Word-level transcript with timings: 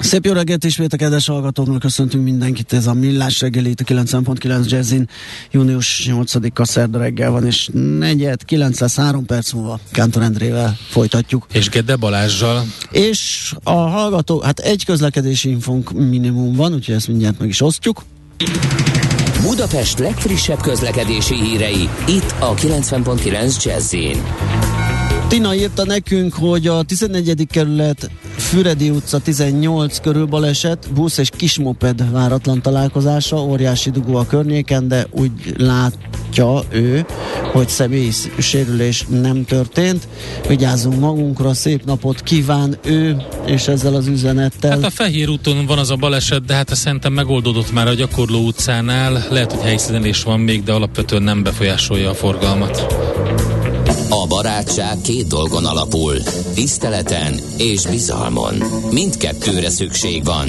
Szép 0.00 0.24
jó 0.24 0.32
reggelt 0.32 0.64
ismét 0.64 0.92
a 0.92 0.96
kedves 0.96 1.26
hallgatóknak, 1.26 1.80
köszöntünk 1.80 2.24
mindenkit, 2.24 2.72
ez 2.72 2.86
a 2.86 2.94
Millás 2.94 3.40
reggeli, 3.40 3.70
itt 3.70 3.80
a 3.80 3.84
9.9 3.84 4.68
Jazzin, 4.68 5.08
június 5.50 6.08
8-a 6.10 6.64
szerda 6.64 6.98
reggel 6.98 7.30
van, 7.30 7.46
és 7.46 7.70
negyed, 7.98 8.44
9 8.44 8.80
lesz, 8.80 8.96
3 8.96 9.26
perc 9.26 9.52
múlva 9.52 9.80
Kántor 9.90 10.22
Endrével 10.22 10.76
folytatjuk. 10.88 11.46
És 11.52 11.68
Gede 11.68 11.96
Balázsjal. 11.96 12.64
És 12.90 13.52
a 13.62 13.70
hallgató, 13.70 14.40
hát 14.40 14.58
egy 14.58 14.84
közlekedési 14.84 15.50
infónk 15.50 15.92
minimum 15.92 16.54
van, 16.54 16.74
úgyhogy 16.74 16.94
ezt 16.94 17.08
mindjárt 17.08 17.38
meg 17.38 17.48
is 17.48 17.60
osztjuk. 17.60 18.02
Budapest 19.42 19.98
legfrissebb 19.98 20.60
közlekedési 20.60 21.34
hírei, 21.34 21.88
itt 22.06 22.34
a 22.38 22.54
90.9 22.54 23.64
Jazzin. 23.64 24.22
Tina 25.28 25.54
írta 25.54 25.84
nekünk, 25.84 26.34
hogy 26.34 26.66
a 26.66 26.82
14. 26.82 27.46
kerület 27.50 28.10
Füredi 28.50 28.90
utca 28.90 29.18
18 29.18 30.00
körül 30.00 30.26
baleset, 30.26 30.92
busz 30.94 31.18
és 31.18 31.30
kismoped 31.36 32.10
váratlan 32.10 32.62
találkozása, 32.62 33.36
óriási 33.36 33.90
dugó 33.90 34.16
a 34.16 34.26
környéken, 34.26 34.88
de 34.88 35.06
úgy 35.10 35.30
látja 35.56 36.62
ő, 36.70 37.06
hogy 37.52 37.68
személyi 37.68 38.10
sérülés 38.38 39.06
nem 39.08 39.44
történt. 39.44 40.08
Vigyázzunk 40.48 41.00
magunkra, 41.00 41.54
szép 41.54 41.84
napot 41.84 42.22
kíván 42.22 42.78
ő, 42.84 43.16
és 43.46 43.68
ezzel 43.68 43.94
az 43.94 44.06
üzenettel. 44.06 44.70
Hát 44.70 44.84
a 44.84 44.90
Fehér 44.90 45.28
úton 45.28 45.66
van 45.66 45.78
az 45.78 45.90
a 45.90 45.96
baleset, 45.96 46.44
de 46.44 46.54
hát 46.54 46.74
szerintem 46.74 47.12
megoldódott 47.12 47.72
már 47.72 47.86
a 47.86 47.94
gyakorló 47.94 48.46
utcánál. 48.46 49.26
Lehet, 49.30 49.52
hogy 49.52 49.62
helyszínelés 49.62 50.22
van 50.22 50.40
még, 50.40 50.62
de 50.62 50.72
alapvetően 50.72 51.22
nem 51.22 51.42
befolyásolja 51.42 52.10
a 52.10 52.14
forgalmat. 52.14 52.86
A 54.20 54.26
barátság 54.26 55.00
két 55.00 55.26
dolgon 55.26 55.64
alapul, 55.64 56.22
tiszteleten 56.54 57.40
és 57.56 57.86
bizalmon. 57.86 58.54
Mindkettőre 58.90 59.70
szükség 59.70 60.24
van. 60.24 60.48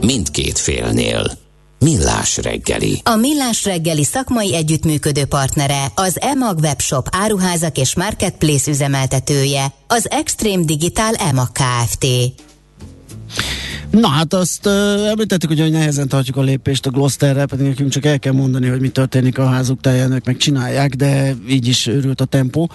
Mindkét 0.00 0.58
félnél. 0.58 1.32
Millás 1.78 2.36
reggeli. 2.36 3.00
A 3.04 3.16
Millás 3.16 3.64
reggeli 3.64 4.04
szakmai 4.04 4.54
együttműködő 4.54 5.24
partnere, 5.24 5.92
az 5.94 6.20
EMAG 6.20 6.58
webshop 6.58 7.08
áruházak 7.10 7.78
és 7.78 7.96
marketplace 7.96 8.70
üzemeltetője, 8.70 9.72
az 9.86 10.10
Extreme 10.10 10.64
Digital 10.64 11.14
EMAG 11.14 11.48
Kft. 11.52 12.06
Na 13.90 14.08
hát 14.08 14.34
azt 14.34 14.66
uh, 14.66 14.72
említettük, 15.08 15.48
hogy 15.48 15.70
nehezen 15.70 16.08
tartjuk 16.08 16.36
a 16.36 16.42
lépést 16.42 16.86
a 16.86 16.90
Gloucesterre, 16.90 17.46
pedig 17.46 17.66
nekünk 17.66 17.90
csak 17.90 18.04
el 18.04 18.18
kell 18.18 18.32
mondani, 18.32 18.66
hogy 18.66 18.80
mi 18.80 18.88
történik 18.88 19.38
a 19.38 19.46
házuk 19.46 19.80
táján, 19.80 20.22
meg 20.24 20.36
csinálják, 20.36 20.94
de 20.94 21.34
így 21.48 21.66
is 21.66 21.86
örült 21.86 22.20
a 22.20 22.24
tempó. 22.24 22.70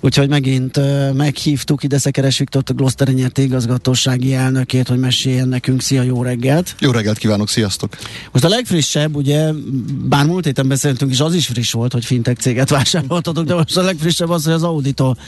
Úgyhogy 0.00 0.28
megint 0.28 0.76
uh, 0.76 1.12
meghívtuk 1.12 1.82
ide 1.82 1.98
Szekeres 1.98 2.38
Viktor, 2.38 2.62
a 2.66 2.72
Gloucester 2.72 3.08
nyerti 3.08 3.42
igazgatósági 3.42 4.34
elnökét, 4.34 4.88
hogy 4.88 4.98
meséljen 4.98 5.48
nekünk. 5.48 5.82
Szia, 5.82 6.02
jó 6.02 6.22
reggelt! 6.22 6.74
Jó 6.78 6.90
reggelt 6.90 7.18
kívánok, 7.18 7.48
sziasztok! 7.48 7.96
Most 8.32 8.44
a 8.44 8.48
legfrissebb, 8.48 9.16
ugye, 9.16 9.50
bár 10.08 10.26
múlt 10.26 10.44
héten 10.44 10.68
beszéltünk, 10.68 11.10
és 11.10 11.20
az 11.20 11.34
is 11.34 11.46
friss 11.46 11.72
volt, 11.72 11.92
hogy 11.92 12.04
fintech 12.04 12.40
céget 12.40 12.70
vásároltatok, 12.70 13.44
de 13.44 13.54
most 13.54 13.76
a 13.76 13.82
legfrissebb 13.82 14.30
az, 14.30 14.44
hogy 14.44 14.52
az 14.52 14.62
Auditól 14.62 15.18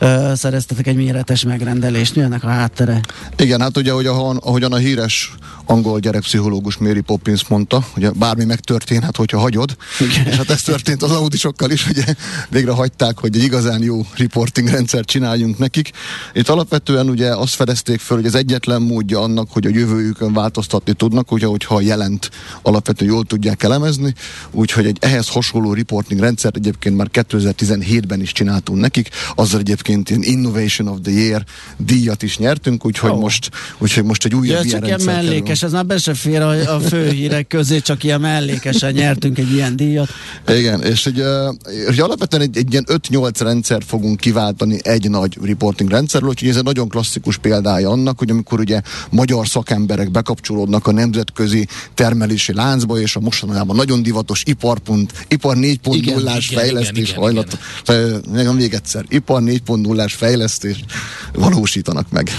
uh, 0.00 0.32
szereztetek 0.34 0.86
egy 0.86 0.96
méretes 0.96 1.44
megrendelést. 1.44 2.16
Mi 2.16 2.22
ennek 2.22 2.44
a 2.44 2.48
háttere? 2.48 3.00
Igen, 3.36 3.60
hát 3.60 3.76
ugye, 3.76 3.90
ahogyan, 3.90 4.36
ahogyan 4.36 4.72
a 4.72 4.76
híres 4.88 5.32
angol 5.70 6.00
gyerekpszichológus 6.00 6.76
Mary 6.76 7.00
Poppins 7.00 7.48
mondta, 7.48 7.84
hogy 7.90 8.10
bármi 8.10 8.44
megtörténhet, 8.44 9.16
hogyha 9.16 9.38
hagyod. 9.38 9.76
Igen. 10.00 10.26
És 10.26 10.36
hát 10.36 10.50
ez 10.50 10.62
történt 10.62 11.02
az 11.02 11.10
audisokkal 11.10 11.70
is, 11.70 11.88
ugye 11.88 12.04
végre 12.48 12.72
hagyták, 12.72 13.18
hogy 13.18 13.36
egy 13.36 13.42
igazán 13.42 13.82
jó 13.82 14.06
reporting 14.16 14.68
rendszer 14.68 15.04
csináljunk 15.04 15.58
nekik. 15.58 15.90
Itt 16.32 16.48
alapvetően 16.48 17.08
ugye 17.08 17.34
azt 17.34 17.54
fedezték 17.54 18.00
föl, 18.00 18.16
hogy 18.16 18.26
ez 18.26 18.34
egyetlen 18.34 18.82
módja 18.82 19.20
annak, 19.20 19.48
hogy 19.50 19.66
a 19.66 19.70
jövőjükön 19.70 20.32
változtatni 20.32 20.92
tudnak, 20.92 21.32
ugye, 21.32 21.46
hogyha 21.46 21.80
jelent 21.80 22.30
alapvetően 22.62 23.10
jól 23.10 23.24
tudják 23.24 23.62
elemezni, 23.62 24.14
úgyhogy 24.50 24.86
egy 24.86 24.96
ehhez 25.00 25.28
hasonló 25.28 25.72
reporting 25.72 26.20
rendszer 26.20 26.52
egyébként 26.54 26.96
már 26.96 27.08
2017-ben 27.12 28.20
is 28.20 28.32
csináltunk 28.32 28.80
nekik, 28.80 29.08
azzal 29.34 29.60
egyébként 29.60 30.10
ilyen 30.10 30.22
Innovation 30.22 30.88
of 30.88 30.98
the 31.02 31.12
Year 31.12 31.44
díjat 31.76 32.22
is 32.22 32.38
nyertünk, 32.38 32.84
úgyhogy, 32.84 33.10
oh. 33.10 33.20
most, 33.20 33.50
úgyhogy 33.78 34.04
most 34.04 34.24
egy 34.24 34.34
újabb 34.34 34.64
ja, 34.64 34.77
csak 34.78 34.86
ilyen 34.86 35.14
mellékes, 35.14 35.62
ez 35.62 35.72
már 35.72 35.86
be 35.86 35.98
se 35.98 36.14
fér 36.14 36.40
a, 36.40 36.74
a 36.74 36.80
fő 36.80 37.10
hírek 37.10 37.46
közé, 37.46 37.80
csak 37.80 38.04
ilyen 38.04 38.20
mellékesen 38.20 38.92
nyertünk 38.92 39.38
egy 39.38 39.52
ilyen 39.52 39.76
díjat. 39.76 40.08
Igen, 40.48 40.82
és 40.82 41.04
hogy, 41.04 41.22
hogy 41.86 42.00
alapvetően 42.00 42.42
egy, 42.42 42.56
egy 42.56 42.72
ilyen 42.72 42.84
5-8 42.88 43.34
rendszer 43.38 43.82
fogunk 43.86 44.16
kiváltani 44.16 44.78
egy 44.82 45.10
nagy 45.10 45.38
reporting 45.42 45.90
rendszerről, 45.90 46.28
úgyhogy 46.28 46.48
ez 46.48 46.56
egy 46.56 46.64
nagyon 46.64 46.88
klasszikus 46.88 47.36
példája 47.36 47.90
annak, 47.90 48.18
hogy 48.18 48.30
amikor 48.30 48.60
ugye 48.60 48.80
magyar 49.10 49.48
szakemberek 49.48 50.10
bekapcsolódnak 50.10 50.86
a 50.86 50.92
nemzetközi 50.92 51.66
termelési 51.94 52.52
láncba, 52.52 53.00
és 53.00 53.16
a 53.16 53.20
mostanában 53.20 53.76
nagyon 53.76 54.02
divatos 54.02 54.42
iparpont, 54.46 55.12
ipar 55.28 55.56
4.0-ás 55.56 56.46
fejlesztés 56.54 57.12
hajlat, 57.12 57.58
meg 58.32 58.54
még 58.54 58.74
egyszer, 58.74 59.04
ipar 59.08 59.42
4.0-ás 59.42 60.12
fejlesztés 60.12 60.84
valósítanak 61.32 62.10
meg. 62.10 62.30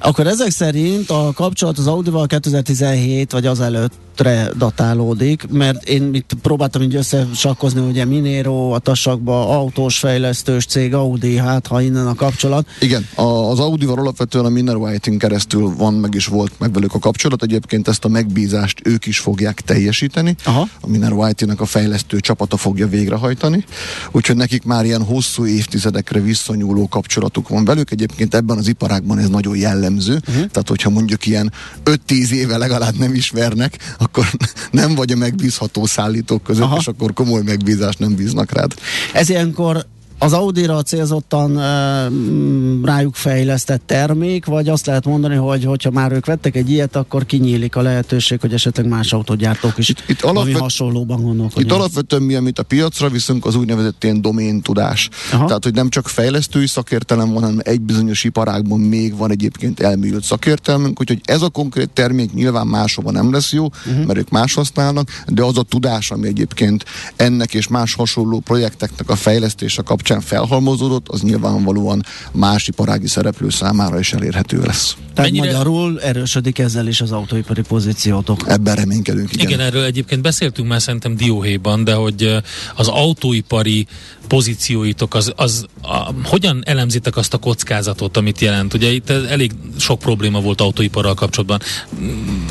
Akkor 0.00 0.26
ezek 0.26 0.50
szerint 0.50 1.10
a 1.10 1.32
kapcsolat 1.34 1.77
az 1.78 1.86
Audival 1.86 2.26
2017 2.26 3.32
vagy 3.32 3.46
azelőtt? 3.46 3.92
2015-re 4.18 4.50
datálódik, 4.56 5.48
mert 5.50 5.88
én 5.88 6.14
itt 6.14 6.32
próbáltam 6.42 6.82
így 6.82 6.94
összesakkozni, 6.94 7.80
ugye 7.80 8.04
Minero, 8.04 8.70
a 8.70 8.78
tasakba 8.78 9.58
autós 9.58 9.98
fejlesztős 9.98 10.66
cég, 10.66 10.94
Audi, 10.94 11.36
hát 11.36 11.66
ha 11.66 11.80
innen 11.80 12.06
a 12.06 12.14
kapcsolat. 12.14 12.66
Igen, 12.80 13.06
a, 13.14 13.22
az 13.22 13.58
Audival 13.58 13.98
alapvetően 13.98 14.44
a 14.44 14.48
Minero 14.48 14.92
it 14.92 15.16
keresztül 15.18 15.74
van, 15.76 15.94
meg 15.94 16.14
is 16.14 16.26
volt 16.26 16.52
meg 16.58 16.72
velük 16.72 16.94
a 16.94 16.98
kapcsolat, 16.98 17.42
egyébként 17.42 17.88
ezt 17.88 18.04
a 18.04 18.08
megbízást 18.08 18.80
ők 18.84 19.06
is 19.06 19.18
fogják 19.18 19.60
teljesíteni, 19.60 20.36
Aha. 20.44 20.68
a 20.80 20.86
Minero 20.86 21.28
IT-nek 21.28 21.60
a 21.60 21.66
fejlesztő 21.66 22.20
csapata 22.20 22.56
fogja 22.56 22.88
végrehajtani, 22.88 23.64
úgyhogy 24.10 24.36
nekik 24.36 24.64
már 24.64 24.84
ilyen 24.84 25.04
hosszú 25.04 25.46
évtizedekre 25.46 26.20
visszanyúló 26.20 26.88
kapcsolatuk 26.88 27.48
van 27.48 27.64
velük, 27.64 27.90
egyébként 27.90 28.34
ebben 28.34 28.58
az 28.58 28.68
iparágban 28.68 29.18
ez 29.18 29.28
nagyon 29.28 29.56
jellemző, 29.56 30.12
uh-huh. 30.14 30.34
tehát 30.34 30.68
hogyha 30.68 30.90
mondjuk 30.90 31.26
ilyen 31.26 31.52
5-10 31.84 32.30
éve 32.30 32.56
legalább 32.56 32.98
nem 32.98 33.14
ismernek, 33.14 33.78
akkor 34.08 34.26
nem 34.80 34.94
vagy 34.94 35.12
a 35.12 35.16
megbízható 35.16 35.86
szállítók 35.86 36.42
között, 36.42 36.62
Aha. 36.62 36.76
és 36.76 36.86
akkor 36.86 37.12
komoly 37.12 37.42
megbízást 37.42 37.98
nem 37.98 38.14
bíznak 38.14 38.52
rád. 38.52 38.74
Ez 39.12 39.28
ilyenkor 39.28 39.86
az 40.18 40.32
Audi-ra 40.32 40.82
célzottan 40.82 41.56
uh, 41.56 42.84
rájuk 42.84 43.14
fejlesztett 43.14 43.82
termék, 43.86 44.44
vagy 44.44 44.68
azt 44.68 44.86
lehet 44.86 45.04
mondani, 45.04 45.34
hogy 45.34 45.64
hogyha 45.64 45.90
már 45.90 46.12
ők 46.12 46.26
vettek 46.26 46.56
egy 46.56 46.70
ilyet, 46.70 46.96
akkor 46.96 47.26
kinyílik 47.26 47.76
a 47.76 47.82
lehetőség, 47.82 48.40
hogy 48.40 48.52
esetleg 48.52 48.86
más 48.86 49.12
autógyártók 49.12 49.78
is 49.78 49.88
itt, 49.88 50.02
itt 50.06 50.22
alapvet, 50.22 50.58
hasonlóban 50.58 51.22
gondolkodnak. 51.22 51.64
Itt 51.64 51.72
alapvetően 51.72 52.22
mi, 52.22 52.34
amit 52.34 52.58
a 52.58 52.62
piacra 52.62 53.08
viszünk, 53.08 53.46
az 53.46 53.54
úgynevezett 53.54 54.04
ilyen 54.04 54.22
domén 54.22 54.60
tudás. 54.60 55.08
Aha. 55.32 55.46
Tehát, 55.46 55.64
hogy 55.64 55.74
nem 55.74 55.88
csak 55.88 56.08
fejlesztői 56.08 56.66
szakértelem 56.66 57.32
van, 57.32 57.42
hanem 57.42 57.60
egy 57.62 57.80
bizonyos 57.80 58.24
iparágban 58.24 58.80
még 58.80 59.16
van 59.16 59.30
egyébként 59.30 59.80
elmélyült 59.80 60.24
szakértelmünk, 60.24 61.00
úgyhogy 61.00 61.20
ez 61.24 61.42
a 61.42 61.48
konkrét 61.48 61.90
termék 61.90 62.34
nyilván 62.34 62.66
máshova 62.66 63.10
nem 63.10 63.32
lesz 63.32 63.52
jó, 63.52 63.64
uh-huh. 63.64 64.04
mert 64.04 64.18
ők 64.18 64.30
más 64.30 64.54
használnak, 64.54 65.22
de 65.26 65.42
az 65.42 65.58
a 65.58 65.62
tudás, 65.62 66.10
ami 66.10 66.26
egyébként 66.26 66.84
ennek 67.16 67.54
és 67.54 67.68
más 67.68 67.94
hasonló 67.94 68.40
projekteknek 68.40 69.10
a 69.10 69.16
fejlesztése 69.16 69.82
kapcsolatban 69.82 70.06
kapcsán 70.08 70.38
felhalmozódott, 70.38 71.08
az 71.08 71.22
nyilvánvalóan 71.22 72.04
más 72.32 72.68
iparági 72.68 73.06
szereplő 73.06 73.50
számára 73.50 73.98
is 73.98 74.12
elérhető 74.12 74.60
lesz. 74.60 74.96
Tehát 75.14 75.30
Mennyire... 75.30 75.52
magyarul 75.52 76.00
erősödik 76.00 76.58
ezzel 76.58 76.86
is 76.86 77.00
az 77.00 77.12
autóipari 77.12 77.62
pozíciótok. 77.62 78.40
Ebben 78.46 78.74
reménykedünk, 78.74 79.32
igen. 79.32 79.46
Igen, 79.48 79.60
erről 79.60 79.84
egyébként 79.84 80.22
beszéltünk 80.22 80.68
már 80.68 80.82
szerintem 80.82 81.16
dióhéjban, 81.16 81.84
de 81.84 81.94
hogy 81.94 82.42
az 82.76 82.88
autóipari 82.88 83.86
pozícióitok, 84.28 85.14
az, 85.14 85.32
az 85.36 85.66
a, 85.82 86.10
hogyan 86.24 86.62
elemzitek 86.66 87.16
azt 87.16 87.34
a 87.34 87.38
kockázatot, 87.38 88.16
amit 88.16 88.40
jelent? 88.40 88.74
Ugye 88.74 88.90
itt 88.90 89.10
elég 89.10 89.52
sok 89.78 89.98
probléma 89.98 90.40
volt 90.40 90.60
autóiparral 90.60 91.14
kapcsolatban. 91.14 91.60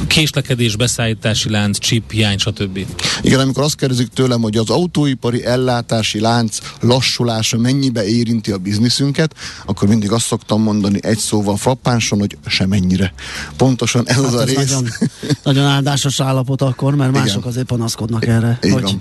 Késlekedés, 0.08 0.76
beszállítási 0.76 1.50
lánc, 1.50 1.78
chip, 1.78 2.12
hiány, 2.12 2.38
stb. 2.38 2.86
Igen, 3.22 3.40
amikor 3.40 3.64
azt 3.64 3.76
kérdezik 3.76 4.08
tőlem, 4.08 4.42
hogy 4.42 4.58
az 4.58 4.70
autóipari 4.70 5.46
ellátási 5.46 6.20
lánc 6.20 6.58
lassulás 6.80 7.48
hatása 7.48 7.58
mennyibe 7.58 8.06
érinti 8.06 8.52
a 8.52 8.58
bizniszünket, 8.58 9.36
akkor 9.66 9.88
mindig 9.88 10.12
azt 10.12 10.26
szoktam 10.26 10.62
mondani 10.62 11.00
egy 11.02 11.18
szóval 11.18 11.58
frappánson, 11.58 12.20
hogy 12.20 12.38
semennyire. 12.46 13.14
Pontosan 13.58 14.08
ez 14.08 14.16
hát 14.16 14.26
az 14.26 14.34
a 14.34 14.44
rész. 14.44 14.56
Nagyon, 14.56 14.88
nagyon 15.44 15.66
áldásos 15.66 16.20
állapot 16.20 16.62
akkor, 16.62 16.96
mert 16.96 17.10
Igen. 17.10 17.22
mások 17.22 17.46
azért 17.46 17.66
panaszkodnak 17.66 18.26
erre. 18.26 18.60
Így 18.64 18.72
hogy. 18.72 18.98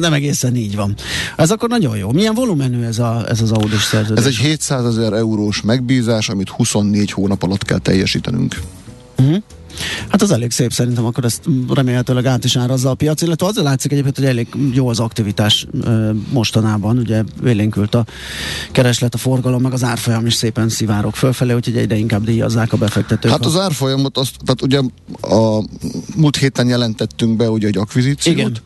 Nem 0.00 0.12
egészen 0.12 0.56
így 0.56 0.76
van. 0.76 0.94
Ez 1.36 1.50
akkor 1.50 1.68
nagyon 1.68 1.96
jó. 1.96 2.01
Milyen 2.10 2.34
volumenű 2.34 2.82
ez, 2.82 2.98
a, 2.98 3.24
ez 3.28 3.40
az 3.40 3.52
audis 3.52 3.82
szerződés? 3.82 4.24
Ez 4.24 4.30
egy 4.30 4.36
700 4.36 4.84
ezer 4.84 5.12
eurós 5.12 5.62
megbízás, 5.62 6.28
amit 6.28 6.48
24 6.48 7.10
hónap 7.10 7.42
alatt 7.42 7.64
kell 7.64 7.78
teljesítenünk. 7.78 8.60
Uh-huh. 9.18 9.42
Hát 10.08 10.22
az 10.22 10.30
elég 10.30 10.50
szép 10.50 10.72
szerintem, 10.72 11.04
akkor 11.04 11.24
ezt 11.24 11.42
remélhetőleg 11.74 12.26
át 12.26 12.44
is 12.44 12.56
árazza 12.56 12.90
a 12.90 12.94
piac, 12.94 13.22
illetve 13.22 13.46
az 13.46 13.56
látszik 13.56 13.92
egyébként, 13.92 14.16
hogy 14.16 14.24
elég 14.24 14.48
jó 14.72 14.88
az 14.88 15.00
aktivitás 15.00 15.66
mostanában, 16.32 16.98
ugye 16.98 17.22
vélénkült 17.42 17.94
a 17.94 18.04
kereslet, 18.72 19.14
a 19.14 19.18
forgalom, 19.18 19.62
meg 19.62 19.72
az 19.72 19.84
árfolyam 19.84 20.26
is 20.26 20.34
szépen 20.34 20.68
szivárok 20.68 21.16
fölfelé, 21.16 21.52
úgyhogy 21.52 21.76
egyre 21.76 21.96
inkább 21.96 22.24
díjazzák 22.24 22.72
a 22.72 22.76
befektetők. 22.76 23.30
Hát 23.30 23.46
az 23.46 23.58
árfolyamot, 23.58 24.18
azt, 24.18 24.36
tehát 24.44 24.62
ugye 24.62 24.80
a 25.20 25.64
múlt 26.16 26.36
héten 26.36 26.68
jelentettünk 26.68 27.36
be 27.36 27.50
ugye 27.50 27.66
egy 27.66 27.76
akvizíciót, 27.76 28.36
Igen 28.36 28.56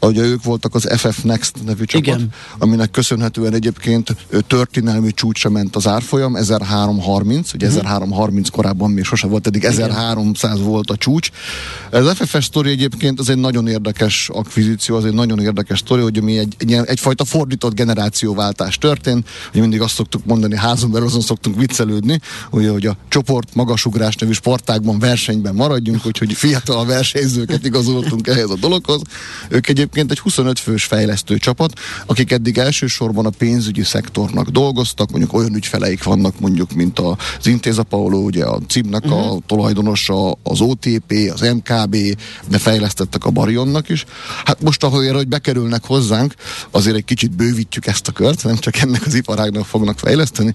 ugye 0.00 0.22
ők 0.22 0.44
voltak 0.44 0.74
az 0.74 0.88
FF 0.96 1.22
Next 1.22 1.64
nevű 1.64 1.84
csapat, 1.84 2.06
Igen. 2.06 2.28
aminek 2.58 2.90
köszönhetően 2.90 3.54
egyébként 3.54 4.16
történelmi 4.46 5.12
csúcsra 5.12 5.50
ment 5.50 5.76
az 5.76 5.86
árfolyam, 5.86 6.36
1330, 6.36 7.52
ugye 7.52 7.66
uh-huh. 7.66 7.80
1330 7.80 8.48
korábban 8.48 8.90
még 8.90 9.04
sose 9.04 9.26
volt, 9.26 9.46
eddig 9.46 9.64
1300 9.64 10.60
volt 10.60 10.90
a 10.90 10.96
csúcs. 10.96 11.30
Ez 11.90 12.12
FFS 12.12 12.44
sztori 12.44 12.70
egyébként 12.70 13.20
az 13.20 13.28
egy 13.28 13.38
nagyon 13.38 13.68
érdekes 13.68 14.28
akvizíció, 14.32 14.96
az 14.96 15.04
egy 15.04 15.14
nagyon 15.14 15.40
érdekes 15.40 15.78
sztori, 15.78 16.02
hogy 16.02 16.22
mi 16.22 16.38
egy, 16.38 16.54
egy 16.58 16.72
egyfajta 16.72 17.24
fordított 17.24 17.74
generációváltás 17.74 18.78
történt, 18.78 19.28
hogy 19.52 19.60
mindig 19.60 19.80
azt 19.80 19.94
szoktuk 19.94 20.24
mondani 20.24 20.56
házon, 20.56 20.90
mert 20.90 21.04
azon 21.04 21.20
szoktunk 21.20 21.56
viccelődni, 21.56 22.20
ugye, 22.50 22.70
hogy 22.70 22.86
a 22.86 22.96
csoport 23.08 23.54
magasugrás 23.54 24.14
nevű 24.14 24.32
sportágban 24.32 24.98
versenyben 24.98 25.54
maradjunk, 25.54 26.06
úgyhogy 26.06 26.32
fiatal 26.32 26.86
versenyzőket 26.86 27.64
igazoltunk 27.64 28.26
ehhez 28.26 28.50
a 28.50 28.56
dologhoz. 28.56 29.00
Ők 29.48 29.68
egyébként 29.68 29.85
egyébként 29.86 30.10
egy 30.10 30.18
25 30.18 30.58
fős 30.58 30.84
fejlesztő 30.84 31.38
csapat, 31.38 31.72
akik 32.06 32.30
eddig 32.30 32.58
elsősorban 32.58 33.26
a 33.26 33.30
pénzügyi 33.30 33.82
szektornak 33.82 34.48
dolgoztak, 34.48 35.10
mondjuk 35.10 35.32
olyan 35.32 35.54
ügyfeleik 35.54 36.02
vannak 36.02 36.40
mondjuk, 36.40 36.72
mint 36.72 36.98
az 36.98 37.46
Intéza 37.46 37.82
Paolo, 37.82 38.18
ugye 38.18 38.44
a 38.44 38.60
CIB-nak 38.68 39.04
uh-huh. 39.04 39.20
a 39.20 39.32
mhm. 39.32 39.38
tulajdonosa, 39.46 40.38
az 40.42 40.60
OTP, 40.60 41.12
az 41.34 41.40
MKB, 41.40 41.96
de 42.48 42.58
fejlesztettek 42.58 43.24
a 43.24 43.30
Barionnak 43.30 43.88
is. 43.88 44.04
Hát 44.44 44.62
most 44.62 44.84
ahol 44.84 45.14
hogy 45.14 45.28
bekerülnek 45.28 45.84
hozzánk, 45.84 46.34
azért 46.70 46.96
egy 46.96 47.04
kicsit 47.04 47.36
bővítjük 47.36 47.86
ezt 47.86 48.08
a 48.08 48.12
kört, 48.12 48.44
nem 48.44 48.56
csak 48.56 48.76
ennek 48.76 49.06
az 49.06 49.14
iparágnak 49.14 49.66
fognak 49.66 49.98
fejleszteni, 49.98 50.54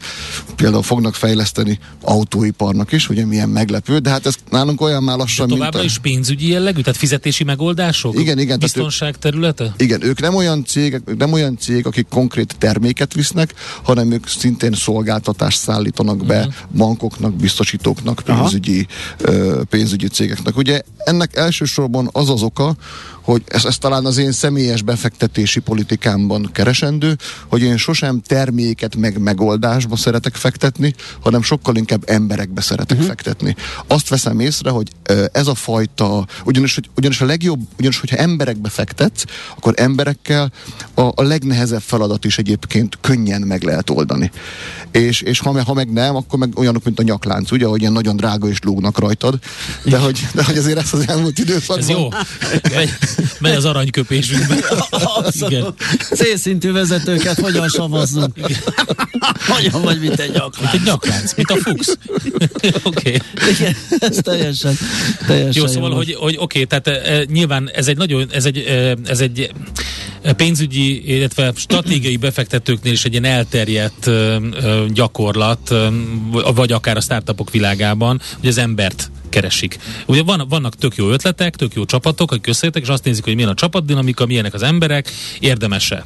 például 0.55 0.83
fognak 0.83 1.15
fejleszteni 1.15 1.79
autóiparnak 2.01 2.91
is, 2.91 3.09
ugye 3.09 3.25
milyen 3.25 3.49
meglepő, 3.49 3.97
de 3.97 4.09
hát 4.09 4.25
ez 4.25 4.35
nálunk 4.49 4.81
olyan 4.81 5.03
már 5.03 5.17
lassan, 5.17 5.47
de 5.47 5.53
továbbra 5.53 5.79
mint 5.79 5.91
a... 5.91 5.93
is 5.93 5.99
pénzügyi 5.99 6.47
jellegű, 6.47 6.81
tehát 6.81 6.99
fizetési 6.99 7.43
megoldások? 7.43 8.19
Igen, 8.19 8.39
igen. 8.39 8.59
Biztonság 8.59 9.17
területe? 9.21 9.73
Igen, 9.77 10.03
ők 10.03 10.21
nem 10.21 10.35
olyan 10.35 10.65
cégek, 10.65 11.15
nem 11.17 11.33
olyan 11.33 11.57
cég, 11.57 11.85
akik 11.85 12.07
konkrét 12.09 12.55
terméket 12.57 13.13
visznek, 13.13 13.53
hanem 13.83 14.11
ők 14.11 14.27
szintén 14.27 14.73
szolgáltatást 14.73 15.59
szállítanak 15.59 16.25
be 16.25 16.39
uh-huh. 16.39 16.53
bankoknak, 16.75 17.33
biztosítóknak, 17.33 18.21
pénzügyi, 18.25 18.87
uh, 19.27 19.61
pénzügyi 19.69 20.07
cégeknek. 20.07 20.57
Ugye 20.57 20.81
ennek 20.97 21.35
elsősorban 21.35 22.09
az 22.11 22.29
az 22.29 22.43
oka, 22.43 22.75
hogy 23.21 23.43
ez, 23.47 23.65
ez 23.65 23.77
talán 23.77 24.05
az 24.05 24.17
én 24.17 24.31
személyes 24.31 24.81
befektetési 24.81 25.59
politikámban 25.59 26.49
keresendő, 26.53 27.17
hogy 27.47 27.61
én 27.61 27.77
sosem 27.77 28.21
terméket 28.21 28.95
meg 28.95 29.17
megoldásba 29.17 29.95
szeretek 29.95 30.35
fektetni, 30.35 30.95
hanem 31.19 31.41
sokkal 31.41 31.75
inkább 31.75 32.03
emberekbe 32.05 32.61
szeretek 32.61 32.97
uh-huh. 32.97 33.07
fektetni. 33.07 33.55
Azt 33.87 34.09
veszem 34.09 34.39
észre, 34.39 34.69
hogy 34.69 34.87
ez 35.31 35.47
a 35.47 35.55
fajta, 35.55 36.25
ugyanis, 36.45 36.75
hogy, 36.75 36.89
ugyanis 36.95 37.21
a 37.21 37.25
legjobb, 37.25 37.59
ugyanis 37.77 37.99
hogyha 37.99 38.17
emberekbe 38.17 38.69
fektetsz, 39.11 39.23
akkor 39.57 39.73
emberekkel 39.77 40.51
a, 40.93 41.01
a 41.01 41.23
legnehezebb 41.23 41.81
feladat 41.81 42.25
is 42.25 42.37
egyébként 42.37 42.97
könnyen 43.01 43.41
meg 43.41 43.63
lehet 43.63 43.89
oldani. 43.89 44.31
És, 44.91 45.21
és 45.21 45.39
ha, 45.39 45.63
ha 45.63 45.73
meg 45.73 45.91
nem, 45.91 46.15
akkor 46.15 46.39
meg 46.39 46.57
olyanok, 46.57 46.83
mint 46.83 46.99
a 46.99 47.03
nyaklánc, 47.03 47.51
ugye, 47.51 47.65
hogy 47.65 47.79
ilyen 47.79 47.93
nagyon 47.93 48.15
drága 48.15 48.47
és 48.47 48.57
lógnak 48.61 48.99
rajtad, 48.99 49.39
de 49.83 49.97
hogy, 49.97 50.27
de 50.33 50.43
hogy 50.43 50.57
azért 50.57 50.77
ezt 50.77 50.93
az 50.93 51.07
elmúlt 51.07 51.39
időszakban... 51.39 51.79
Ez 51.79 51.89
jó. 51.89 52.07
Megy 53.39 53.55
az 53.55 53.65
aranyköpésünkbe. 53.65 54.55
Igen. 55.39 55.73
C-szintű 56.13 56.71
vezetőket 56.71 57.39
hogyan 57.39 57.69
savazzunk? 57.69 58.33
Hogyan 59.47 59.81
vagy, 59.81 59.99
mint 59.99 60.19
egy 60.19 60.31
nyaklánc? 60.31 60.59
Mint 60.59 60.73
egy 60.73 60.81
nyaklánc, 60.83 61.33
mint 61.35 61.49
a 61.49 61.55
fuchs. 61.55 61.87
oké. 62.83 63.15
Okay. 63.15 63.19
Igen, 63.51 63.75
ez 63.99 64.17
teljesen, 64.21 64.75
teljesen 65.27 65.61
jó. 65.61 65.67
Szóval, 65.67 65.89
jó. 65.89 65.95
hogy, 65.95 66.13
hogy 66.13 66.35
oké, 66.39 66.63
okay, 66.63 66.79
tehát 66.79 66.87
e, 67.07 67.25
nyilván 67.31 67.69
ez 67.73 67.87
egy 67.87 67.97
nagyon, 67.97 68.27
ez 68.31 68.45
egy, 68.45 68.57
e, 68.57 68.97
ez 69.05 69.19
egy 69.19 69.51
pénzügyi, 70.35 71.15
illetve 71.15 71.51
stratégiai 71.55 72.17
befektetőknél 72.17 72.93
is 72.93 73.05
egy 73.05 73.11
ilyen 73.11 73.25
elterjedt 73.25 74.07
e, 74.07 74.39
gyakorlat, 74.93 75.71
e, 75.71 75.89
vagy 76.55 76.71
akár 76.71 76.97
a 76.97 77.01
startupok 77.01 77.51
világában, 77.51 78.21
hogy 78.39 78.49
az 78.49 78.57
embert 78.57 79.11
keresik. 79.29 79.79
Ugye 80.05 80.23
van, 80.23 80.45
vannak 80.49 80.75
tök 80.75 80.95
jó 80.95 81.09
ötletek, 81.09 81.55
tök 81.55 81.73
jó 81.73 81.85
csapatok, 81.85 82.31
akik 82.31 82.47
összejöttek, 82.47 82.81
és 82.81 82.87
azt 82.87 83.03
nézik, 83.03 83.23
hogy 83.23 83.35
milyen 83.35 83.49
a 83.49 83.53
csapatdinamika, 83.53 84.25
milyenek 84.25 84.53
az 84.53 84.63
emberek, 84.63 85.11
érdemese 85.39 86.05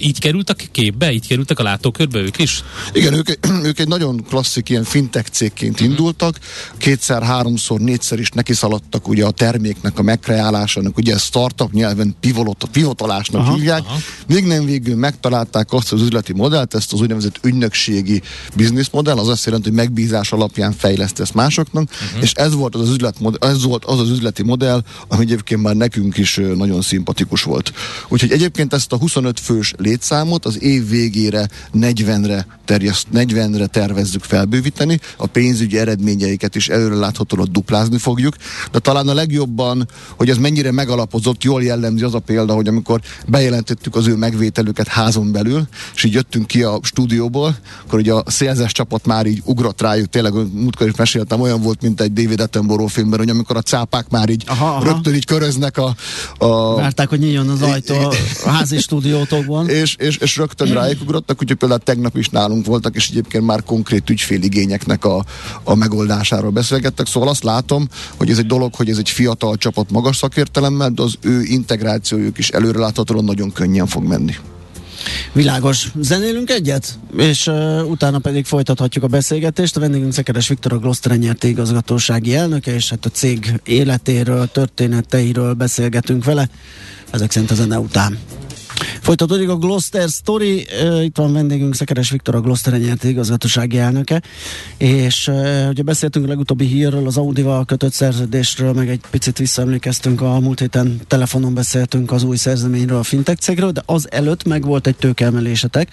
így 0.00 0.18
kerültek 0.18 0.68
képbe, 0.72 1.12
így 1.12 1.26
kerültek 1.26 1.58
a 1.58 1.62
látókörbe 1.62 2.18
ők 2.18 2.38
is? 2.38 2.64
Igen, 2.92 3.14
ők, 3.14 3.28
ők 3.68 3.78
egy 3.78 3.88
nagyon 3.88 4.24
klasszik 4.28 4.68
ilyen 4.68 4.84
fintech 4.84 5.30
cégként 5.30 5.72
uh-huh. 5.72 5.88
indultak, 5.88 6.38
kétszer, 6.76 7.22
háromszor, 7.22 7.80
négyszer 7.80 8.18
is 8.18 8.30
neki 8.30 8.54
szaladtak 8.54 9.08
ugye 9.08 9.24
a 9.24 9.30
terméknek 9.30 9.98
a 9.98 10.02
megkreálásának, 10.02 10.96
ugye 10.96 11.18
startup 11.18 11.72
nyelven 11.72 12.16
pivot, 12.20 12.64
pivotolásnak 12.72 13.40
aha, 13.40 13.54
hívják, 13.54 13.80
aha. 13.80 13.98
még 14.26 14.44
nem 14.44 14.64
végül 14.64 14.96
megtalálták 14.96 15.72
azt 15.72 15.92
az 15.92 16.02
üzleti 16.02 16.32
modellt, 16.32 16.74
ezt 16.74 16.92
az 16.92 17.00
úgynevezett 17.00 17.38
ügynökségi 17.42 18.22
bizniszmodell, 18.56 19.18
az 19.18 19.28
azt 19.28 19.44
jelenti, 19.44 19.68
hogy 19.68 19.76
megbízás 19.76 20.32
alapján 20.32 20.72
fejlesztesz 20.72 21.30
másoknak, 21.30 21.90
uh-huh. 21.90 22.22
és 22.22 22.32
ez 22.32 22.54
volt 22.54 22.74
az, 22.74 22.80
az 22.80 22.88
üzletmodell, 22.88 23.50
ez 23.50 23.64
volt 23.64 23.84
az 23.84 24.00
az 24.00 24.10
üzleti 24.10 24.42
modell, 24.42 24.82
ami 25.08 25.22
egyébként 25.22 25.62
már 25.62 25.74
nekünk 25.74 26.16
is 26.16 26.40
nagyon 26.54 26.82
szimpatikus 26.82 27.42
volt. 27.42 27.72
Úgyhogy 28.08 28.32
egyébként 28.32 28.72
ezt 28.72 28.92
a 28.92 28.96
25 28.96 29.40
fős 29.60 29.74
létszámot 29.76 30.44
az 30.44 30.62
év 30.62 30.88
végére 30.88 31.48
40-re, 31.74 32.46
terjeszt, 32.64 33.06
40-re 33.14 33.66
tervezzük 33.66 34.22
felbővíteni, 34.22 35.00
a 35.16 35.26
pénzügyi 35.26 35.78
eredményeiket 35.78 36.54
is 36.54 36.68
előre 36.68 36.94
láthatóan 36.94 37.48
duplázni 37.52 37.98
fogjuk, 37.98 38.34
de 38.72 38.78
talán 38.78 39.08
a 39.08 39.14
legjobban, 39.14 39.88
hogy 40.16 40.30
ez 40.30 40.36
mennyire 40.36 40.72
megalapozott, 40.72 41.42
jól 41.42 41.62
jellemzi 41.62 42.04
az 42.04 42.14
a 42.14 42.18
példa, 42.18 42.54
hogy 42.54 42.68
amikor 42.68 43.00
bejelentettük 43.26 43.96
az 43.96 44.06
ő 44.06 44.16
megvételüket 44.16 44.88
házon 44.88 45.32
belül, 45.32 45.68
és 45.94 46.04
így 46.04 46.12
jöttünk 46.12 46.46
ki 46.46 46.62
a 46.62 46.78
stúdióból, 46.82 47.56
akkor 47.86 47.98
ugye 47.98 48.12
a 48.12 48.24
szélzes 48.26 48.72
csapat 48.72 49.06
már 49.06 49.26
így 49.26 49.42
ugrott 49.44 49.80
rájuk, 49.80 50.08
tényleg 50.08 50.32
múltkor 50.52 50.88
is 50.88 50.94
meséltem, 50.94 51.40
olyan 51.40 51.60
volt, 51.60 51.82
mint 51.82 52.00
egy 52.00 52.12
David 52.12 52.40
Attenborough 52.40 52.92
filmben, 52.92 53.18
hogy 53.18 53.28
amikor 53.28 53.56
a 53.56 53.62
cápák 53.62 54.08
már 54.10 54.28
így 54.28 54.44
aha, 54.46 54.66
aha. 54.66 54.84
rögtön 54.84 55.14
így 55.14 55.24
köröznek 55.24 55.78
a, 55.78 55.94
a... 56.38 56.74
Várták, 56.74 57.08
hogy 57.08 57.18
nyíljon 57.18 57.48
az 57.48 57.62
ajtó 57.62 57.94
a 58.44 58.48
házi 58.50 58.78
stúdiótokban. 59.40 59.68
És, 59.68 59.96
és, 59.98 60.16
és 60.16 60.36
rögtön 60.36 60.72
rájuk 60.80 61.00
ugrottak, 61.00 61.42
úgyhogy 61.42 61.56
például 61.56 61.80
tegnap 61.80 62.16
is 62.16 62.28
nálunk 62.28 62.66
voltak, 62.66 62.94
és 62.94 63.08
egyébként 63.08 63.44
már 63.44 63.62
konkrét 63.62 64.10
ügyféligényeknek 64.10 65.04
a, 65.04 65.24
a 65.64 65.74
megoldásáról 65.74 66.50
beszélgettek. 66.50 67.06
Szóval 67.06 67.28
azt 67.28 67.44
látom, 67.44 67.88
hogy 68.16 68.30
ez 68.30 68.38
egy 68.38 68.46
dolog, 68.46 68.74
hogy 68.74 68.90
ez 68.90 68.98
egy 68.98 69.10
fiatal 69.10 69.56
csapat 69.56 69.90
magas 69.90 70.16
szakértelemmel, 70.16 70.90
de 70.90 71.02
az 71.02 71.14
ő 71.20 71.42
integrációjuk 71.42 72.38
is 72.38 72.48
előreláthatóan 72.48 73.24
nagyon 73.24 73.52
könnyen 73.52 73.86
fog 73.86 74.04
menni. 74.04 74.34
Világos. 75.32 75.92
Zenélünk 76.00 76.50
egyet, 76.50 76.98
és 77.16 77.46
uh, 77.46 77.90
utána 77.90 78.18
pedig 78.18 78.44
folytathatjuk 78.44 79.04
a 79.04 79.06
beszélgetést. 79.06 79.76
A 79.76 79.80
vendégünk 79.80 80.12
Szekeres 80.12 80.48
Viktor, 80.48 80.72
a 80.72 80.78
Gloster 80.78 81.18
nyerté 81.18 81.48
igazgatósági 81.48 82.34
elnöke, 82.34 82.74
és 82.74 82.90
hát 82.90 83.04
a 83.04 83.08
cég 83.08 83.60
életéről, 83.64 84.46
történeteiről 84.46 85.54
beszélgetünk 85.54 86.24
vele. 86.24 86.48
Ezek 87.10 87.30
szerint 87.30 87.50
a 87.50 87.54
zene 87.54 87.78
után. 87.78 88.18
Folytatódik 89.00 89.48
a 89.48 89.56
Gloucester 89.56 90.08
Story, 90.08 90.66
itt 91.02 91.16
van 91.16 91.32
vendégünk 91.32 91.74
Szekeres 91.74 92.10
Viktor, 92.10 92.34
a 92.34 92.40
Gloucester 92.40 92.80
nyert 92.80 93.04
igazgatósági 93.04 93.78
elnöke, 93.78 94.22
és 94.76 95.30
ugye 95.68 95.82
beszéltünk 95.82 96.24
a 96.24 96.28
legutóbbi 96.28 96.64
hírről, 96.66 97.06
az 97.06 97.16
Audi-val 97.16 97.64
kötött 97.64 97.92
szerződésről, 97.92 98.72
meg 98.72 98.88
egy 98.88 99.00
picit 99.10 99.38
visszaemlékeztünk, 99.38 100.20
a 100.20 100.40
múlt 100.40 100.58
héten 100.58 101.00
telefonon 101.06 101.54
beszéltünk 101.54 102.12
az 102.12 102.22
új 102.22 102.36
szerzeményről, 102.36 102.98
a 102.98 103.02
fintech 103.02 103.40
cégről, 103.40 103.70
de 103.70 103.82
az 103.86 104.10
előtt 104.10 104.44
meg 104.44 104.64
volt 104.64 104.86
egy 104.86 104.96
tőkeemelésetek, 104.96 105.88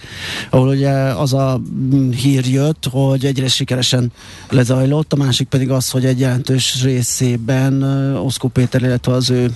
ahol 0.50 0.68
ugye 0.68 0.90
az 0.92 1.32
a 1.32 1.60
mm, 1.94 2.10
hír 2.10 2.46
jött, 2.46 2.86
hogy 2.90 3.24
egyre 3.24 3.48
sikeresen 3.48 4.12
lezajlott, 4.50 5.12
a 5.12 5.16
másik 5.16 5.48
pedig 5.48 5.70
az, 5.70 5.90
hogy 5.90 6.04
egy 6.04 6.20
jelentős 6.20 6.82
részében 6.82 7.82
Oszkó 8.16 8.48
Péter, 8.48 8.82
illetve 8.82 9.12
az 9.12 9.30
ő 9.30 9.50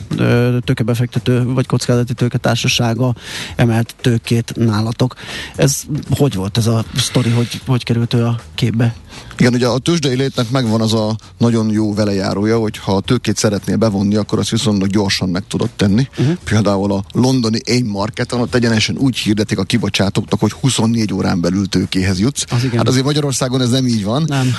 tőkebefektető 0.64 1.44
vagy 1.44 1.66
kockázati 1.66 2.14
tőketársasága 2.14 3.14
emelt 3.57 3.95
tőkét 4.00 4.52
nálatok. 4.57 5.14
Ez 5.57 5.83
hogy 6.11 6.35
volt 6.35 6.57
ez 6.57 6.67
a 6.67 6.85
sztori, 6.97 7.31
hogy, 7.31 7.61
hogy 7.67 7.85
került 7.85 8.14
ő 8.14 8.25
a 8.25 8.41
képbe? 8.55 8.95
Igen, 9.38 9.55
ugye 9.55 9.67
a 9.67 9.79
tőzsdei 9.79 10.17
létnek 10.17 10.50
megvan 10.50 10.81
az 10.81 10.93
a 10.93 11.17
nagyon 11.38 11.71
jó 11.71 11.95
velejárója, 11.95 12.59
hogy 12.59 12.79
ha 12.79 12.97
a 12.97 13.00
tőkét 13.00 13.37
szeretnél 13.37 13.76
bevonni, 13.76 14.17
akkor 14.17 14.38
azt 14.38 14.50
viszonylag 14.50 14.88
gyorsan 14.88 15.29
meg 15.29 15.43
tudod 15.49 15.71
tenni. 15.71 16.09
Uh-huh. 16.19 16.37
Például 16.45 16.93
a 16.93 17.05
londoni 17.12 17.59
AIM 17.67 17.87
marketon 17.87 18.41
ott 18.41 18.55
egyenesen 18.55 18.97
úgy 18.97 19.17
hirdetik 19.17 19.59
a 19.59 19.62
kibocsátóknak, 19.62 20.41
hogy 20.41 20.52
24 20.52 21.12
órán 21.12 21.41
belül 21.41 21.69
tőkéhez 21.69 22.21
jutsz. 22.21 22.45
Az 22.50 22.64
igen. 22.64 22.76
hát 22.76 22.88
azért 22.88 23.05
Magyarországon 23.05 23.61
ez 23.61 23.71
nem 23.71 23.87
így 23.87 24.05
van. 24.05 24.25
Nem. 24.26 24.57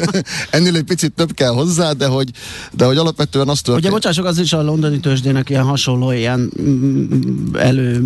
Ennél 0.50 0.76
egy 0.76 0.82
picit 0.82 1.12
több 1.12 1.34
kell 1.34 1.52
hozzá, 1.52 1.92
de 1.92 2.06
hogy, 2.06 2.30
de 2.72 2.84
hogy 2.84 2.96
alapvetően 2.96 3.48
azt 3.48 3.64
történt. 3.64 3.84
Ugye 3.84 3.94
bocsások, 3.94 4.24
az 4.24 4.38
is 4.38 4.52
a 4.52 4.62
londoni 4.62 5.00
tőzsdének 5.00 5.50
ilyen 5.50 5.64
hasonló, 5.64 6.12
ilyen 6.12 6.52
mm, 6.62 7.54
elő, 7.54 8.05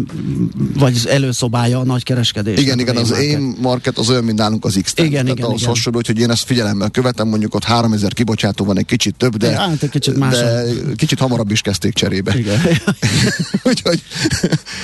vagy 0.75 1.01
előszobája 1.09 1.79
a 1.79 1.85
nagy 1.85 2.03
kereskedés. 2.03 2.59
Igen, 2.59 2.79
igen, 2.79 2.97
az 2.97 3.11
AIM 3.11 3.57
market 3.61 3.99
az 3.99 4.11
olyan, 4.11 4.25
mint 4.25 4.39
nálunk 4.39 4.65
az 4.65 4.79
x 4.83 4.93
Igen, 4.97 5.09
igen, 5.09 5.27
igen. 5.27 5.67
hasonló, 5.67 6.01
hogy 6.07 6.19
én 6.19 6.31
ezt 6.31 6.45
figyelemmel 6.45 6.91
követem, 6.91 7.29
mondjuk 7.29 7.55
ott 7.55 7.65
3000 7.65 8.13
kibocsátó 8.13 8.65
van, 8.65 8.79
egy 8.79 8.87
kicsit 8.87 9.15
több, 9.15 9.37
de, 9.37 9.57
hát, 9.57 9.83
egy 9.83 9.91
kicsit, 9.91 10.19
de 10.19 10.65
kicsit 10.97 11.19
hamarabb 11.19 11.51
is 11.51 11.61
kezdték 11.61 11.95
cserébe. 11.95 12.39
Igen. 12.39 12.61
úgyhogy, 13.69 14.03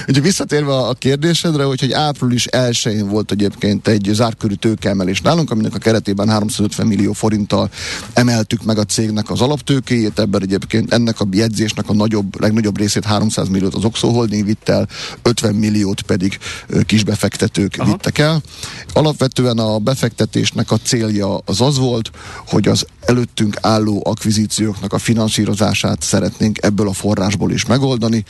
úgyhogy 0.08 0.22
visszatérve 0.22 0.76
a 0.76 0.94
kérdésedre, 0.94 1.64
hogy, 1.64 1.80
hogy 1.80 1.92
április 1.92 2.46
1 2.46 3.04
volt 3.04 3.30
egyébként 3.30 3.88
egy 3.88 4.10
zárkörű 4.12 4.54
tőkeemelés 4.54 5.20
nálunk, 5.20 5.50
aminek 5.50 5.74
a 5.74 5.78
keretében 5.78 6.28
350 6.28 6.86
millió 6.86 7.12
forinttal 7.12 7.70
emeltük 8.12 8.64
meg 8.64 8.78
a 8.78 8.84
cégnek 8.84 9.30
az 9.30 9.40
alaptőkéjét, 9.40 10.18
ebben 10.18 10.42
egyébként 10.42 10.92
ennek 10.92 11.20
a 11.20 11.26
jegyzésnek 11.30 11.88
a 11.88 11.94
nagyobb, 11.94 12.40
legnagyobb 12.40 12.78
részét 12.78 13.04
300 13.04 13.48
milliót 13.48 13.74
az 13.74 13.84
Oxo 13.84 14.08
Holding 14.08 14.44
vitt 14.44 14.68
el, 14.68 14.88
50 15.22 15.54
milliót 15.54 16.02
pedig 16.02 16.38
kisbefektetők 16.86 17.74
Aha. 17.78 17.90
vittek 17.90 18.18
el. 18.18 18.42
Alapvetően 18.92 19.58
a 19.58 19.78
befektetésnek 19.78 20.70
a 20.70 20.76
célja 20.76 21.38
az 21.44 21.60
az 21.60 21.78
volt, 21.78 22.10
hogy 22.46 22.68
az 22.68 22.86
előttünk 23.00 23.56
álló 23.60 24.02
akvizícióknak 24.04 24.92
a 24.92 24.98
finanszírozását 24.98 26.02
szeretnénk 26.02 26.58
ebből 26.62 26.88
a 26.88 26.92
forrásból 26.92 27.52
is 27.52 27.66
megoldani, 27.66 28.24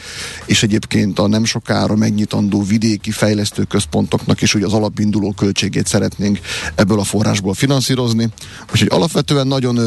és 0.46 0.62
egyébként 0.62 1.18
a 1.18 1.26
nem 1.26 1.44
sokára 1.44 1.96
megnyitandó 1.96 2.62
vidéki 2.62 3.10
fejlesztő 3.10 3.62
központoknak 3.62 4.42
is 4.42 4.54
ugye 4.54 4.66
az 4.66 4.72
alapinduló 4.72 5.32
költségét 5.32 5.86
szeretnénk 5.86 6.38
ebből 6.74 6.98
a 6.98 7.04
forrásból 7.04 7.54
finanszírozni. 7.54 8.28
Úgyhogy 8.72 8.88
alapvetően 8.90 9.46
nagyon, 9.46 9.78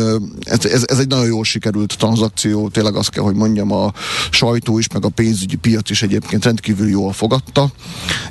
ez, 0.43 0.65
ez, 0.65 0.84
ez 0.88 1.00
egy 1.00 1.08
nagyon 1.08 1.25
jól 1.25 1.43
sikerült 1.43 1.98
tranzakció, 1.98 2.69
tényleg 2.69 2.96
azt 2.96 3.10
kell, 3.10 3.24
hogy 3.24 3.36
mondjam, 3.36 3.72
a 3.72 3.93
sajtó 4.29 4.77
is, 4.77 4.88
meg 4.93 5.05
a 5.05 5.10
pénzügyi 5.10 5.55
piac 5.55 5.89
is 5.89 6.01
egyébként 6.01 6.43
rendkívül 6.43 6.68
jól 6.77 7.13
fogadta, 7.13 7.71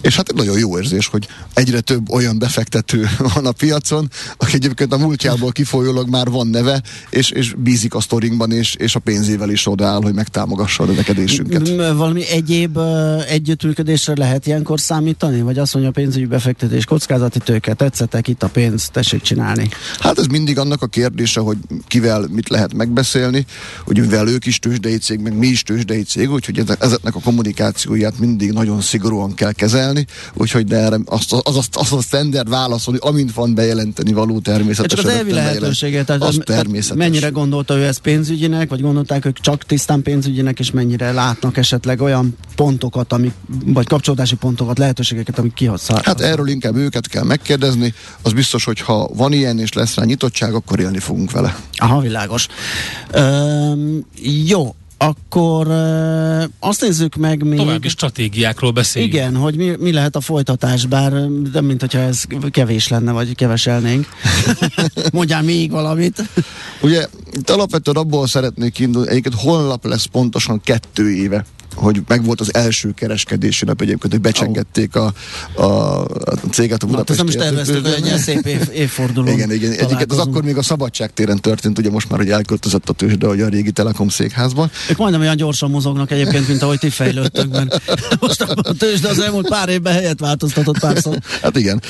és 0.00 0.16
hát 0.16 0.28
egy 0.28 0.36
nagyon 0.36 0.58
jó 0.58 0.78
érzés, 0.78 1.06
hogy 1.06 1.28
egyre 1.54 1.80
több 1.80 2.10
olyan 2.10 2.38
befektető 2.38 3.08
van 3.34 3.46
a 3.46 3.52
piacon, 3.52 4.10
aki 4.36 4.54
egyébként 4.54 4.92
a 4.92 4.98
múltjából 4.98 5.52
kifolyólag 5.52 6.08
már 6.08 6.30
van 6.30 6.46
neve, 6.46 6.82
és, 7.10 7.30
és 7.30 7.54
bízik 7.56 7.94
a 7.94 8.00
sztorinkban, 8.00 8.52
és, 8.52 8.74
és 8.74 8.94
a 8.94 8.98
pénzével 8.98 9.50
is 9.50 9.66
odaáll, 9.66 10.02
hogy 10.02 10.14
megtámogassa 10.14 10.82
a 10.82 10.86
növekedésünket. 10.86 11.68
Valami 11.96 12.28
egyéb 12.28 12.78
együttműködésre 13.28 14.12
lehet 14.16 14.46
ilyenkor 14.46 14.80
számítani? 14.80 15.40
Vagy 15.40 15.58
azt 15.58 15.74
mondja 15.74 15.90
a 15.90 15.94
pénzügyi 15.94 16.26
befektetés, 16.26 16.84
kockázati 16.84 17.38
tőke, 17.38 17.74
tetszettek, 17.74 18.28
itt 18.28 18.42
a 18.42 18.48
pénz, 18.48 18.88
tessék 18.92 19.22
csinálni? 19.22 19.68
Hát 19.98 20.18
ez 20.18 20.26
mindig 20.26 20.58
annak 20.58 20.82
a 20.82 20.86
kérdése, 20.86 21.40
hogy 21.40 21.56
kivel 21.86 22.26
mit 22.30 22.48
lehet 22.48 22.74
megbeszélni, 22.74 23.46
hogy 23.84 23.98
mivel 24.00 24.28
ők 24.28 24.46
is 24.46 24.58
tőzsdei 24.58 24.96
cég, 24.98 25.20
meg 25.20 25.36
mi 25.36 25.46
is 25.46 25.62
tőzsdei 25.62 26.02
cég, 26.02 26.30
úgyhogy 26.30 26.62
ezeknek 26.78 27.14
a 27.14 27.20
kommunikációját 27.20 28.18
mindig 28.28 28.52
nagyon 28.52 28.80
szigorúan 28.80 29.34
kell 29.34 29.52
kezelni, 29.52 30.06
úgyhogy 30.34 30.66
de 30.66 30.76
erre 30.76 30.98
azt, 31.04 31.32
az, 31.32 31.56
az, 31.56 31.68
az 31.72 31.92
a 31.92 32.00
standard 32.00 32.48
hogy 32.84 32.98
amint 33.00 33.32
van 33.32 33.54
bejelenteni 33.54 34.12
való 34.12 34.38
természetesen. 34.38 35.04
Csak 35.04 35.12
az 35.12 35.18
elvi 35.18 35.32
lehetőséget, 35.32 36.06
tehát, 36.06 36.22
az 36.22 36.40
természetes. 36.44 36.96
mennyire 36.96 37.28
gondolta 37.28 37.76
ő 37.76 37.84
ezt 37.84 38.00
pénzügyinek, 38.00 38.68
vagy 38.68 38.80
gondolták 38.80 39.24
ők 39.24 39.40
csak 39.40 39.64
tisztán 39.64 40.02
pénzügyinek, 40.02 40.58
és 40.58 40.70
mennyire 40.70 41.12
látnak 41.12 41.56
esetleg 41.56 42.00
olyan 42.00 42.36
pontokat, 42.54 43.12
amik, 43.12 43.32
vagy 43.64 43.86
kapcsolódási 43.86 44.36
pontokat, 44.36 44.78
lehetőségeket, 44.78 45.38
amik 45.38 45.54
kihozhatnak? 45.54 46.04
Hát 46.04 46.20
erről 46.20 46.48
inkább 46.48 46.76
őket 46.76 47.08
kell 47.08 47.24
megkérdezni. 47.24 47.94
Az 48.22 48.32
biztos, 48.32 48.64
hogy 48.64 48.80
ha 48.80 49.08
van 49.14 49.32
ilyen 49.32 49.58
és 49.58 49.72
lesz 49.72 49.94
rá 49.94 50.04
nyitottság, 50.04 50.54
akkor 50.54 50.80
élni 50.80 50.98
fogunk 50.98 51.30
vele. 51.30 51.56
Aha, 51.76 52.00
világos. 52.00 52.46
Üm, 53.16 54.04
jó, 54.46 54.74
akkor 54.98 55.66
azt 56.58 56.80
nézzük 56.80 57.14
meg 57.14 57.42
még... 57.42 57.58
További 57.58 57.88
stratégiákról 57.88 58.70
beszéljünk. 58.70 59.14
Igen, 59.14 59.36
hogy 59.36 59.56
mi, 59.56 59.72
mi 59.78 59.92
lehet 59.92 60.16
a 60.16 60.20
folytatás, 60.20 60.86
bár 60.86 61.12
nem 61.52 61.64
mint 61.64 61.80
hogyha 61.80 61.98
ez 61.98 62.24
kevés 62.50 62.88
lenne, 62.88 63.12
vagy 63.12 63.34
keveselnénk. 63.34 64.06
Mondjál 65.12 65.42
még 65.42 65.70
valamit. 65.70 66.22
Ugye, 66.80 67.06
itt 67.32 67.50
alapvetően 67.50 67.96
abból 67.96 68.26
szeretnék 68.26 68.78
indulni, 68.78 69.08
egyébként 69.10 69.34
holnap 69.34 69.84
lesz 69.84 70.04
pontosan 70.04 70.60
kettő 70.60 71.10
éve 71.14 71.44
hogy 71.74 72.02
megvolt 72.06 72.40
az 72.40 72.54
első 72.54 72.92
kereskedési 72.94 73.64
nap 73.64 73.80
egyébként, 73.80 74.12
hogy 74.12 74.22
becsengették 74.22 74.96
a, 74.96 75.12
a, 75.54 75.64
a 75.64 76.06
céget 76.50 76.82
a 76.82 76.86
Budapesti. 76.86 77.22
Na, 77.22 77.28
nem 77.30 77.40
is 77.40 77.48
terveztük, 77.48 77.94
hogy 77.94 78.08
egy 78.08 78.18
szép 78.18 78.46
év, 78.46 78.68
évforduló. 78.74 79.32
Igen, 79.32 79.52
igen. 79.52 79.72
Egyiket 79.72 80.12
az 80.12 80.18
akkor 80.18 80.42
még 80.42 80.56
a 80.56 80.62
Szabadságtéren 80.62 81.40
történt, 81.40 81.78
ugye 81.78 81.90
most 81.90 82.10
már, 82.10 82.18
hogy 82.18 82.30
elköltözött 82.30 82.88
a 82.88 82.92
tőzsde, 82.92 83.26
hogy 83.26 83.40
a 83.40 83.48
régi 83.48 83.70
Telekom 83.70 84.08
székházban. 84.08 84.70
Ők 84.90 84.96
majdnem 84.96 85.20
olyan 85.20 85.36
gyorsan 85.36 85.70
mozognak 85.70 86.10
egyébként, 86.10 86.48
mint 86.48 86.62
ahogy 86.62 86.78
ti 86.78 86.90
fejlődtök, 86.90 87.50
mert 87.50 87.82
most 88.20 88.40
a 88.40 88.72
tőzsde 88.72 89.08
az 89.08 89.18
elmúlt 89.18 89.48
pár 89.48 89.68
évben 89.68 89.92
helyet 89.92 90.20
változtatott 90.20 90.78
párszor. 90.78 91.18
Hát 91.42 91.56
igen. 91.56 91.82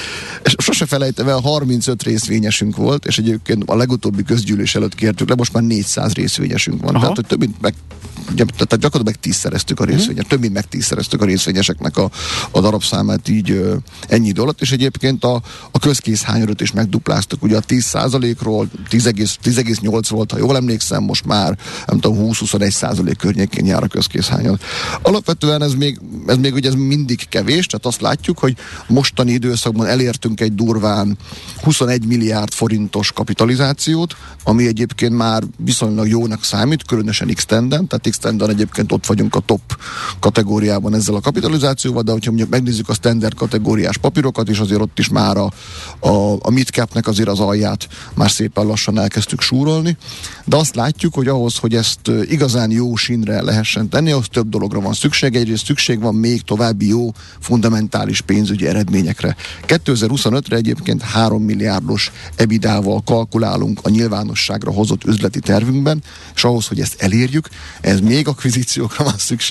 És 0.42 0.54
sose 0.58 0.86
felejtem 0.86 1.28
el, 1.28 1.40
35 1.40 2.02
részvényesünk 2.02 2.76
volt, 2.76 3.06
és 3.06 3.18
egyébként 3.18 3.62
a 3.66 3.76
legutóbbi 3.76 4.22
közgyűlés 4.22 4.74
előtt 4.74 4.94
kértük 4.94 5.28
le, 5.28 5.34
most 5.34 5.52
már 5.52 5.62
400 5.62 6.12
részvényesünk 6.12 6.80
van. 6.80 6.90
Aha. 6.90 7.00
Tehát, 7.00 7.16
hogy 7.16 7.26
több 7.26 7.38
mint 7.38 7.60
meg 7.60 7.74
tehát 8.34 8.78
gyakorlatilag 8.78 9.04
meg 9.04 9.18
tízszereztük 9.68 9.80
a 9.80 9.84
mhm. 9.84 9.92
részvényet, 9.92 10.24
mm. 10.24 10.28
több 10.28 10.40
mint 10.40 10.52
meg 10.52 10.68
tízszereztük 10.68 11.22
a 11.22 11.24
részvényeseknek 11.24 11.96
a, 11.96 12.10
a 12.50 12.60
darabszámát 12.60 13.28
így 13.28 13.62
ennyi 14.08 14.28
idő 14.28 14.42
alatt, 14.42 14.60
és 14.60 14.72
egyébként 14.72 15.24
a, 15.24 15.42
a 15.70 15.78
közkészhányadat 15.78 16.60
is 16.60 16.72
megdupláztuk, 16.72 17.42
ugye 17.42 17.56
a 17.56 17.60
10%-ról 17.60 18.68
10,8 18.90 20.04
volt, 20.08 20.32
ha 20.32 20.38
jól 20.38 20.56
emlékszem, 20.56 21.02
most 21.02 21.24
már 21.24 21.58
nem 21.86 22.00
tudom, 22.00 22.28
20-21 22.30 22.70
százalék 22.70 23.16
környékén 23.16 23.66
jár 23.66 23.82
a 23.82 23.86
közkészhányad. 23.86 24.60
Alapvetően 25.02 25.62
ez 25.62 25.74
még, 25.74 26.00
ez 26.26 26.36
még 26.36 26.54
ugye 26.54 26.68
ez 26.68 26.74
mindig 26.74 27.28
kevés, 27.28 27.66
tehát 27.66 27.86
azt 27.86 28.00
látjuk, 28.00 28.38
hogy 28.38 28.56
mostani 28.86 29.32
időszakban 29.32 29.86
elértünk 29.86 30.40
egy 30.40 30.54
durván 30.54 31.18
21 31.62 32.06
milliárd 32.06 32.52
forintos 32.52 33.12
kapitalizációt, 33.12 34.16
ami 34.44 34.66
egyébként 34.66 35.16
már 35.16 35.42
viszonylag 35.56 36.08
jónak 36.08 36.44
számít, 36.44 36.84
különösen 36.86 37.34
x 37.34 37.44
tehát 37.44 38.08
x 38.10 38.18
egyébként 38.24 38.92
ott 38.92 39.06
vagyunk 39.06 39.34
a 39.34 39.40
top 39.40 39.57
kategóriában 40.20 40.94
ezzel 40.94 41.14
a 41.14 41.20
kapitalizációval, 41.20 42.02
de 42.02 42.12
hogyha 42.12 42.30
mondjuk 42.30 42.50
megnézzük 42.50 42.88
a 42.88 42.94
standard 42.94 43.34
kategóriás 43.34 43.96
papírokat, 43.96 44.48
és 44.48 44.58
azért 44.58 44.80
ott 44.80 44.98
is 44.98 45.08
már 45.08 45.36
a, 45.36 45.52
a, 46.00 46.32
a 46.40 46.50
midcapnek 46.50 47.06
azért 47.06 47.28
az 47.28 47.40
alját 47.40 47.88
már 48.14 48.30
szépen 48.30 48.66
lassan 48.66 48.98
elkezdtük 48.98 49.40
súrolni, 49.40 49.96
de 50.44 50.56
azt 50.56 50.74
látjuk, 50.74 51.14
hogy 51.14 51.28
ahhoz, 51.28 51.56
hogy 51.56 51.74
ezt 51.74 52.10
igazán 52.28 52.70
jó 52.70 52.96
sínre 52.96 53.42
lehessen 53.42 53.88
tenni, 53.88 54.10
ahhoz 54.10 54.26
több 54.30 54.48
dologra 54.48 54.80
van 54.80 54.92
szükség. 54.92 55.36
Egyrészt 55.36 55.64
szükség 55.64 56.00
van 56.00 56.14
még 56.14 56.42
további 56.42 56.88
jó, 56.88 57.12
fundamentális 57.40 58.20
pénzügyi 58.20 58.66
eredményekre. 58.66 59.36
2025-re 59.66 60.56
egyébként 60.56 61.02
3 61.02 61.42
milliárdos 61.42 62.12
ebidával 62.36 63.02
kalkulálunk 63.04 63.80
a 63.82 63.88
nyilvánosságra 63.88 64.72
hozott 64.72 65.04
üzleti 65.04 65.40
tervünkben, 65.40 66.02
és 66.34 66.44
ahhoz, 66.44 66.66
hogy 66.66 66.80
ezt 66.80 67.02
elérjük, 67.02 67.48
ez 67.80 68.00
még 68.00 68.28
akvizíciókra 68.28 69.04
van 69.04 69.18
szükség, 69.18 69.47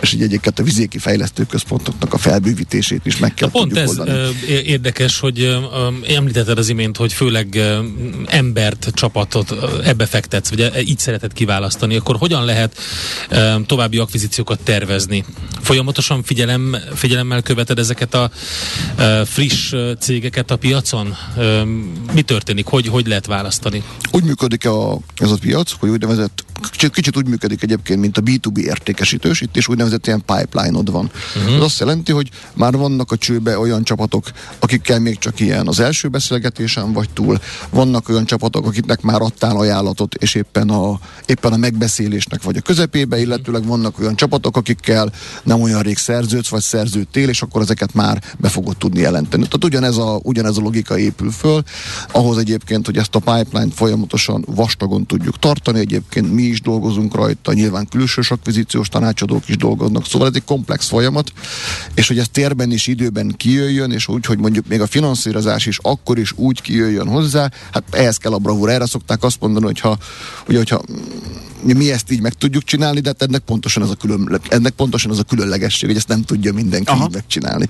és 0.00 0.12
így 0.12 0.22
egyébként 0.22 0.58
a 0.58 0.62
vizéki 0.62 0.98
fejlesztő 0.98 1.44
központoknak 1.44 2.14
a 2.14 2.18
felbővítését 2.18 3.06
is 3.06 3.18
meg 3.18 3.34
kell 3.34 3.48
Na 3.52 3.58
Pont 3.58 3.76
ez 3.76 3.88
oldani. 3.88 4.28
érdekes, 4.48 5.18
hogy 5.18 5.58
említetted 6.08 6.58
az 6.58 6.68
imént, 6.68 6.96
hogy 6.96 7.12
főleg 7.12 7.60
embert, 8.26 8.90
csapatot 8.94 9.54
ebbe 9.84 10.06
fektetsz, 10.06 10.48
vagy 10.48 10.88
így 10.88 10.98
szereted 10.98 11.32
kiválasztani, 11.32 11.96
akkor 11.96 12.16
hogyan 12.16 12.44
lehet 12.44 12.78
további 13.66 13.98
akvizíciókat 13.98 14.60
tervezni? 14.60 15.24
Folyamatosan 15.60 16.22
figyelem, 16.22 16.76
figyelemmel 16.94 17.42
követed 17.42 17.78
ezeket 17.78 18.14
a 18.14 18.30
friss 19.24 19.74
cégeket 20.00 20.50
a 20.50 20.56
piacon? 20.56 21.16
Mi 22.12 22.22
történik? 22.22 22.66
Hogy, 22.66 22.86
hogy 22.86 23.06
lehet 23.06 23.26
választani? 23.26 23.82
Úgy 24.10 24.24
működik 24.24 24.66
a, 24.66 24.98
ez 25.16 25.30
a 25.30 25.36
piac, 25.40 25.72
hogy 25.78 25.88
úgynevezett 25.88 26.44
kicsit, 26.80 26.94
kicsit 26.94 27.16
úgy 27.16 27.28
működik 27.28 27.62
egyébként, 27.62 28.00
mint 28.00 28.16
a 28.16 28.20
B2B 28.20 28.58
értékesítős, 28.58 29.40
létesítés, 29.40 29.68
úgynevezett 29.68 30.06
ilyen 30.06 30.22
pipeline-od 30.24 30.90
van. 30.90 31.10
Uh-huh. 31.36 31.54
Ez 31.54 31.62
azt 31.62 31.78
jelenti, 31.78 32.12
hogy 32.12 32.30
már 32.54 32.72
vannak 32.72 33.12
a 33.12 33.16
csőbe 33.16 33.58
olyan 33.58 33.84
csapatok, 33.84 34.30
akikkel 34.58 34.98
még 34.98 35.18
csak 35.18 35.40
ilyen 35.40 35.66
az 35.66 35.80
első 35.80 36.08
beszélgetésen 36.08 36.92
vagy 36.92 37.10
túl, 37.10 37.38
vannak 37.70 38.08
olyan 38.08 38.24
csapatok, 38.24 38.66
akiknek 38.66 39.02
már 39.02 39.20
adtál 39.20 39.56
ajánlatot, 39.56 40.14
és 40.14 40.34
éppen 40.34 40.68
a, 40.68 41.00
éppen 41.26 41.52
a 41.52 41.56
megbeszélésnek 41.56 42.42
vagy 42.42 42.56
a 42.56 42.60
közepébe, 42.60 43.20
illetőleg 43.20 43.66
vannak 43.66 43.98
olyan 43.98 44.16
csapatok, 44.16 44.56
akikkel 44.56 45.12
nem 45.42 45.62
olyan 45.62 45.80
rég 45.82 45.96
szerződsz, 45.96 46.48
vagy 46.48 46.62
szerződtél, 46.62 47.28
és 47.28 47.42
akkor 47.42 47.62
ezeket 47.62 47.94
már 47.94 48.22
be 48.38 48.48
fogod 48.48 48.76
tudni 48.76 49.00
jelenteni. 49.00 49.42
Tehát 49.42 49.64
ugyanez 49.64 49.96
a, 49.96 50.20
ugyanez 50.22 50.56
a 50.56 50.60
logika 50.60 50.98
épül 50.98 51.30
föl, 51.30 51.62
ahhoz 52.12 52.38
egyébként, 52.38 52.86
hogy 52.86 52.96
ezt 52.96 53.14
a 53.14 53.18
pipeline 53.18 53.72
folyamatosan 53.74 54.44
vastagon 54.46 55.06
tudjuk 55.06 55.38
tartani, 55.38 55.78
egyébként 55.78 56.32
mi 56.32 56.42
is 56.42 56.60
dolgozunk 56.70 57.14
rajta, 57.14 57.52
nyilván 57.52 57.88
külsős 57.88 58.30
akvizíciós 58.30 58.88
tanácsadók 58.88 59.48
is 59.48 59.56
dolgoznak, 59.56 60.06
szóval 60.06 60.28
ez 60.28 60.34
egy 60.34 60.44
komplex 60.44 60.88
folyamat, 60.88 61.32
és 61.94 62.08
hogy 62.08 62.18
ez 62.18 62.28
térben 62.32 62.72
és 62.72 62.86
időben 62.86 63.34
kijöjjön, 63.36 63.90
és 63.90 64.08
úgy, 64.08 64.24
hogy 64.24 64.38
mondjuk 64.38 64.66
még 64.66 64.80
a 64.80 64.86
finanszírozás 64.86 65.66
is 65.66 65.78
akkor 65.82 66.18
is 66.18 66.32
úgy 66.36 66.62
kijöjjön 66.62 67.08
hozzá, 67.08 67.50
hát 67.72 67.84
ehhez 67.90 68.16
kell 68.16 68.32
a 68.32 68.38
bravúr. 68.38 68.68
Erre 68.68 68.86
szokták 68.86 69.22
azt 69.22 69.40
mondani, 69.40 69.64
hogyha, 69.64 69.98
hogy, 70.44 70.56
hogyha 70.56 70.82
mi 71.62 71.92
ezt 71.92 72.12
így 72.12 72.20
meg 72.20 72.32
tudjuk 72.32 72.64
csinálni, 72.64 73.00
de 73.00 73.08
hát 73.08 73.22
ennek 73.22 73.40
pontosan 73.40 73.82
az 73.82 73.90
a, 73.90 73.94
külön, 73.94 74.40
ennek 74.48 74.72
pontosan 74.72 75.10
az 75.10 75.18
a 75.18 75.22
különlegesség, 75.22 75.88
hogy 75.88 75.98
ezt 75.98 76.08
nem 76.08 76.22
tudja 76.22 76.52
mindenki 76.52 76.90
Aha. 76.90 77.04
így 77.04 77.14
megcsinálni. 77.14 77.68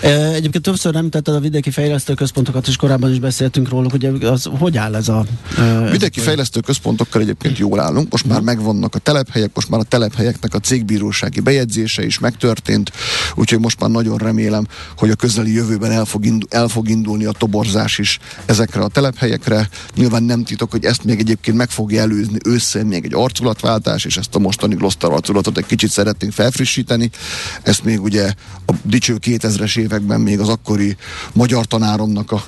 E, 0.00 0.32
egyébként 0.32 0.64
többször 0.64 0.92
nem 0.92 1.10
tetted 1.10 1.34
a 1.34 1.40
vidéki 1.40 1.70
fejlesztő 1.70 2.14
központokat, 2.14 2.66
és 2.66 2.76
korábban 2.76 3.10
is 3.10 3.18
beszéltünk 3.18 3.68
róluk, 3.68 3.90
hogy 3.90 4.04
az, 4.24 4.48
hogy 4.58 4.76
áll 4.76 4.94
ez 4.94 5.08
a... 5.08 5.24
E, 5.58 5.90
vidéki 5.90 6.20
fejlesztő 6.20 6.60
központokkal 6.60 7.22
egyébként 7.22 7.58
jól 7.58 7.80
állunk, 7.80 8.10
most 8.10 8.26
már 8.26 8.39
megvannak 8.40 8.94
a 8.94 8.98
telephelyek, 8.98 9.50
most 9.54 9.68
már 9.68 9.80
a 9.80 9.84
telephelyeknek 9.84 10.54
a 10.54 10.58
cégbírósági 10.58 11.40
bejegyzése 11.40 12.04
is 12.04 12.18
megtörtént, 12.18 12.92
úgyhogy 13.34 13.60
most 13.60 13.80
már 13.80 13.90
nagyon 13.90 14.18
remélem, 14.18 14.66
hogy 14.96 15.10
a 15.10 15.14
közeli 15.14 15.52
jövőben 15.52 15.92
el 15.92 16.04
fog, 16.04 16.24
indul, 16.24 16.48
el 16.50 16.68
fog 16.68 16.88
indulni 16.88 17.24
a 17.24 17.32
toborzás 17.32 17.98
is 17.98 18.18
ezekre 18.46 18.80
a 18.80 18.88
telephelyekre. 18.88 19.68
Nyilván 19.94 20.22
nem 20.22 20.44
titok, 20.44 20.70
hogy 20.70 20.84
ezt 20.84 21.04
még 21.04 21.18
egyébként 21.18 21.56
meg 21.56 21.70
fogja 21.70 22.00
előzni 22.00 22.38
ősszel 22.44 22.84
még 22.84 23.04
egy 23.04 23.14
arculatváltás, 23.14 24.04
és 24.04 24.16
ezt 24.16 24.34
a 24.34 24.38
mostani 24.38 24.74
Gloster 24.74 25.10
arculatot 25.10 25.58
egy 25.58 25.66
kicsit 25.66 25.90
szeretnénk 25.90 26.32
felfrissíteni. 26.32 27.10
Ezt 27.62 27.84
még 27.84 28.02
ugye 28.02 28.34
a 28.66 28.72
dicső 28.82 29.18
2000-es 29.20 29.78
években 29.78 30.20
még 30.20 30.40
az 30.40 30.48
akkori 30.48 30.96
magyar 31.32 31.64
tanáromnak 31.64 32.32
a 32.32 32.44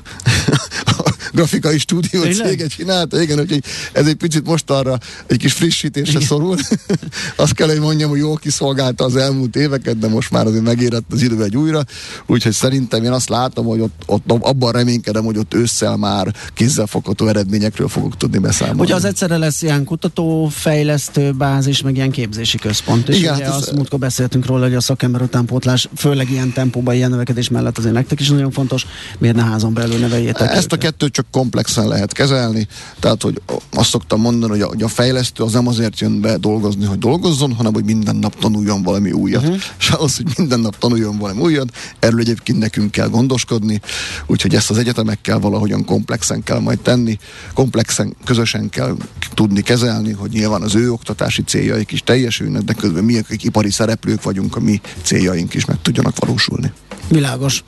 grafikai 1.32 1.78
stúdió 1.78 2.22
cége 2.22 2.66
csinálta, 2.66 3.22
igen, 3.22 3.40
úgyhogy 3.40 3.64
ez 3.92 4.06
egy 4.06 4.14
picit 4.14 4.46
most 4.46 4.70
arra 4.70 4.98
egy 5.26 5.36
kis 5.36 5.52
frissítésre 5.52 6.12
igen. 6.12 6.22
szorul. 6.26 6.56
Azt 7.36 7.54
kell, 7.54 7.68
hogy 7.68 7.80
mondjam, 7.80 8.10
hogy 8.10 8.18
jól 8.18 8.36
kiszolgálta 8.36 9.04
az 9.04 9.16
elmúlt 9.16 9.56
éveket, 9.56 9.98
de 9.98 10.08
most 10.08 10.30
már 10.30 10.46
azért 10.46 10.64
megérett 10.64 11.04
az 11.10 11.22
idő 11.22 11.42
egy 11.42 11.56
újra, 11.56 11.84
úgyhogy 12.26 12.52
szerintem 12.52 13.04
én 13.04 13.12
azt 13.12 13.28
látom, 13.28 13.66
hogy 13.66 13.80
ott, 13.80 14.02
ott 14.06 14.24
abban 14.26 14.72
reménykedem, 14.72 15.24
hogy 15.24 15.38
ott 15.38 15.54
ősszel 15.54 15.96
már 15.96 16.34
kézzelfogható 16.54 17.28
eredményekről 17.28 17.88
fogok 17.88 18.16
tudni 18.16 18.38
beszámolni. 18.38 18.80
Ugye 18.80 18.94
az 18.94 19.04
egyszerre 19.04 19.36
lesz 19.36 19.62
ilyen 19.62 19.84
kutatófejlesztő 19.84 21.32
bázis, 21.32 21.82
meg 21.82 21.96
ilyen 21.96 22.10
képzési 22.10 22.58
központ. 22.58 23.08
És 23.08 23.18
Igen, 23.18 23.34
ugye 23.34 23.44
hát 23.44 23.54
azt 23.54 23.72
múltkor 23.72 23.98
beszéltünk 23.98 24.46
róla, 24.46 24.64
hogy 24.64 24.74
a 24.74 24.80
szakember 24.80 25.22
utánpótlás, 25.22 25.88
főleg 25.96 26.30
ilyen 26.30 26.52
tempóban, 26.52 26.94
ilyen 26.94 27.10
növekedés 27.10 27.48
mellett 27.48 27.78
azért 27.78 27.94
nektek 27.94 28.20
is 28.20 28.28
nagyon 28.28 28.50
fontos, 28.50 28.86
miért 29.18 29.36
ne 29.36 29.42
házon 29.42 29.74
belül 29.74 29.98
neveljétek 29.98 30.50
Ezt 30.50 30.64
őket. 30.64 30.72
a 30.72 30.76
kettőt 30.76 31.12
csak 31.12 31.21
komplexen 31.30 31.88
lehet 31.88 32.12
kezelni, 32.12 32.68
tehát 33.00 33.22
hogy 33.22 33.40
azt 33.72 33.88
szoktam 33.88 34.20
mondani, 34.20 34.52
hogy 34.52 34.60
a, 34.60 34.66
hogy 34.66 34.82
a 34.82 34.88
fejlesztő 34.88 35.42
az 35.42 35.52
nem 35.52 35.66
azért 35.66 36.00
jön 36.00 36.20
be 36.20 36.36
dolgozni, 36.36 36.84
hogy 36.84 36.98
dolgozzon, 36.98 37.52
hanem 37.52 37.72
hogy 37.72 37.84
minden 37.84 38.16
nap 38.16 38.38
tanuljon 38.38 38.82
valami 38.82 39.12
újat. 39.12 39.42
Uh-huh. 39.42 39.60
És 39.78 39.88
ahhoz, 39.90 40.16
hogy 40.16 40.26
minden 40.36 40.60
nap 40.60 40.78
tanuljon 40.78 41.18
valami 41.18 41.40
újat, 41.40 41.76
erről 41.98 42.20
egyébként 42.20 42.58
nekünk 42.58 42.90
kell 42.90 43.08
gondoskodni, 43.08 43.80
úgyhogy 44.26 44.54
ezt 44.54 44.70
az 44.70 44.78
egyetemekkel 44.78 45.38
valahogyan 45.38 45.84
komplexen 45.84 46.42
kell 46.42 46.58
majd 46.58 46.80
tenni, 46.80 47.18
komplexen, 47.54 48.16
közösen 48.24 48.68
kell 48.68 48.96
tudni 49.34 49.60
kezelni, 49.60 50.12
hogy 50.12 50.30
nyilván 50.30 50.62
az 50.62 50.74
ő 50.74 50.92
oktatási 50.92 51.42
céljaik 51.42 51.92
is 51.92 52.02
teljesülnek, 52.02 52.62
de 52.62 52.72
közben 52.72 53.04
mi, 53.04 53.18
akik 53.18 53.44
ipari 53.44 53.70
szereplők 53.70 54.22
vagyunk, 54.22 54.56
a 54.56 54.60
mi 54.60 54.80
céljaink 55.02 55.54
is 55.54 55.64
meg 55.64 55.82
tudjanak 55.82 56.18
valósulni. 56.18 56.72
Világos. 57.12 57.64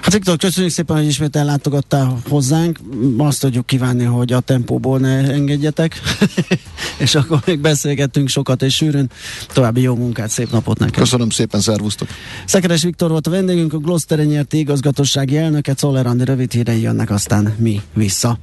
Hát 0.00 0.12
Viktor, 0.12 0.36
köszönjük 0.36 0.72
szépen, 0.72 0.96
hogy 0.96 1.06
ismét 1.06 1.36
ellátogattál 1.36 2.18
hozzánk. 2.28 2.78
Azt 3.18 3.40
tudjuk 3.40 3.66
kívánni, 3.66 4.04
hogy 4.04 4.32
a 4.32 4.40
tempóból 4.40 4.98
ne 4.98 5.32
engedjetek. 5.32 6.00
és 7.04 7.14
akkor 7.14 7.40
még 7.44 7.60
beszélgettünk 7.60 8.28
sokat 8.28 8.62
és 8.62 8.74
sűrűn. 8.74 9.10
További 9.52 9.80
jó 9.80 9.94
munkát, 9.94 10.30
szép 10.30 10.50
napot 10.50 10.78
neked. 10.78 10.94
Köszönöm 10.94 11.30
szépen, 11.30 11.60
szervusztok. 11.60 12.08
Szekeres 12.44 12.82
Viktor 12.82 13.10
volt 13.10 13.26
a 13.26 13.30
vendégünk, 13.30 13.72
a 13.72 13.78
Gloster 13.78 14.18
nyerti 14.18 14.58
igazgatósági 14.58 15.36
elnöke, 15.36 15.74
Czoller 15.74 16.06
Andi 16.06 16.24
rövid 16.24 16.52
hírei 16.52 16.80
jönnek, 16.80 17.10
aztán 17.10 17.54
mi 17.58 17.80
vissza. 17.94 18.38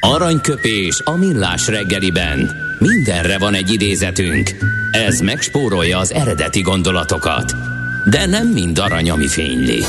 Aranyköpés 0.00 1.00
a 1.04 1.16
millás 1.16 1.66
reggeliben. 1.66 2.50
Mindenre 2.78 3.38
van 3.38 3.54
egy 3.54 3.72
idézetünk. 3.72 4.50
Ez 4.90 5.20
megspórolja 5.20 5.98
az 5.98 6.12
eredeti 6.12 6.60
gondolatokat. 6.60 7.71
De 8.10 8.26
nem 8.26 8.48
mind 8.48 8.78
arany, 8.78 9.10
ami 9.10 9.28
fényli. 9.28 9.82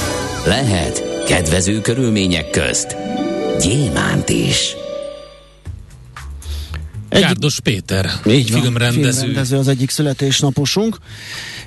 Lehet 0.45 1.03
kedvező 1.27 1.81
körülmények 1.81 2.49
közt 2.49 2.95
gyémánt 3.61 4.29
is. 4.29 4.75
Egy... 7.09 7.21
Gárdos 7.21 7.59
Péter, 7.59 8.09
Így 8.27 8.51
van, 8.51 8.61
filmrendező. 8.61 9.11
filmrendező 9.11 9.57
az 9.57 9.67
egyik 9.67 9.89
születésnaposunk. 9.89 10.97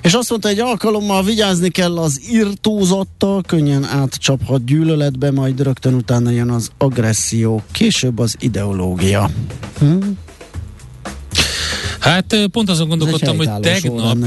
És 0.01 0.13
azt 0.13 0.29
mondta, 0.29 0.47
egy 0.47 0.59
alkalommal 0.59 1.23
vigyázni 1.23 1.69
kell 1.69 1.97
az 1.97 2.21
irtózattal, 2.29 3.41
könnyen 3.41 3.83
átcsaphat 3.83 4.65
gyűlöletbe, 4.65 5.31
majd 5.31 5.61
rögtön 5.61 5.93
utána 5.93 6.29
jön 6.29 6.49
az 6.49 6.69
agresszió, 6.77 7.63
később 7.71 8.19
az 8.19 8.35
ideológia. 8.39 9.29
Hm? 9.79 9.97
Hát 12.07 12.47
pont 12.51 12.69
azon 12.69 12.87
gondolkodtam, 12.87 13.37
hogy 13.37 13.49
tegnap 13.61 14.17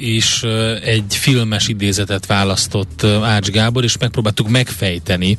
is 0.00 0.42
egy 0.84 1.04
filmes 1.08 1.68
idézetet 1.68 2.26
választott 2.26 3.06
Ács 3.22 3.48
Gábor, 3.48 3.84
és 3.84 3.96
megpróbáltuk 3.98 4.48
megfejteni, 4.48 5.38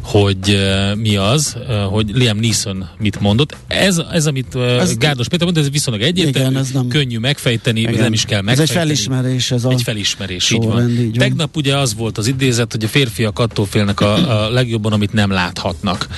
hogy 0.00 0.60
mi 0.94 1.16
az, 1.16 1.56
hogy 1.90 2.10
Liam 2.14 2.38
Neeson 2.38 2.88
mit 2.98 3.20
mondott. 3.20 3.56
Ez, 3.66 4.00
ez 4.12 4.26
amit 4.26 4.54
ez 4.54 4.96
Gárdos 4.96 5.28
Péter 5.28 5.44
mondta, 5.44 5.62
ez 5.62 5.70
viszonylag 5.70 6.02
egyértelmű, 6.02 6.48
igen, 6.48 6.60
ez 6.62 6.70
nem, 6.70 6.88
könnyű 6.88 7.18
megfejteni, 7.18 7.80
igen. 7.80 7.94
nem 7.94 8.12
is 8.12 8.24
kell 8.24 8.40
megfejteni. 8.42 8.78
Ez 8.78 8.88
egy 8.88 8.98
felismerés. 8.98 9.50
Ez 9.50 9.64
a 9.64 9.70
egy 9.70 9.82
felismerés, 9.82 10.50
így 10.50 10.64
van. 10.64 10.90
így 10.90 10.96
van. 10.96 11.12
Tegnap 11.12 11.56
ugye 11.56 11.76
az 11.76 11.94
volt 11.94 12.18
az 12.18 12.26
idézet, 12.26 12.72
hogy 12.72 12.84
a 12.84 12.88
férfiak 12.88 13.38
attól 13.38 13.66
félnek 13.66 14.00
a, 14.00 14.44
a 14.44 14.50
legjobban, 14.50 14.92
amit 14.92 15.12
nem 15.12 15.30
láthatnak. 15.30 16.08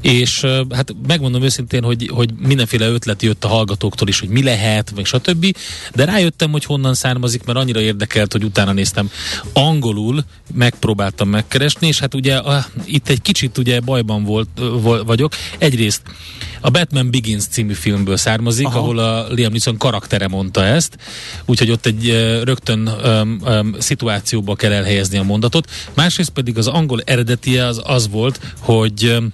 És 0.00 0.40
hát 0.70 0.94
megmondom 1.06 1.42
őszintén, 1.42 1.82
hogy, 1.82 2.10
hogy 2.12 2.30
mindenféle 2.46 2.88
ötlet 2.88 3.22
jött 3.22 3.44
a 3.44 3.48
hallgatóktól 3.48 4.08
is, 4.08 4.20
hogy 4.20 4.28
mi 4.28 4.39
lehet, 4.42 4.92
meg 4.94 5.04
stb. 5.04 5.56
De 5.94 6.04
rájöttem, 6.04 6.50
hogy 6.50 6.64
honnan 6.64 6.94
származik, 6.94 7.44
mert 7.44 7.58
annyira 7.58 7.80
érdekelt, 7.80 8.32
hogy 8.32 8.44
utána 8.44 8.72
néztem. 8.72 9.10
Angolul 9.52 10.24
megpróbáltam 10.54 11.28
megkeresni, 11.28 11.86
és 11.86 11.98
hát 11.98 12.14
ugye 12.14 12.36
a, 12.36 12.66
itt 12.84 13.08
egy 13.08 13.22
kicsit 13.22 13.58
ugye 13.58 13.80
bajban 13.80 14.24
volt, 14.24 14.48
vagyok. 15.04 15.32
Egyrészt 15.58 16.02
a 16.60 16.70
Batman 16.70 17.10
Begins 17.10 17.44
című 17.46 17.72
filmből 17.72 18.16
származik, 18.16 18.66
Aha. 18.66 18.78
ahol 18.78 18.98
a 18.98 19.26
Liam 19.28 19.50
Neeson 19.50 19.76
karaktere 19.76 20.28
mondta 20.28 20.64
ezt, 20.64 20.96
úgyhogy 21.44 21.70
ott 21.70 21.86
egy 21.86 22.08
rögtön 22.42 22.88
um, 22.88 23.40
um, 23.44 23.74
szituációba 23.78 24.54
kell 24.54 24.72
elhelyezni 24.72 25.18
a 25.18 25.22
mondatot. 25.22 25.70
Másrészt 25.94 26.30
pedig 26.30 26.58
az 26.58 26.66
angol 26.66 27.00
eredetie 27.04 27.66
az 27.66 27.80
az 27.84 28.08
volt, 28.08 28.40
hogy 28.58 29.04
um, 29.04 29.30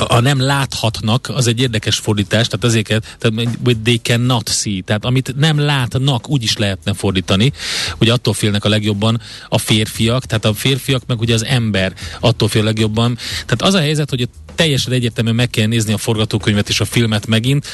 a 0.00 0.20
nem 0.20 0.40
láthatnak, 0.40 1.30
az 1.34 1.46
egy 1.46 1.60
érdekes 1.60 1.96
fordítás, 1.96 2.46
tehát 2.46 2.64
ezeket, 2.64 3.16
tehát 3.18 3.48
they 3.82 4.00
cannot 4.02 4.48
see, 4.48 4.80
tehát 4.80 5.04
amit 5.04 5.34
nem 5.36 5.58
látnak, 5.58 6.28
úgy 6.28 6.42
is 6.42 6.56
lehetne 6.56 6.94
fordítani, 6.94 7.52
hogy 7.96 8.08
attól 8.08 8.34
félnek 8.34 8.64
a 8.64 8.68
legjobban 8.68 9.20
a 9.48 9.58
férfiak, 9.58 10.24
tehát 10.24 10.44
a 10.44 10.54
férfiak 10.54 11.02
meg 11.06 11.20
ugye 11.20 11.34
az 11.34 11.44
ember 11.44 11.94
attól 12.20 12.48
fél 12.48 12.62
a 12.62 12.64
legjobban. 12.64 13.18
Tehát 13.30 13.62
az 13.62 13.74
a 13.74 13.80
helyzet, 13.80 14.10
hogy 14.10 14.28
teljesen 14.54 14.92
egyértelműen 14.92 15.36
meg 15.36 15.50
kell 15.50 15.66
nézni 15.66 15.92
a 15.92 15.98
forgatókönyvet 15.98 16.68
és 16.68 16.80
a 16.80 16.84
filmet 16.84 17.26
megint, 17.26 17.66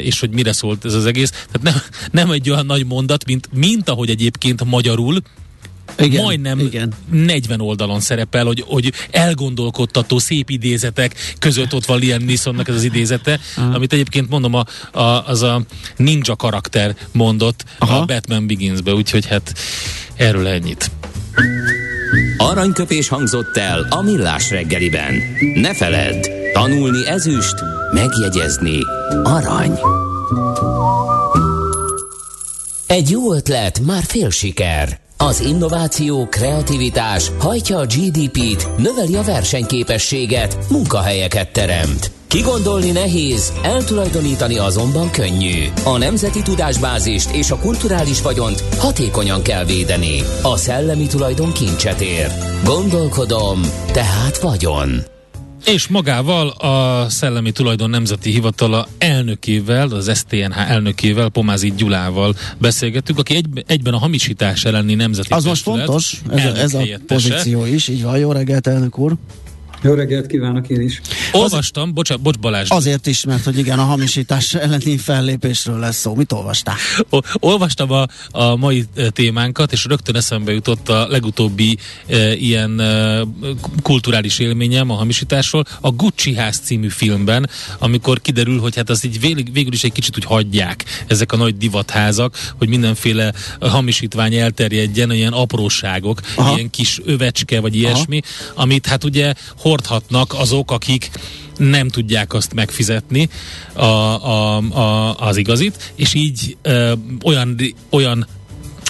és 0.00 0.20
hogy 0.20 0.30
mire 0.30 0.52
szólt 0.52 0.84
ez 0.84 0.94
az 0.94 1.06
egész. 1.06 1.30
Tehát 1.30 1.62
nem, 1.62 1.82
nem 2.10 2.30
egy 2.30 2.50
olyan 2.50 2.66
nagy 2.66 2.86
mondat, 2.86 3.24
mint, 3.24 3.48
mint 3.52 3.88
ahogy 3.88 4.10
egyébként 4.10 4.64
magyarul, 4.64 5.22
igen, 6.04 6.22
majdnem 6.22 6.58
igen. 6.58 6.92
40 7.10 7.60
oldalon 7.60 8.00
szerepel, 8.00 8.44
hogy, 8.44 8.64
hogy 8.66 8.92
elgondolkodtató 9.10 10.18
szép 10.18 10.50
idézetek 10.50 11.14
között 11.38 11.74
ott 11.74 11.84
van 11.84 11.98
Liam 11.98 12.22
Neesonnak 12.22 12.68
ez 12.68 12.74
az 12.74 12.82
idézete, 12.82 13.40
Aha. 13.56 13.74
amit 13.74 13.92
egyébként 13.92 14.28
mondom, 14.28 14.54
a, 14.54 14.64
a, 14.98 15.26
az 15.26 15.42
a 15.42 15.62
ninja 15.96 16.36
karakter 16.36 16.96
mondott 17.12 17.64
Aha. 17.78 17.98
a 17.98 18.04
Batman 18.04 18.46
Beginsbe, 18.46 18.94
úgyhogy 18.94 19.26
hát 19.26 19.54
erről 20.16 20.46
ennyit. 20.46 20.90
Aranyköpés 22.36 23.08
hangzott 23.08 23.56
el 23.56 23.86
a 23.90 24.02
millás 24.02 24.50
reggeliben. 24.50 25.14
Ne 25.54 25.74
feledd, 25.74 26.26
tanulni 26.52 27.06
ezüst, 27.06 27.54
megjegyezni 27.92 28.78
arany. 29.22 29.78
Egy 32.86 33.10
jó 33.10 33.34
ötlet, 33.34 33.80
már 33.80 34.02
fél 34.06 34.30
siker. 34.30 35.00
Az 35.22 35.40
innováció, 35.40 36.26
kreativitás 36.26 37.30
hajtja 37.38 37.78
a 37.78 37.84
GDP-t, 37.84 38.68
növeli 38.76 39.16
a 39.16 39.22
versenyképességet, 39.22 40.58
munkahelyeket 40.70 41.52
teremt. 41.52 42.10
Kigondolni 42.28 42.90
nehéz, 42.90 43.52
eltulajdonítani 43.62 44.58
azonban 44.58 45.10
könnyű. 45.10 45.64
A 45.84 45.98
nemzeti 45.98 46.42
tudásbázist 46.42 47.34
és 47.34 47.50
a 47.50 47.58
kulturális 47.58 48.22
vagyont 48.22 48.64
hatékonyan 48.78 49.42
kell 49.42 49.64
védeni. 49.64 50.22
A 50.42 50.56
szellemi 50.56 51.06
tulajdon 51.06 51.52
kincset 51.52 52.00
ér. 52.00 52.32
Gondolkodom, 52.64 53.60
tehát 53.92 54.38
vagyon. 54.38 54.90
És 55.64 55.88
magával 55.88 56.48
a 56.48 57.06
Szellemi 57.08 57.52
Tulajdon 57.52 57.90
Nemzeti 57.90 58.30
Hivatala 58.30 58.88
elnökével, 58.98 59.88
az 59.88 60.18
STNH 60.18 60.70
elnökével, 60.70 61.28
Pomázi 61.28 61.72
Gyulával 61.76 62.34
beszélgettünk, 62.58 63.18
aki 63.18 63.34
egy, 63.34 63.46
egyben 63.66 63.94
a 63.94 63.98
hamisítás 63.98 64.64
elleni 64.64 64.94
nemzeti 64.94 65.32
Az 65.32 65.44
most 65.44 65.62
fontos, 65.62 66.20
ez, 66.30 66.44
a, 66.44 66.56
ez 66.56 66.74
a 66.74 66.84
pozíció 67.06 67.64
is, 67.64 67.88
így 67.88 68.02
van. 68.02 68.18
Jó 68.18 68.32
reggelt, 68.32 68.66
elnök 68.66 68.98
úr! 68.98 69.16
Jó 69.82 69.94
reggelt 69.94 70.26
kívánok 70.26 70.68
én 70.68 70.80
is. 70.80 71.00
Olvastam, 71.32 71.94
bocsánat, 71.94 72.22
bocs 72.22 72.38
Balázs. 72.38 72.66
Azért 72.70 73.06
is, 73.06 73.24
mert 73.24 73.44
hogy 73.44 73.58
igen, 73.58 73.78
a 73.78 73.82
hamisítás 73.82 74.54
elleni 74.54 74.96
fellépésről 74.96 75.78
lesz 75.78 75.96
szó. 75.96 76.14
Mit 76.14 76.32
olvastál? 76.32 76.76
Olvastam 77.32 77.90
a, 77.90 78.06
a 78.30 78.56
mai 78.56 78.84
témánkat, 79.10 79.72
és 79.72 79.84
rögtön 79.84 80.16
eszembe 80.16 80.52
jutott 80.52 80.88
a 80.88 81.06
legutóbbi 81.08 81.78
e, 82.06 82.34
ilyen 82.34 82.80
e, 82.80 83.20
kulturális 83.82 84.38
élményem 84.38 84.90
a 84.90 84.94
hamisításról, 84.94 85.64
a 85.80 85.90
Gucci 85.90 86.34
ház 86.34 86.58
című 86.58 86.88
filmben, 86.88 87.50
amikor 87.78 88.20
kiderül, 88.20 88.60
hogy 88.60 88.76
hát 88.76 88.90
az 88.90 89.04
így 89.04 89.20
végül, 89.20 89.44
végül 89.52 89.72
is 89.72 89.84
egy 89.84 89.92
kicsit 89.92 90.16
úgy 90.16 90.24
hagyják 90.24 90.84
ezek 91.06 91.32
a 91.32 91.36
nagy 91.36 91.56
divatházak, 91.56 92.52
hogy 92.58 92.68
mindenféle 92.68 93.32
hamisítvány 93.60 94.34
elterjedjen, 94.34 95.12
ilyen 95.12 95.32
apróságok, 95.32 96.20
Aha. 96.36 96.54
ilyen 96.54 96.70
kis 96.70 97.00
övecske, 97.04 97.60
vagy 97.60 97.76
ilyesmi, 97.76 98.20
Aha. 98.54 98.62
amit 98.62 98.86
hát 98.86 99.04
ugye 99.04 99.34
hordhatnak 99.70 100.34
azok, 100.34 100.70
akik 100.70 101.10
nem 101.56 101.88
tudják 101.88 102.34
azt 102.34 102.54
megfizetni 102.54 103.28
a, 103.72 103.84
a, 103.84 104.56
a, 104.56 105.16
az 105.16 105.36
igazit, 105.36 105.92
és 105.94 106.14
így 106.14 106.56
ö, 106.62 106.92
olyan, 107.24 107.60
olyan 107.90 108.26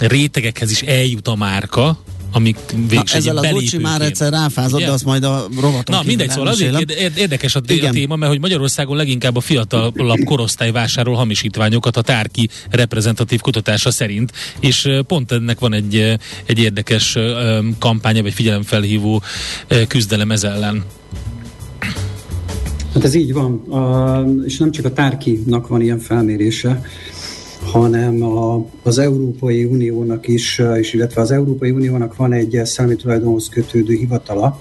rétegekhez 0.01 0.71
is 0.71 0.83
eljut 0.83 1.29
a 1.29 1.35
márka, 1.35 1.99
amik 2.33 2.57
Na, 2.91 3.03
ezzel 3.13 3.37
a 3.37 3.51
Gucci 3.51 3.79
már 3.79 4.03
egyszer 4.03 4.33
ráfázott, 4.33 4.81
de 4.81 4.91
azt 4.91 5.05
majd 5.05 5.25
a 5.25 5.49
rovaton 5.61 5.97
Na 5.97 6.03
mindegy, 6.07 6.31
szóval 6.31 6.47
azért 6.47 6.91
érdekes 7.17 7.55
a, 7.55 7.61
a 7.83 7.91
téma, 7.91 8.17
mert 8.17 8.31
hogy 8.31 8.41
Magyarországon 8.41 8.97
leginkább 8.97 9.37
a 9.37 9.41
fiatalabb 9.41 10.25
korosztály 10.25 10.71
vásárol 10.71 11.15
hamisítványokat 11.15 11.97
a 11.97 12.03
tárki 12.03 12.49
reprezentatív 12.71 13.41
kutatása 13.41 13.91
szerint, 13.91 14.33
és 14.61 14.89
pont 15.07 15.33
ennek 15.33 15.59
van 15.59 15.73
egy, 15.73 16.19
egy 16.47 16.59
érdekes 16.59 17.19
kampánya, 17.79 18.23
vagy 18.23 18.33
figyelemfelhívó 18.33 19.23
küzdelem 19.89 20.31
ez 20.31 20.45
ellen. 20.45 20.85
Hát 22.95 23.05
ez 23.05 23.15
így 23.15 23.33
van, 23.33 23.63
uh, 23.67 24.45
és 24.45 24.59
nem 24.59 24.71
csak 24.71 24.85
a 24.85 24.93
tárkinak 24.93 25.69
van 25.69 25.81
ilyen 25.81 25.99
felmérése, 25.99 26.83
hanem 27.73 28.23
a, 28.23 28.65
az 28.83 28.99
Európai 28.99 29.65
Uniónak 29.65 30.29
is, 30.29 30.63
és 30.79 30.93
illetve 30.93 31.21
az 31.21 31.31
Európai 31.31 31.71
Uniónak 31.71 32.17
van 32.17 32.33
egy 32.33 32.61
szellemi 32.65 32.97
tulajdonhoz 32.97 33.49
kötődő 33.49 33.95
hivatala, 33.95 34.61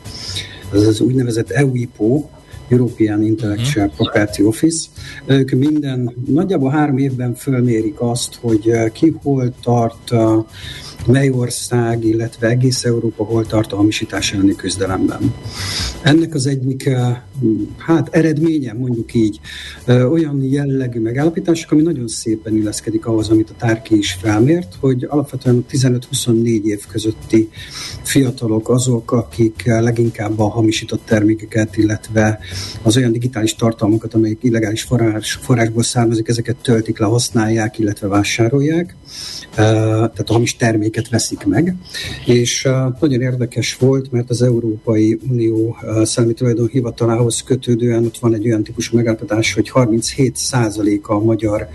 ez 0.74 0.88
az 0.88 1.00
úgynevezett 1.00 1.50
EUIPO, 1.50 2.24
European 2.68 3.24
Intellectual 3.24 3.86
uh-huh. 3.86 3.96
Property 3.96 4.42
Office. 4.42 4.88
Ők 5.26 5.52
minden, 5.52 6.14
nagyjából 6.26 6.70
három 6.70 6.98
évben 6.98 7.34
fölmérik 7.34 8.00
azt, 8.02 8.38
hogy 8.42 8.92
ki 8.94 9.16
hol 9.24 9.54
tart 9.64 10.12
mely 11.06 11.30
ország, 11.30 12.06
illetve 12.06 12.48
egész 12.48 12.84
Európa 12.84 13.24
hol 13.24 13.46
tart 13.46 13.74
a 13.74 13.76
hamisítás 13.76 14.34
elleni 14.34 14.56
küzdelemben. 14.56 15.34
Ennek 16.02 16.34
az 16.34 16.46
egyik 16.46 16.86
eh, 16.86 17.18
hát 17.78 18.08
eredménye, 18.12 18.74
mondjuk 18.74 19.14
így, 19.14 19.40
eh, 19.86 20.12
olyan 20.12 20.44
jellegű 20.44 21.00
megállapítások, 21.00 21.72
ami 21.72 21.82
nagyon 21.82 22.08
szépen 22.08 22.56
illeszkedik 22.56 23.06
ahhoz, 23.06 23.30
amit 23.30 23.50
a 23.50 23.54
Tárki 23.58 23.98
is 23.98 24.18
felmért, 24.22 24.76
hogy 24.80 25.06
alapvetően 25.10 25.66
15-24 25.72 26.64
év 26.64 26.86
közötti 26.88 27.50
fiatalok 28.02 28.70
azok, 28.70 29.12
akik 29.12 29.64
leginkább 29.66 30.40
a 30.40 30.50
hamisított 30.50 31.06
termékeket, 31.06 31.78
illetve 31.78 32.40
az 32.82 32.98
olyan 32.98 33.12
digitális 33.12 33.56
tartalmakat, 33.56 34.14
amelyek 34.14 34.38
illegális 34.42 34.82
forrás, 34.82 35.40
forrásból 35.42 35.84
származik, 35.84 36.28
ezeket 36.28 36.56
töltik 36.56 37.00
le, 37.00 37.06
használják, 37.06 37.80
illetve 37.80 38.08
vásárolják. 38.08 38.96
Eh, 39.56 39.66
tehát 39.66 40.30
a 40.30 40.34
hamis 40.34 40.56
termék 40.56 40.89
terméket 40.90 41.10
veszik 41.10 41.46
meg, 41.46 41.76
és 42.26 42.68
nagyon 43.00 43.22
érdekes 43.22 43.78
volt, 43.78 44.12
mert 44.12 44.30
az 44.30 44.42
Európai 44.42 45.20
Unió 45.30 45.78
Szellemi 46.04 46.34
Tulajdon 46.34 46.68
Hivatalához 46.68 47.44
kötődően 47.44 48.06
ott 48.06 48.18
van 48.18 48.34
egy 48.34 48.46
olyan 48.46 48.64
típusú 48.64 48.96
megállapodás, 48.96 49.54
hogy 49.54 49.72
37%-a 49.74 51.14
a 51.14 51.20
magyar 51.20 51.68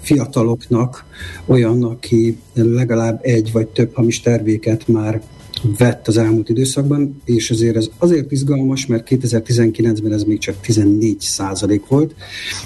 fiataloknak 0.00 1.04
olyan, 1.46 1.84
aki 1.84 2.38
legalább 2.54 3.18
egy 3.22 3.52
vagy 3.52 3.66
több 3.66 3.94
hamis 3.94 4.20
terméket 4.20 4.88
már 4.88 5.22
vett 5.78 6.08
az 6.08 6.16
elmúlt 6.16 6.48
időszakban, 6.48 7.22
és 7.24 7.50
azért 7.50 7.76
ez 7.76 7.90
azért 7.98 8.32
izgalmas, 8.32 8.86
mert 8.86 9.06
2019-ben 9.10 10.12
ez 10.12 10.22
még 10.22 10.38
csak 10.38 10.60
14 10.60 11.20
százalék 11.20 11.86
volt. 11.86 12.14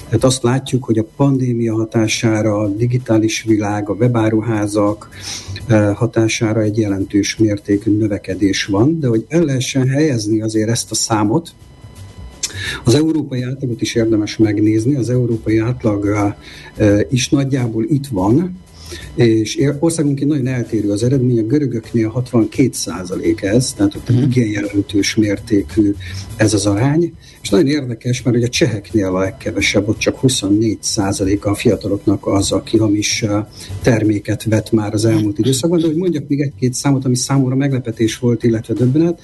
Tehát 0.04 0.24
azt 0.24 0.42
látjuk, 0.42 0.84
hogy 0.84 0.98
a 0.98 1.06
pandémia 1.16 1.74
hatására 1.74 2.56
a 2.56 2.68
digitális 2.68 3.42
világ, 3.42 3.88
a 3.88 3.92
webáruházak 3.92 5.08
eh, 5.66 5.94
hatására 5.94 6.60
egy 6.60 6.78
jelentős 6.78 7.36
mértékű 7.36 7.96
növekedés 7.96 8.64
van, 8.64 9.00
de 9.00 9.06
hogy 9.06 9.24
el 9.28 9.44
lehessen 9.44 9.88
helyezni 9.88 10.40
azért 10.40 10.68
ezt 10.68 10.90
a 10.90 10.94
számot, 10.94 11.52
az 12.84 12.94
európai 12.94 13.42
átlagot 13.42 13.80
is 13.80 13.94
érdemes 13.94 14.36
megnézni, 14.36 14.94
az 14.94 15.10
európai 15.10 15.58
átlag 15.58 16.06
eh, 16.76 17.00
is 17.10 17.28
nagyjából 17.28 17.84
itt 17.84 18.06
van, 18.06 18.58
és 19.14 19.58
országunként 19.78 20.30
nagyon 20.30 20.46
eltérő 20.46 20.90
az 20.90 21.02
eredmény, 21.02 21.38
a 21.38 21.42
görögöknél 21.42 22.08
62 22.08 22.68
százalék 22.72 23.42
ez, 23.42 23.72
tehát 23.72 23.94
ott 23.94 24.10
uh-huh. 24.10 24.24
igen 24.24 24.48
jelentős 24.48 25.14
mértékű 25.14 25.94
ez 26.36 26.54
az 26.54 26.66
arány, 26.66 27.12
és 27.42 27.48
nagyon 27.48 27.66
érdekes, 27.66 28.22
mert 28.22 28.36
ugye 28.36 28.46
a 28.46 28.48
cseheknél 28.48 29.06
a 29.06 29.18
legkevesebb, 29.18 29.88
ott 29.88 29.98
csak 29.98 30.16
24 30.16 30.78
százaléka 30.80 31.50
a 31.50 31.54
fiataloknak 31.54 32.26
az, 32.26 32.52
aki 32.52 32.76
hamis 32.76 33.24
terméket 33.82 34.44
vett 34.44 34.72
már 34.72 34.94
az 34.94 35.04
elmúlt 35.04 35.38
időszakban, 35.38 35.80
de 35.80 35.86
hogy 35.86 35.96
mondjak 35.96 36.28
még 36.28 36.40
egy-két 36.40 36.74
számot, 36.74 37.04
ami 37.04 37.16
számomra 37.16 37.54
meglepetés 37.54 38.18
volt, 38.18 38.44
illetve 38.44 38.74
döbbenet, 38.74 39.20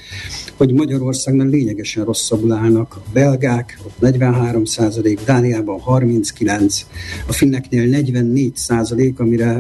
hogy 0.56 0.72
Magyarországnál 0.72 1.46
lényegesen 1.46 2.04
rosszabbul 2.04 2.52
állnak 2.52 2.94
a 2.96 3.02
belgák, 3.12 3.78
ott 3.84 4.00
43 4.00 4.64
százalék, 4.64 5.20
Dániában 5.24 5.80
39, 5.80 6.86
a 7.26 7.32
finneknél 7.32 7.88
44 7.88 8.56
százalék, 8.56 9.18
amire 9.18 9.53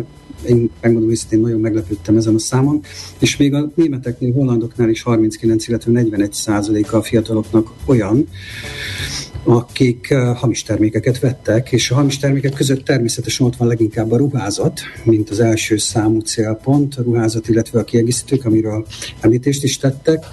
én 0.48 0.70
megmondom 0.80 1.10
őszintén, 1.10 1.40
nagyon 1.40 1.60
meglepődtem 1.60 2.16
ezen 2.16 2.34
a 2.34 2.38
számon, 2.38 2.80
és 3.18 3.36
még 3.36 3.54
a 3.54 3.70
németeknél, 3.74 4.32
hollandoknál 4.32 4.88
is 4.88 5.02
39, 5.02 5.68
illetve 5.68 5.92
41 5.92 6.32
százaléka 6.32 6.96
a 6.96 7.02
fiataloknak 7.02 7.72
olyan, 7.84 8.28
akik 9.44 10.14
hamis 10.14 10.62
termékeket 10.62 11.20
vettek, 11.20 11.72
és 11.72 11.90
a 11.90 11.94
hamis 11.94 12.18
termékek 12.18 12.52
között 12.52 12.84
természetesen 12.84 13.46
ott 13.46 13.56
van 13.56 13.68
leginkább 13.68 14.12
a 14.12 14.16
ruházat, 14.16 14.80
mint 15.04 15.30
az 15.30 15.40
első 15.40 15.76
számú 15.76 16.20
célpont, 16.20 16.94
a 16.94 17.02
ruházat, 17.02 17.48
illetve 17.48 17.78
a 17.78 17.84
kiegészítők, 17.84 18.44
amiről 18.44 18.86
említést 19.20 19.62
is 19.62 19.78
tettek, 19.78 20.24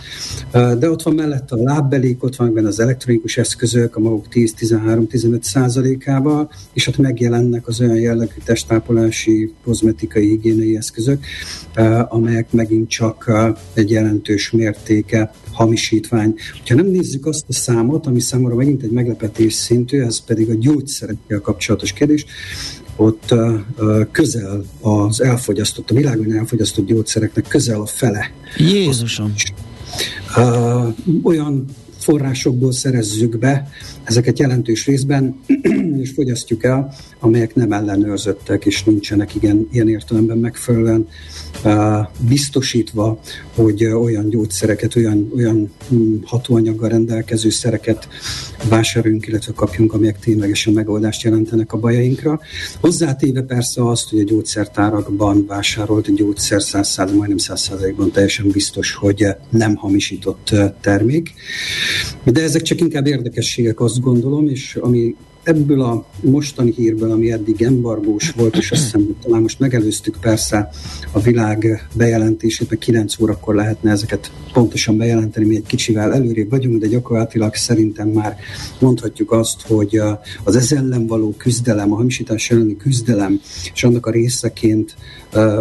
de 0.52 0.90
ott 0.90 1.02
van 1.02 1.14
mellett 1.14 1.52
a 1.52 1.56
lábbelék, 1.56 2.24
ott 2.24 2.36
van 2.36 2.54
benne 2.54 2.68
az 2.68 2.80
elektronikus 2.80 3.38
eszközök, 3.38 3.96
a 3.96 4.00
maguk 4.00 4.26
10-13-15 4.32 5.42
százalékával, 5.42 6.52
és 6.74 6.88
ott 6.88 6.98
megjelennek 6.98 7.68
az 7.68 7.82
olyan 7.82 8.00
jellegű 8.00 8.36
testápolási, 8.44 9.54
kozmetikai, 9.64 10.28
higiéniai 10.28 10.78
eszközök, 10.78 11.26
amelyek 12.08 12.52
megint 12.52 12.90
csak 12.90 13.32
egy 13.74 13.90
jelentős 13.90 14.52
mértéke 14.52 15.32
hamisítvány. 15.52 16.36
Ha 16.68 16.76
nem 16.76 16.86
nézzük 16.86 17.26
azt 17.26 17.46
a 17.48 17.54
számot, 17.54 18.06
ami 18.08 18.20
számomra 18.20 18.56
megint 18.56 18.84
egy 18.84 18.92
meglepetés 19.02 19.54
szintű, 19.54 20.02
ez 20.02 20.20
pedig 20.26 20.50
a 20.50 20.54
gyógyszerekkel 20.60 21.40
kapcsolatos 21.40 21.94
kérdés, 21.94 22.26
ott 22.96 23.34
közel 24.12 24.64
az 24.82 25.22
elfogyasztott, 25.22 25.92
a 25.92 25.94
világon 25.94 26.34
elfogyasztott 26.34 26.86
gyógyszereknek 26.86 27.46
közel 27.48 27.82
a 27.82 27.86
fele. 27.86 28.32
Jézusom! 28.58 29.34
Uh, 30.38 30.96
olyan 31.24 31.66
forrásokból 32.04 32.72
szerezzük 32.72 33.38
be, 33.38 33.70
ezeket 34.04 34.40
jelentős 34.40 34.86
részben, 34.86 35.40
és 36.02 36.12
fogyasztjuk 36.12 36.64
el, 36.64 36.94
amelyek 37.20 37.56
nem 37.56 37.72
ellenőrzöttek, 37.72 38.66
és 38.66 38.84
nincsenek 38.84 39.36
igen, 39.36 39.68
ilyen 39.72 39.90
értelemben 39.90 40.38
megfelelően 40.38 41.08
biztosítva, 42.20 43.20
hogy 43.56 43.86
olyan 43.86 44.30
gyógyszereket, 44.30 44.96
olyan, 44.96 45.32
olyan 45.36 45.72
hm, 45.90 46.14
hatóanyaggal 46.24 46.90
rendelkező 46.90 47.50
szereket 47.50 48.08
vásároljunk, 48.70 49.28
illetve 49.28 49.54
kapjunk, 49.56 49.94
amelyek 49.94 50.20
ténylegesen 50.20 50.74
megoldást 50.74 51.24
jelentenek 51.24 51.74
a 51.74 51.78
bajainkra. 51.78 52.40
Hozzátéve 52.80 53.42
persze 53.42 53.88
azt, 53.90 54.10
hogy 54.10 54.20
a 54.20 54.24
gyógyszertárakban 54.24 55.46
vásárolt 55.48 56.16
gyógyszer 56.16 56.62
100 56.62 56.98
majdnem 56.98 57.38
100%-ban 57.38 58.12
teljesen 58.12 58.48
biztos, 58.48 58.94
hogy 58.94 59.26
nem 59.50 59.76
hamisított 59.76 60.56
termék. 60.82 61.34
De 62.24 62.42
ezek 62.42 62.62
csak 62.62 62.80
inkább 62.80 63.08
érdekességek, 63.08 63.80
azt 63.80 64.00
gondolom, 64.00 64.48
és 64.48 64.78
ami 64.82 65.16
ebből 65.44 65.82
a 65.82 66.06
mostani 66.22 66.72
hírből, 66.76 67.12
ami 67.12 67.32
eddig 67.32 67.62
embargós 67.62 68.30
volt, 68.30 68.56
és 68.56 68.72
azt 68.72 68.84
hiszem, 68.84 69.16
talán 69.22 69.42
most 69.42 69.60
megelőztük 69.60 70.18
persze 70.22 70.70
a 71.12 71.20
világ 71.20 71.88
bejelentését, 71.94 72.70
mert 72.70 72.82
9 72.82 73.20
órakor 73.20 73.56
lehetne 73.56 73.92
ezeket 73.92 74.32
pontosan 74.54 74.98
bejelenteni, 74.98 75.46
mi 75.46 75.56
egy 75.56 75.66
kicsivel 75.66 76.14
előrébb 76.14 76.50
vagyunk, 76.50 76.80
de 76.80 76.88
gyakorlatilag 76.88 77.56
szerintem 77.56 78.08
már 78.08 78.38
mondhatjuk 78.80 79.32
azt, 79.32 79.62
hogy 79.62 80.02
az 80.44 80.56
ez 80.56 80.72
ellen 80.72 81.08
való 81.08 81.34
küzdelem, 81.38 81.94
a 81.94 81.96
hamisítás 81.96 82.52
elleni 82.52 82.78
küzdelem, 82.78 83.42
és 83.74 83.84
annak 83.84 84.06
a 84.06 84.12
részeként 84.12 84.96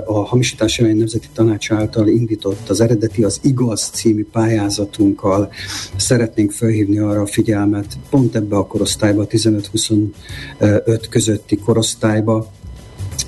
a 0.04 0.24
hamisítás 0.26 0.78
elleni 0.78 0.98
nemzeti 0.98 1.28
tanács 1.32 1.70
által 1.70 2.08
indított 2.08 2.68
az 2.68 2.80
eredeti 2.80 3.24
az 3.24 3.40
igaz 3.42 3.90
című 3.92 4.26
pályázatunkkal 4.32 5.52
szeretnénk 5.96 6.50
felhívni 6.50 6.98
arra 6.98 7.20
a 7.20 7.26
figyelmet, 7.26 7.98
pont 8.10 8.36
ebbe 8.36 8.56
a 8.56 8.66
korosztályba, 8.66 9.26
15-25 9.26 11.04
közötti 11.10 11.56
korosztályba, 11.56 12.52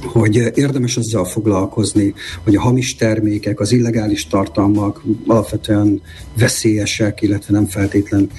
hogy 0.04 0.36
érdemes 0.54 0.96
azzal 0.96 1.24
foglalkozni, 1.24 2.14
hogy 2.44 2.56
a 2.56 2.60
hamis 2.60 2.96
termékek, 2.96 3.60
az 3.60 3.72
illegális 3.72 4.26
tartalmak 4.26 5.02
alapvetően 5.26 6.02
veszélyesek, 6.38 7.22
illetve 7.22 7.52
nem 7.54 7.66
feltétlen 7.66 8.30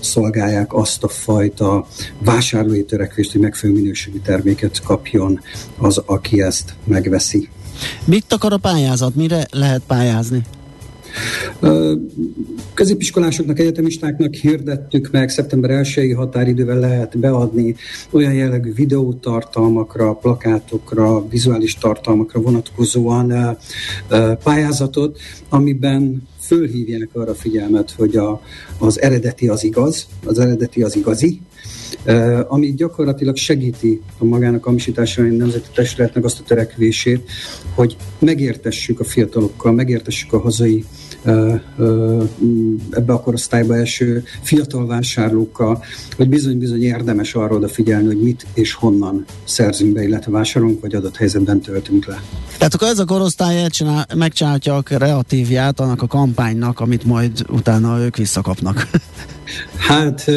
szolgálják 0.00 0.74
azt 0.74 1.04
a 1.04 1.08
fajta 1.08 1.86
vásárlói 2.18 2.84
törekvést, 2.84 3.32
hogy 3.32 3.40
megfelelő 3.40 3.78
minőségű 3.78 4.18
terméket 4.18 4.82
kapjon 4.82 5.40
az, 5.78 6.02
aki 6.06 6.42
ezt 6.42 6.74
megveszi. 6.84 7.48
Mit 8.04 8.32
akar 8.32 8.52
a 8.52 8.56
pályázat? 8.56 9.14
Mire 9.14 9.46
lehet 9.50 9.82
pályázni? 9.86 10.42
Középiskolásoknak, 12.74 13.58
egyetemistáknak 13.58 14.34
hirdettük 14.34 15.08
meg, 15.10 15.28
szeptember 15.28 15.70
1 15.70 16.12
határidővel 16.16 16.78
lehet 16.78 17.18
beadni 17.18 17.74
olyan 18.10 18.34
jellegű 18.34 18.72
videótartalmakra, 18.72 20.14
plakátokra, 20.14 21.28
vizuális 21.28 21.74
tartalmakra 21.74 22.40
vonatkozóan 22.40 23.56
pályázatot, 24.42 25.18
amiben 25.48 26.28
fölhívják 26.40 27.08
arra 27.12 27.34
figyelmet, 27.34 27.90
hogy 27.90 28.16
a, 28.16 28.40
az 28.78 29.00
eredeti 29.00 29.48
az 29.48 29.64
igaz, 29.64 30.06
az 30.24 30.38
eredeti 30.38 30.82
az 30.82 30.96
igazi, 30.96 31.40
ami 32.48 32.74
gyakorlatilag 32.74 33.36
segíti 33.36 34.00
a 34.18 34.24
magának 34.24 34.66
a 34.66 34.70
misításra 34.70 35.22
nemzeti 35.22 35.68
testületnek 35.74 36.24
azt 36.24 36.40
a 36.40 36.42
törekvését, 36.42 37.30
hogy 37.74 37.96
megértessük 38.18 39.00
a 39.00 39.04
fiatalokkal, 39.04 39.72
megértessük 39.72 40.32
a 40.32 40.40
hazai 40.40 40.84
ebbe 42.90 43.12
a 43.12 43.20
korosztályba 43.20 43.76
eső 43.76 44.24
fiatal 44.42 44.86
vásárlókkal, 44.86 45.84
hogy 46.16 46.28
bizony-bizony 46.28 46.82
érdemes 46.82 47.34
arra 47.34 47.54
odafigyelni, 47.54 48.06
hogy 48.06 48.22
mit 48.22 48.46
és 48.54 48.72
honnan 48.72 49.24
szerzünk 49.44 49.92
be, 49.92 50.02
illetve 50.02 50.30
vásárolunk, 50.30 50.80
vagy 50.80 50.94
adott 50.94 51.16
helyzetben 51.16 51.60
töltünk 51.60 52.06
le. 52.06 52.22
Tehát 52.58 52.74
akkor 52.74 52.88
ez 52.88 52.98
a 52.98 53.04
korosztály 53.04 53.66
megcsinálja 54.14 54.76
a 54.76 54.80
kreatívját 54.82 55.80
annak 55.80 56.02
a 56.02 56.06
kampánynak, 56.06 56.80
amit 56.80 57.04
majd 57.04 57.44
utána 57.48 57.98
ők 57.98 58.16
visszakapnak. 58.16 58.86
Hát 59.76 60.30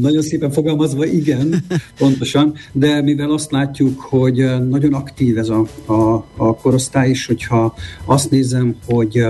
nagyon 0.00 0.22
szépen 0.22 0.50
fogalmazva 0.50 1.04
igen, 1.04 1.64
pontosan, 1.98 2.54
de 2.72 3.02
mivel 3.02 3.30
azt 3.30 3.50
látjuk, 3.50 4.00
hogy 4.00 4.36
nagyon 4.68 4.94
aktív 4.94 5.38
ez 5.38 5.48
a, 5.48 5.66
a, 5.86 6.24
a 6.36 6.56
korosztály 6.56 7.10
is, 7.10 7.26
hogyha 7.26 7.74
azt 8.04 8.30
nézem, 8.30 8.76
hogy 8.86 9.26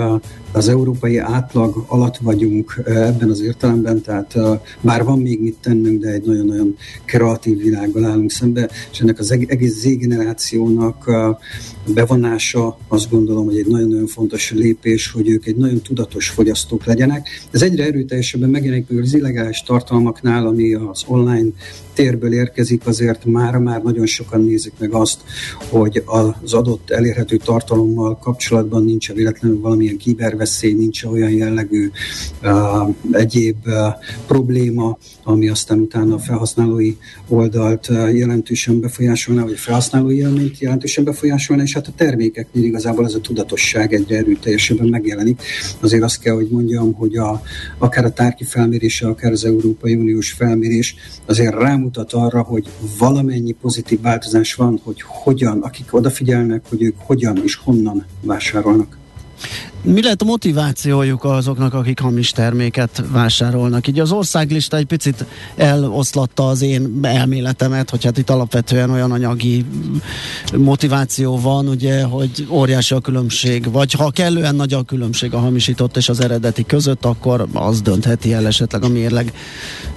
az 0.52 0.68
európai 0.68 1.18
átlag 1.18 1.84
alatt 1.86 2.16
vagyunk 2.16 2.82
ebben 2.84 3.30
az 3.30 3.40
értelemben, 3.40 4.00
tehát 4.00 4.34
bár 4.80 5.04
van 5.04 5.18
még 5.18 5.40
mit 5.40 5.56
tennünk, 5.60 6.00
de 6.00 6.08
egy 6.08 6.22
nagyon-nagyon 6.22 6.76
kreatív 7.04 7.58
világgal 7.58 8.04
állunk 8.04 8.30
szembe, 8.30 8.70
és 8.92 9.00
ennek 9.00 9.18
az 9.18 9.30
egész 9.30 9.74
Z-generációnak 9.74 11.10
bevonása 11.94 12.78
azt 12.88 13.10
gondolom, 13.10 13.44
hogy 13.44 13.58
egy 13.58 13.66
nagyon-nagyon 13.66 14.06
fontos 14.06 14.50
lépés, 14.52 15.10
hogy 15.10 15.28
ők 15.28 15.46
egy 15.46 15.56
nagyon 15.56 15.80
tudatos 15.80 16.28
fogyasztók 16.28 16.84
legyenek. 16.84 17.28
Ez 17.50 17.62
egyre 17.62 17.84
erőteljesebben 17.84 18.50
megjelenik 18.50 18.90
az 18.90 19.14
illegális 19.14 19.62
tartalmaknál, 19.62 20.46
ami 20.46 20.74
az 20.74 21.04
online 21.06 21.48
térből 21.94 22.32
érkezik, 22.32 22.86
azért 22.86 23.24
már 23.24 23.56
már 23.56 23.82
nagyon 23.82 24.06
sokan 24.06 24.44
nézik 24.44 24.72
meg 24.78 24.92
azt, 24.92 25.20
hogy 25.70 26.02
az 26.42 26.52
adott 26.52 26.90
elérhető 26.90 27.36
tartalommal 27.36 28.18
kapcsolatban 28.18 28.84
nincs 28.84 29.12
véletlenül 29.12 29.60
valamilyen 29.60 29.96
kiberveszély, 30.38 30.72
nincs 30.72 31.04
olyan 31.04 31.30
jellegű 31.30 31.90
uh, 32.42 32.94
egyéb 33.10 33.56
uh, 33.66 33.74
probléma, 34.26 34.98
ami 35.24 35.48
aztán 35.48 35.78
utána 35.78 36.14
a 36.14 36.18
felhasználói 36.18 36.94
oldalt 37.28 37.88
uh, 37.88 38.16
jelentősen 38.16 38.80
befolyásolná, 38.80 39.42
vagy 39.42 39.52
a 39.52 39.56
felhasználói 39.56 40.16
élményt 40.16 40.58
jelentősen 40.58 41.04
befolyásolná, 41.04 41.62
és 41.62 41.74
hát 41.74 41.86
a 41.86 41.92
termékeknél 41.96 42.64
igazából 42.64 43.04
ez 43.04 43.14
a 43.14 43.20
tudatosság 43.20 43.92
egyre 43.92 44.16
erőteljesebben 44.16 44.88
megjelenik. 44.88 45.42
Azért 45.80 46.02
azt 46.02 46.20
kell, 46.20 46.34
hogy 46.34 46.48
mondjam, 46.50 46.92
hogy 46.92 47.16
a, 47.16 47.42
akár 47.78 48.04
a 48.04 48.12
tárki 48.12 48.44
felmérése, 48.44 49.06
akár 49.06 49.32
az 49.32 49.44
Európai 49.44 49.94
Uniós 49.94 50.32
felmérés 50.32 50.94
azért 51.26 51.54
rámutat 51.54 52.12
arra, 52.12 52.42
hogy 52.42 52.68
valamennyi 52.98 53.52
pozitív 53.52 54.00
változás 54.00 54.54
van, 54.54 54.80
hogy 54.84 55.02
hogyan, 55.02 55.60
akik 55.62 55.94
odafigyelnek, 55.94 56.62
hogy 56.68 56.82
ők 56.82 56.94
hogyan 56.98 57.40
és 57.44 57.54
honnan 57.54 58.04
vásárolnak. 58.20 58.98
Mi 59.82 60.02
lehet 60.02 60.22
a 60.22 60.24
motivációjuk 60.24 61.24
azoknak, 61.24 61.74
akik 61.74 62.00
hamis 62.00 62.30
terméket 62.30 63.02
vásárolnak? 63.12 63.86
Így 63.86 64.00
az 64.00 64.12
országlista 64.12 64.76
egy 64.76 64.86
picit 64.86 65.24
eloszlatta 65.56 66.48
az 66.48 66.62
én 66.62 66.98
elméletemet, 67.02 67.90
hogy 67.90 68.04
hát 68.04 68.18
itt 68.18 68.30
alapvetően 68.30 68.90
olyan 68.90 69.12
anyagi 69.12 69.64
motiváció 70.56 71.40
van, 71.40 71.68
ugye, 71.68 72.02
hogy 72.02 72.46
óriási 72.50 72.94
a 72.94 73.00
különbség, 73.00 73.72
vagy 73.72 73.92
ha 73.92 74.10
kellően 74.10 74.54
nagy 74.54 74.72
a 74.72 74.82
különbség 74.82 75.34
a 75.34 75.38
hamisított 75.38 75.96
és 75.96 76.08
az 76.08 76.20
eredeti 76.20 76.66
között, 76.66 77.04
akkor 77.04 77.46
az 77.52 77.80
döntheti 77.80 78.32
el 78.32 78.46
esetleg 78.46 78.84
a 78.84 78.88
mérleg 78.88 79.32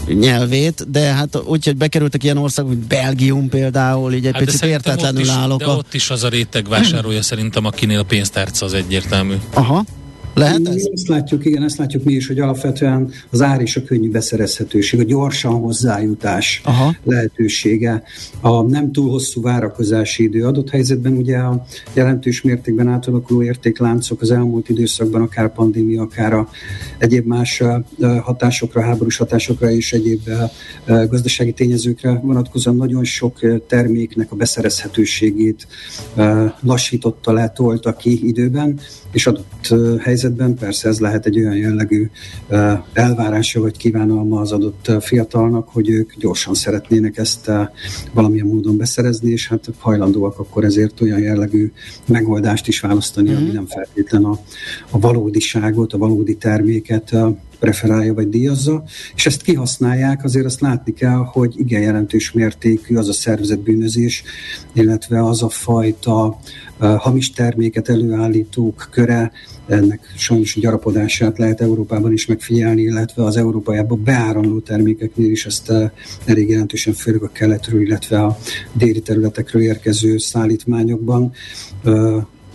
nyelvét, 0.08 0.92
de 0.92 1.00
hát 1.00 1.42
úgy, 1.46 1.66
hogy 1.66 1.78
bekerültek 1.78 2.24
ilyen 2.24 2.38
országok, 2.38 2.72
mint 2.72 2.88
Belgium 2.88 3.50
például, 3.50 4.14
így 4.14 4.26
egy 4.26 4.34
hát 4.34 4.44
picit 4.44 4.64
értetlenül 4.64 5.22
ott 5.22 5.28
is, 5.28 5.32
állok. 5.32 5.60
De 5.60 5.66
a... 5.66 5.76
ott 5.76 5.94
is 5.94 6.10
az 6.10 6.24
a 6.24 6.30
réteg 6.30 6.68
vásárolja 6.68 7.22
szerintem, 7.22 7.66
akinél 7.66 8.04
pénztárca 8.04 8.66
az 8.66 8.74
egyértelmű. 8.74 9.36
Aha. 9.54 9.71
Huh? 9.72 9.86
Lehet 10.34 10.68
ez? 10.68 10.76
Mi 10.76 10.92
ezt 10.94 11.08
látjuk, 11.08 11.46
igen, 11.46 11.64
ezt 11.64 11.78
látjuk 11.78 12.04
mi 12.04 12.14
is, 12.14 12.28
hogy 12.28 12.40
alapvetően 12.40 13.12
az 13.30 13.42
ár 13.42 13.62
és 13.62 13.76
a 13.76 13.84
könnyű 13.84 14.10
beszerezhetőség, 14.12 15.00
a 15.00 15.04
gyorsan 15.04 15.54
hozzájutás 15.54 16.62
Aha. 16.64 16.96
lehetősége, 17.04 18.04
a 18.42 18.62
nem 18.62 18.92
túl 18.92 19.10
hosszú 19.10 19.42
várakozási 19.42 20.24
idő 20.24 20.46
adott 20.46 20.70
helyzetben 20.70 21.14
ugye 21.14 21.38
a 21.38 21.66
jelentős 21.94 22.42
mértékben 22.42 22.88
átalakuló 22.88 23.44
értékláncok 23.44 24.22
az 24.22 24.32
elmúlt 24.32 24.70
időszakban, 24.70 25.22
akár 25.22 25.54
pandémia, 25.54 26.02
akár 26.02 26.34
a 26.34 26.50
egyéb 26.98 27.26
más 27.26 27.64
hatásokra, 28.22 28.82
háborús 28.82 29.18
hatásokra 29.18 29.72
és 29.72 29.94
egyéb 29.94 30.30
gazdasági 30.86 31.52
tényezőkre 31.52 32.20
vonatkozóan 32.24 32.76
nagyon 32.76 33.04
sok 33.04 33.40
terméknek 33.68 34.32
a 34.32 34.36
beszerezhetőségét 34.36 35.68
lassította 36.62 37.34
le, 37.34 37.50
tolta 37.50 37.96
ki 37.96 38.28
időben, 38.28 38.80
és 39.12 39.28
adott 39.28 39.74
helyzetben 40.00 40.21
persze 40.60 40.88
ez 40.88 41.00
lehet 41.00 41.26
egy 41.26 41.38
olyan 41.38 41.56
jellegű 41.56 42.10
elvárása 42.94 43.62
vagy 43.62 43.78
kívánalma 43.78 44.40
az 44.40 44.52
adott 44.52 44.92
fiatalnak, 45.00 45.70
hogy 45.70 45.90
ők 45.90 46.14
gyorsan 46.18 46.54
szeretnének 46.54 47.18
ezt 47.18 47.52
valamilyen 48.14 48.48
módon 48.48 48.78
beszerezni, 48.78 49.32
és 49.32 49.48
hát 49.48 49.70
hajlandóak 49.78 50.40
akkor 50.40 50.64
ezért 50.64 51.02
olyan 51.02 51.20
jellegű 51.20 51.72
megoldást 52.06 52.68
is 52.68 52.80
választani, 52.80 53.32
mm. 53.32 53.36
ami 53.36 53.52
nem 53.52 53.66
feltétlen 53.66 54.24
a, 54.24 54.40
a 54.90 55.00
valódiságot, 55.00 55.94
a 55.94 55.98
valódi 55.98 56.36
terméket 56.36 57.16
preferálja 57.62 58.14
vagy 58.14 58.30
díjazza, 58.30 58.84
és 59.16 59.26
ezt 59.26 59.42
kihasználják, 59.42 60.24
azért 60.24 60.46
azt 60.46 60.62
látni 60.62 60.94
kell, 60.94 61.24
hogy 61.32 61.54
igen 61.58 61.82
jelentős 61.82 62.32
mértékű 62.32 62.96
az 62.96 63.08
a 63.08 63.14
szervezetbűnözés, 63.14 64.24
illetve 64.74 65.26
az 65.26 65.44
a 65.44 65.50
fajta 65.50 66.40
hamis 66.78 67.32
terméket 67.32 67.90
előállítók 67.90 68.88
köre, 68.92 69.32
ennek 69.68 70.00
sajnos 70.18 70.60
gyarapodását 70.60 71.38
lehet 71.38 71.62
Európában 71.62 72.12
is 72.12 72.26
megfigyelni, 72.26 72.82
illetve 72.82 73.24
az 73.24 73.38
Európájába 73.38 73.96
beáramló 73.96 74.60
termékeknél 74.60 75.32
is 75.32 75.46
ezt 75.46 75.74
elég 76.26 76.50
jelentősen, 76.50 76.94
főleg 76.94 77.24
a 77.24 77.32
keletről, 77.32 77.82
illetve 77.82 78.24
a 78.24 78.38
déli 78.74 79.02
területekről 79.02 79.62
érkező 79.62 80.18
szállítmányokban 80.18 81.32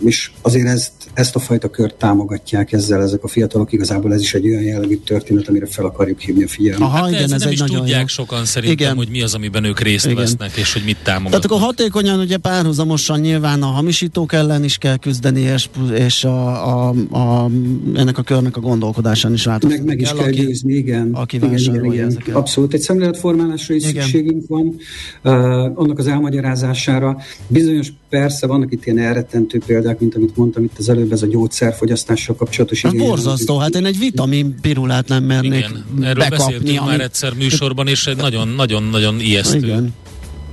és 0.05 0.31
azért 0.41 0.67
ezt, 0.67 0.91
ezt 1.13 1.35
a 1.35 1.39
fajta 1.39 1.69
kört 1.69 1.95
támogatják 1.95 2.71
ezzel 2.71 3.01
ezek 3.01 3.23
a 3.23 3.27
fiatalok. 3.27 3.71
Igazából 3.71 4.13
ez 4.13 4.21
is 4.21 4.33
egy 4.33 4.47
olyan 4.47 4.61
jellegű 4.61 4.95
történet, 4.95 5.47
amire 5.47 5.65
fel 5.65 5.85
akarjuk 5.85 6.19
hívni 6.19 6.43
a 6.43 6.47
figyelmet. 6.47 6.87
Aha, 6.87 6.97
hát 6.97 7.09
igen, 7.09 7.23
ez, 7.23 7.31
ez 7.31 7.39
nem 7.39 7.47
egy 7.47 7.53
is 7.53 7.59
nagyon 7.59 7.77
tudják 7.77 7.99
jó. 7.99 8.07
sokan 8.07 8.45
szerintem, 8.45 8.85
igen. 8.85 8.95
hogy 8.95 9.09
mi 9.09 9.21
az, 9.21 9.33
amiben 9.33 9.63
ők 9.63 9.79
részt 9.79 10.05
igen. 10.05 10.17
vesznek, 10.17 10.55
és 10.55 10.73
hogy 10.73 10.81
mit 10.85 10.97
támogatnak. 11.03 11.41
Tehát 11.41 11.45
akkor 11.45 11.59
hatékonyan 11.59 12.19
ugye 12.19 12.37
párhuzamosan 12.37 13.19
nyilván 13.19 13.63
a 13.63 13.65
hamisítók 13.65 14.33
ellen 14.33 14.63
is 14.63 14.77
kell 14.77 14.97
küzdeni, 14.97 15.41
és, 15.41 15.69
és 15.93 16.23
a, 16.23 16.87
a, 16.87 16.93
a, 17.09 17.49
ennek 17.95 18.17
a 18.17 18.21
körnek 18.21 18.57
a 18.57 18.59
gondolkodásán 18.59 19.33
is 19.33 19.45
változni 19.45 19.77
Meg, 19.77 19.85
meg 19.85 20.01
is 20.01 20.07
kell, 20.07 20.17
kell 20.17 20.31
győzni, 20.31 20.73
igen. 20.73 21.09
Aki 21.13 21.35
igen, 21.35 21.53
igen, 21.57 21.85
igen. 21.85 22.17
Abszolút. 22.31 22.73
Egy 22.73 22.81
szemléletformálásra 22.81 23.73
is 23.73 23.89
igen. 23.89 24.03
szükségünk 24.03 24.47
van, 24.47 24.75
uh, 25.23 25.33
annak 25.75 25.99
az 25.99 26.07
elmagyarázására. 26.07 27.17
Bizonyos 27.47 27.91
persze 28.09 28.47
vannak 28.47 28.71
itt 28.71 28.85
ilyen 28.85 28.97
elrettentő 28.97 29.61
példák, 29.65 29.99
mint 29.99 30.15
amit 30.15 30.35
mondtam 30.37 30.63
itt 30.63 30.77
az 30.77 30.89
előbb, 30.89 31.11
ez 31.11 31.21
a 31.21 31.27
gyógyszerfogyasztással 31.27 32.35
kapcsolatos. 32.35 32.81
Hát 32.81 32.97
borzasztó, 32.97 33.57
hát 33.57 33.75
én 33.75 33.85
egy 33.85 33.99
vitamin 33.99 34.55
pirulát 34.61 35.07
nem 35.07 35.23
mernék 35.23 35.53
Igen, 35.53 35.85
erről 36.01 36.13
bekapni, 36.13 36.37
beszéltünk 36.37 36.79
ami... 36.79 36.89
már 36.89 37.01
egyszer 37.01 37.33
műsorban, 37.33 37.87
és 37.87 38.07
egy 38.07 38.17
nagyon-nagyon 38.55 39.19
ijesztő. 39.19 39.57
Igen. 39.57 39.93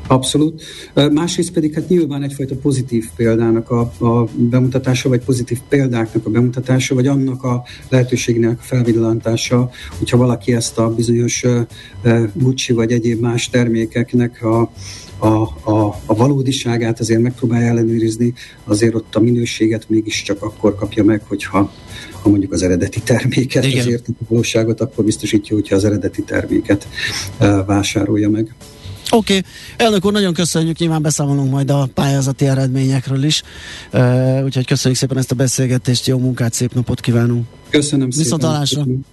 Abszolút. 0.07 0.63
Másrészt 1.13 1.53
pedig 1.53 1.75
hát 1.75 1.89
nyilván 1.89 2.23
egyfajta 2.23 2.55
pozitív 2.55 3.05
példának 3.17 3.71
a, 3.71 3.81
a 3.81 4.29
bemutatása, 4.37 5.09
vagy 5.09 5.25
pozitív 5.25 5.59
példáknak 5.69 6.27
a 6.27 6.31
bemutatása, 6.31 6.95
vagy 6.95 7.07
annak 7.07 7.43
a 7.43 7.63
lehetőségnek 7.89 8.59
a 8.59 8.63
felvillantása, 8.63 9.71
hogyha 9.99 10.17
valaki 10.17 10.55
ezt 10.55 10.79
a 10.79 10.95
bizonyos 10.95 11.45
Gucci 12.33 12.73
vagy 12.73 12.93
egyéb 12.93 13.21
más 13.21 13.49
termékeknek 13.49 14.45
a 14.45 14.73
a, 15.25 15.71
a, 15.71 16.01
a 16.07 16.15
valódiságát 16.15 17.01
azért 17.01 17.21
megpróbálja 17.21 17.67
ellenőrizni, 17.67 18.35
azért 18.65 18.95
ott 18.95 19.15
a 19.15 19.21
minőséget 19.21 19.85
mégiscsak 19.89 20.43
akkor 20.43 20.75
kapja 20.75 21.05
meg, 21.05 21.23
hogyha 21.27 21.73
ha 22.23 22.29
mondjuk 22.29 22.53
az 22.53 22.63
eredeti 22.63 23.01
terméket, 23.01 23.65
Igen. 23.65 23.79
azért 23.79 24.09
a 24.09 24.13
valóságot 24.29 24.81
akkor 24.81 25.05
biztosítja, 25.05 25.55
hogyha 25.55 25.75
az 25.75 25.85
eredeti 25.85 26.23
terméket 26.23 26.89
uh, 27.41 27.67
vásárolja 27.67 28.31
meg. 28.31 28.55
Oké, 29.11 29.37
okay. 29.37 29.51
elnök 29.77 30.05
úr, 30.05 30.13
nagyon 30.13 30.35
köszönjük, 30.35 30.79
nyilván 30.79 31.03
beszámolunk 31.03 31.51
majd 31.51 31.71
a 31.71 31.89
pályázati 31.95 32.47
eredményekről 32.47 33.25
is, 33.25 33.43
uh, 33.93 34.45
úgyhogy 34.45 34.67
köszönjük 34.67 35.01
szépen 35.01 35.19
ezt 35.19 35.31
a 35.31 35.35
beszélgetést, 35.35 36.07
jó 36.07 36.19
munkát, 36.19 36.53
szép 36.53 36.75
napot 36.75 37.01
kívánunk! 37.01 37.47
Köszönöm 37.71 38.07
Viszont 38.07 38.25
szépen! 38.25 38.39
Találásra. 38.39 38.83
Viszont 38.83 39.07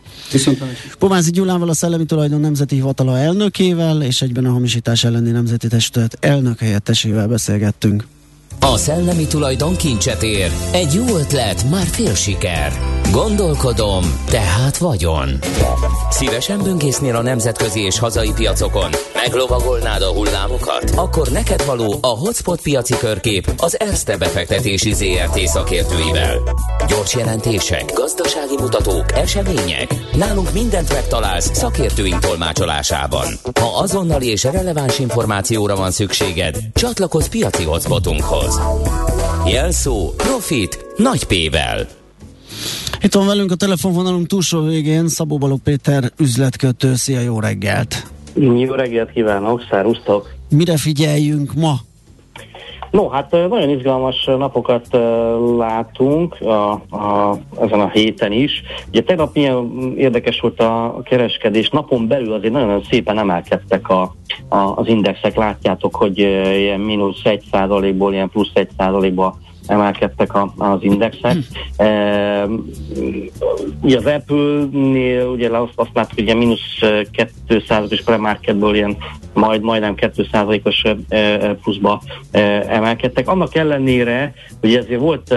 Pomázi 0.99 1.31
Gyulával 1.31 1.69
a 1.69 1.73
Szellemi 1.73 2.05
Tulajdon 2.05 2.39
Nemzeti 2.39 2.75
Hivatala 2.75 3.17
elnökével 3.17 4.01
és 4.01 4.21
egyben 4.21 4.45
a 4.45 4.51
hamisítás 4.51 5.03
elleni 5.03 5.31
nemzeti 5.31 5.67
testület 5.67 6.17
elnök 6.19 6.59
helyettesével 6.59 7.27
beszélgettünk. 7.27 8.05
A 8.65 8.77
szellemi 8.77 9.27
tulajdon 9.27 9.75
kincset 9.75 10.23
ér. 10.23 10.51
Egy 10.71 10.93
jó 10.93 11.17
ötlet, 11.17 11.69
már 11.69 11.85
fél 11.85 12.13
siker. 12.15 12.71
Gondolkodom, 13.11 14.03
tehát 14.29 14.77
vagyon. 14.77 15.29
Szívesen 16.09 16.59
böngésznél 16.63 17.15
a 17.15 17.21
nemzetközi 17.21 17.79
és 17.79 17.99
hazai 17.99 18.31
piacokon? 18.35 18.89
Meglovagolnád 19.13 20.01
a 20.01 20.11
hullámokat? 20.11 20.91
Akkor 20.95 21.27
neked 21.27 21.65
való 21.65 21.97
a 22.01 22.07
Hotspot 22.07 22.61
piaci 22.61 22.97
körkép 22.97 23.53
az 23.57 23.79
Erste 23.79 24.17
befektetési 24.17 24.93
ZRT 24.93 25.39
szakértőivel. 25.39 26.37
Gyors 26.87 27.15
jelentések, 27.15 27.91
gazdasági 27.93 28.55
mutatók, 28.59 29.11
események. 29.11 29.95
Nálunk 30.13 30.53
mindent 30.53 30.93
megtalálsz 30.93 31.49
szakértőink 31.53 32.19
tolmácsolásában. 32.19 33.27
Ha 33.59 33.79
azonnali 33.81 34.27
és 34.27 34.43
releváns 34.43 34.99
információra 34.99 35.75
van 35.75 35.91
szükséged, 35.91 36.57
csatlakozz 36.73 37.27
piaci 37.27 37.63
hotspotunkhoz. 37.63 38.50
Jelszó 39.45 40.13
Profit 40.17 40.85
nagy 40.97 41.23
P-vel. 41.23 41.87
Itt 43.01 43.13
van 43.13 43.25
velünk 43.25 43.51
a 43.51 43.55
telefonvonalunk 43.55 44.27
túlsó 44.27 44.61
végén 44.61 45.07
Szabó 45.07 45.37
Balog 45.37 45.59
Péter 45.59 46.11
üzletkötő. 46.17 46.95
Szia, 46.95 47.19
jó 47.19 47.39
reggelt! 47.39 48.07
Jó 48.33 48.73
reggelt 48.73 49.11
kívánok, 49.11 49.65
szárusztok! 49.69 50.33
Mire 50.49 50.77
figyeljünk 50.77 51.53
ma? 51.53 51.79
No, 52.91 53.07
hát 53.07 53.31
nagyon 53.31 53.69
izgalmas 53.69 54.25
napokat 54.25 54.87
látunk 55.57 56.41
a, 56.41 56.71
a, 56.71 57.37
ezen 57.61 57.79
a 57.79 57.89
héten 57.89 58.31
is. 58.31 58.61
Ugye 58.87 59.03
tegnap 59.03 59.33
milyen 59.33 59.93
érdekes 59.97 60.39
volt 60.39 60.59
a 60.59 61.01
kereskedés, 61.03 61.69
napon 61.69 62.07
belül 62.07 62.33
azért 62.33 62.53
nagyon 62.53 62.83
szépen 62.89 63.17
emelkedtek 63.17 63.89
a, 63.89 64.15
a, 64.49 64.57
az 64.57 64.87
indexek, 64.87 65.35
látjátok, 65.35 65.95
hogy 65.95 66.17
ilyen 66.17 66.79
mínusz 66.79 67.23
egy 67.23 67.43
százalékból, 67.51 68.13
ilyen 68.13 68.29
plusz 68.29 68.51
egy 68.53 68.69
százalékba 68.77 69.37
emelkedtek 69.71 70.33
a, 70.33 70.53
az 70.57 70.83
indexek. 70.83 71.33
Hm. 71.33 71.83
E, 71.83 72.45
ugye 73.81 73.97
az 73.97 74.05
Apple-nél 74.05 75.27
ugye 75.27 75.49
azt, 75.49 75.71
azt 75.75 75.89
láttuk, 75.93 76.27
hogy 76.27 76.35
mínusz 76.35 76.79
200 77.47 77.91
és 77.91 78.03
premarketből 78.03 78.75
ilyen 78.75 78.97
majd 79.33 79.61
majdnem 79.61 79.93
2%-os 79.97 80.83
pluszba 81.61 82.01
emelkedtek. 82.67 83.27
Annak 83.27 83.55
ellenére, 83.55 84.33
hogy 84.59 84.75
ezért 84.75 84.99
volt 84.99 85.33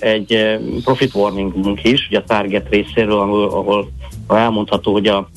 egy 0.00 0.58
profit 0.84 1.14
warningunk 1.14 1.84
is, 1.84 2.06
ugye 2.08 2.18
a 2.18 2.24
Target 2.26 2.68
részéről, 2.70 3.20
ahol, 3.20 3.44
ahol 3.44 3.90
elmondható, 4.28 4.92
hogy 4.92 5.06
a, 5.06 5.28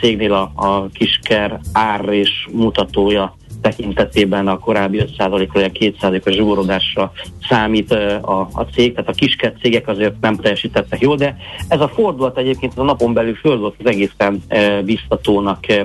cégnél 0.00 0.32
a, 0.32 0.52
a 0.54 0.88
kisker 0.92 1.60
ár 1.72 2.08
és 2.08 2.30
mutatója 2.52 3.36
tekintetében 3.62 4.48
a 4.48 4.58
korábbi 4.58 5.02
5%-ról 5.18 5.62
2%-os 5.72 6.34
zsugorodásra 6.34 7.12
számít 7.48 7.92
a, 8.20 8.48
a 8.52 8.66
cég, 8.74 8.94
tehát 8.94 9.10
a 9.10 9.12
kiskert 9.12 9.60
cégek 9.60 9.88
azért 9.88 10.14
nem 10.20 10.36
teljesítettek 10.36 11.00
jól, 11.00 11.16
de 11.16 11.36
ez 11.68 11.80
a 11.80 11.88
fordulat 11.88 12.38
egyébként 12.38 12.78
a 12.78 12.82
napon 12.82 13.12
belül 13.12 13.34
földvolt 13.34 13.74
az 13.78 13.86
egészen 13.86 14.42
e, 14.48 14.82
biztatónak 14.82 15.68
e, 15.68 15.84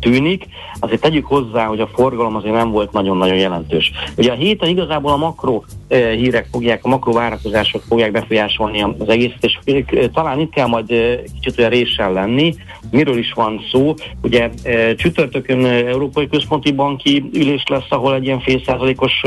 tűnik. 0.00 0.46
Azért 0.80 1.00
tegyük 1.00 1.26
hozzá, 1.26 1.66
hogy 1.66 1.80
a 1.80 1.86
forgalom 1.86 2.36
azért 2.36 2.54
nem 2.54 2.70
volt 2.70 2.92
nagyon-nagyon 2.92 3.36
jelentős. 3.36 3.92
Ugye 4.16 4.32
a 4.32 4.34
héten 4.34 4.68
igazából 4.68 5.12
a 5.12 5.16
makro 5.16 5.62
e, 5.88 6.10
hírek 6.10 6.48
fogják, 6.50 6.84
a 6.84 6.88
makro 6.88 7.12
várakozások 7.12 7.82
fogják 7.82 8.12
befolyásolni 8.12 8.82
az 8.82 9.08
egészet, 9.08 9.44
és 9.44 9.58
e, 9.64 10.08
talán 10.08 10.40
itt 10.40 10.50
kell 10.50 10.66
majd 10.66 10.90
e, 10.90 11.22
kicsit 11.34 11.58
olyan 11.58 11.70
réssel 11.70 12.12
lenni. 12.12 12.54
Miről 12.90 13.18
is 13.18 13.32
van 13.32 13.60
szó? 13.70 13.94
Ugye 14.22 14.50
e, 14.62 14.94
csütörtökön 14.94 15.64
Európai 15.64 16.28
Központi 16.28 16.72
Banki 16.72 17.17
ülés 17.32 17.64
lesz, 17.66 17.86
ahol 17.88 18.14
egy 18.14 18.24
ilyen 18.24 18.40
fél 18.40 18.62
százalékos 18.66 19.22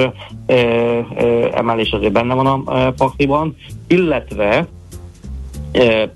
emelés 1.54 1.92
azért 1.92 2.12
benne 2.12 2.34
van 2.34 2.46
a 2.48 2.92
pakliban, 2.92 3.56
illetve 3.88 4.68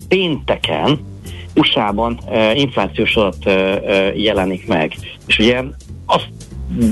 pénteken 0.07 0.99
USA-ban 1.55 2.19
inflációs 2.53 3.15
adat 3.15 3.43
jelenik 4.15 4.67
meg. 4.67 4.95
És 5.27 5.39
ugye 5.39 5.63
azt 6.05 6.29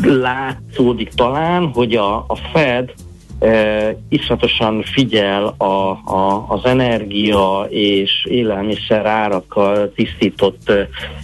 látszódik 0.04 1.10
talán, 1.10 1.72
hogy 1.74 1.96
a, 1.96 2.16
a 2.16 2.36
Fed 2.54 2.94
uh, 3.40 3.90
iszonyatosan 4.10 4.84
figyel 4.84 5.54
a, 5.58 5.90
a, 6.14 6.46
az 6.48 6.66
energia 6.66 7.66
és 7.70 8.26
élelmiszer 8.30 9.06
árakkal 9.06 9.92
tisztított 9.96 10.70
uh, 10.70 10.80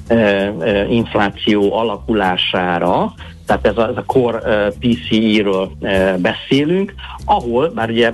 uh, 0.10 0.94
infláció 0.94 1.74
alakulására, 1.74 3.14
tehát 3.50 3.68
ez 3.68 3.78
a, 3.78 3.88
ez 3.88 3.98
a 3.98 4.04
core 4.06 4.72
PCI-ről 4.80 5.72
beszélünk, 6.18 6.94
ahol, 7.26 7.70
bár 7.70 7.90
ugye, 7.90 8.12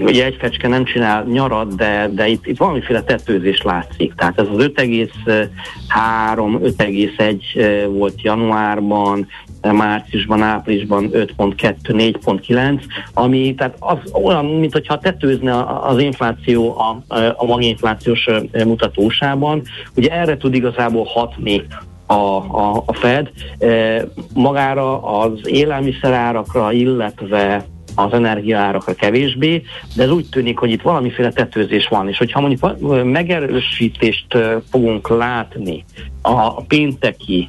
ugye 0.00 0.24
egy 0.24 0.36
fecske 0.38 0.68
nem 0.68 0.84
csinál 0.84 1.24
nyarat, 1.24 1.74
de, 1.74 2.10
de 2.12 2.28
itt, 2.28 2.46
itt 2.46 2.56
valamiféle 2.56 3.02
tetőzés 3.02 3.62
látszik. 3.62 4.14
Tehát 4.14 4.40
ez 4.40 4.46
az 4.52 4.70
5,3-5,1 4.74 7.40
uh, 7.54 7.84
volt 7.96 8.22
januárban, 8.22 9.26
márciusban, 9.62 10.42
áprilisban 10.42 11.08
5.2, 11.12 11.74
4.9, 11.86 12.82
ami 13.14 13.54
tehát 13.54 13.76
az 13.78 13.98
olyan, 14.12 14.44
mint 14.44 14.72
hogyha 14.72 14.98
tetőzne 14.98 15.64
az 15.64 15.98
infláció 15.98 16.78
a, 16.78 17.02
a 17.36 17.44
maginflációs 17.44 18.28
mutatósában. 18.52 19.62
Ugye 19.96 20.10
erre 20.10 20.36
tud 20.36 20.54
igazából 20.54 21.04
hatni 21.04 21.66
a, 22.08 22.14
a, 22.14 22.82
a 22.86 22.92
Fed. 22.92 23.30
E, 23.58 24.04
magára 24.34 25.02
az 25.02 25.32
élelmiszerárakra, 25.44 26.72
illetve 26.72 27.64
az 27.94 28.12
energiaárakra 28.12 28.94
kevésbé, 28.94 29.62
de 29.96 30.02
ez 30.02 30.10
úgy 30.10 30.28
tűnik, 30.30 30.58
hogy 30.58 30.70
itt 30.70 30.82
valamiféle 30.82 31.32
tetőzés 31.32 31.88
van, 31.88 32.08
és 32.08 32.18
hogyha 32.18 32.40
mondjuk 32.40 33.04
megerősítést 33.04 34.26
fogunk 34.70 35.08
látni 35.08 35.84
a 36.22 36.62
pénteki 36.62 37.48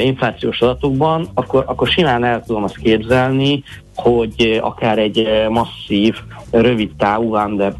inflációs 0.00 0.60
adatokban, 0.60 1.28
akkor, 1.34 1.64
akkor 1.66 1.88
simán 1.88 2.24
el 2.24 2.42
tudom 2.46 2.62
azt 2.62 2.78
képzelni, 2.78 3.62
hogy 3.94 4.60
akár 4.62 4.98
egy 4.98 5.28
masszív, 5.48 6.16
rövid 6.50 6.90
távú 6.98 7.36
de 7.56 7.72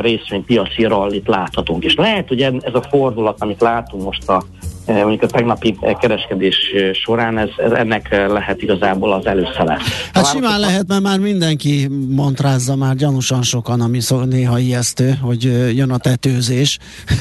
részvénypiaci 0.00 0.84
rallit 0.84 1.28
láthatunk. 1.28 1.84
És 1.84 1.94
lehet, 1.94 2.28
hogy 2.28 2.42
ez 2.42 2.74
a 2.74 2.82
fordulat, 2.90 3.42
amit 3.42 3.60
látunk 3.60 4.04
most 4.04 4.28
a 4.28 4.42
mondjuk 4.86 5.22
a 5.22 5.26
tegnapi 5.26 5.76
eh, 5.80 5.94
kereskedés 6.00 6.56
eh, 6.74 6.92
során 6.92 7.38
ez, 7.38 7.48
ez 7.56 7.70
ennek 7.70 8.08
lehet 8.28 8.62
igazából 8.62 9.12
az 9.12 9.26
előszele. 9.26 9.78
Hát 10.12 10.26
simán 10.26 10.60
lehet, 10.60 10.84
mert 10.88 11.02
már 11.02 11.18
mindenki 11.18 11.88
montrázza 12.08 12.76
már 12.76 12.94
gyanúsan 12.94 13.42
sokan, 13.42 13.80
ami 13.80 14.00
szó, 14.00 14.20
néha 14.20 14.58
ijesztő, 14.58 15.18
hogy 15.22 15.42
jön 15.76 15.90
a 15.90 15.98
tetőzés. 15.98 16.78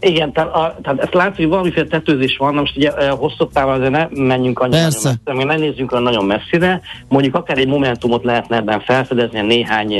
Igen, 0.00 0.32
tehát, 0.32 0.54
a, 0.54 0.78
tehát 0.82 1.00
ezt 1.00 1.14
látjuk, 1.14 1.36
hogy 1.36 1.48
valamiféle 1.48 1.86
tetőzés 1.86 2.36
van, 2.36 2.54
most 2.54 2.76
ugye 2.76 3.10
hosszabb 3.10 3.52
távon 3.52 3.74
azért 3.74 3.90
ne 3.90 4.06
menjünk 4.10 4.58
annyira 4.58 4.82
Persze. 4.82 5.14
messzire, 5.24 5.44
ne 5.44 5.56
nézzünk 5.56 5.92
olyan 5.92 6.04
nagyon 6.04 6.24
messzire, 6.24 6.80
mondjuk 7.08 7.34
akár 7.34 7.58
egy 7.58 7.66
momentumot 7.66 8.24
lehetne 8.24 8.56
ebben 8.56 8.80
felfedezni, 8.80 9.40
néhány 9.40 9.92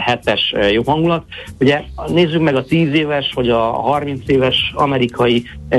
hetes 0.00 0.54
jó 0.72 0.82
hangulat. 0.82 1.24
Ugye 1.60 1.82
nézzük 2.06 2.40
meg 2.40 2.54
a 2.54 2.64
10 2.64 2.92
éves, 2.92 3.32
vagy 3.34 3.48
a 3.48 3.58
30 3.58 4.20
éves 4.26 4.72
amerikai 4.74 5.44
e, 5.68 5.78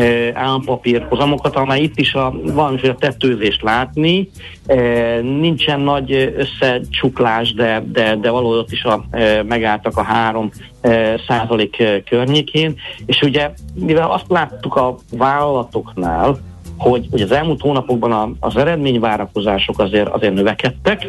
állampapír 0.52 1.06
hozamokat, 1.10 1.56
amely 1.56 1.82
itt 1.82 1.97
is 1.99 2.14
a 2.14 2.34
valamiféle 2.43 2.95
tetőzést 2.95 3.62
látni. 3.62 4.30
E, 4.66 4.76
nincsen 5.22 5.80
nagy 5.80 6.34
összecsuklás, 6.38 7.54
de, 7.54 7.84
de, 7.91 8.16
de 8.16 8.30
valahol 8.30 8.66
is 8.70 8.84
a, 8.84 9.04
e, 9.12 9.43
megálltak 9.43 9.97
a 9.97 10.04
három 10.04 10.52
e, 10.82 11.20
százalék 11.28 11.84
környékén. 12.10 12.76
És 13.06 13.22
ugye, 13.22 13.52
mivel 13.74 14.12
azt 14.12 14.26
láttuk 14.28 14.76
a 14.76 14.95
vállalatoknál, 15.12 16.38
hogy, 16.78 17.08
hogy 17.12 17.22
az 17.22 17.32
elmúlt 17.32 17.62
hónapokban 17.62 18.12
a, 18.12 18.32
az 18.39 18.58
eredményvárakozások 18.58 19.80
azért, 19.80 20.08
azért 20.08 20.34
növekedtek, 20.34 21.08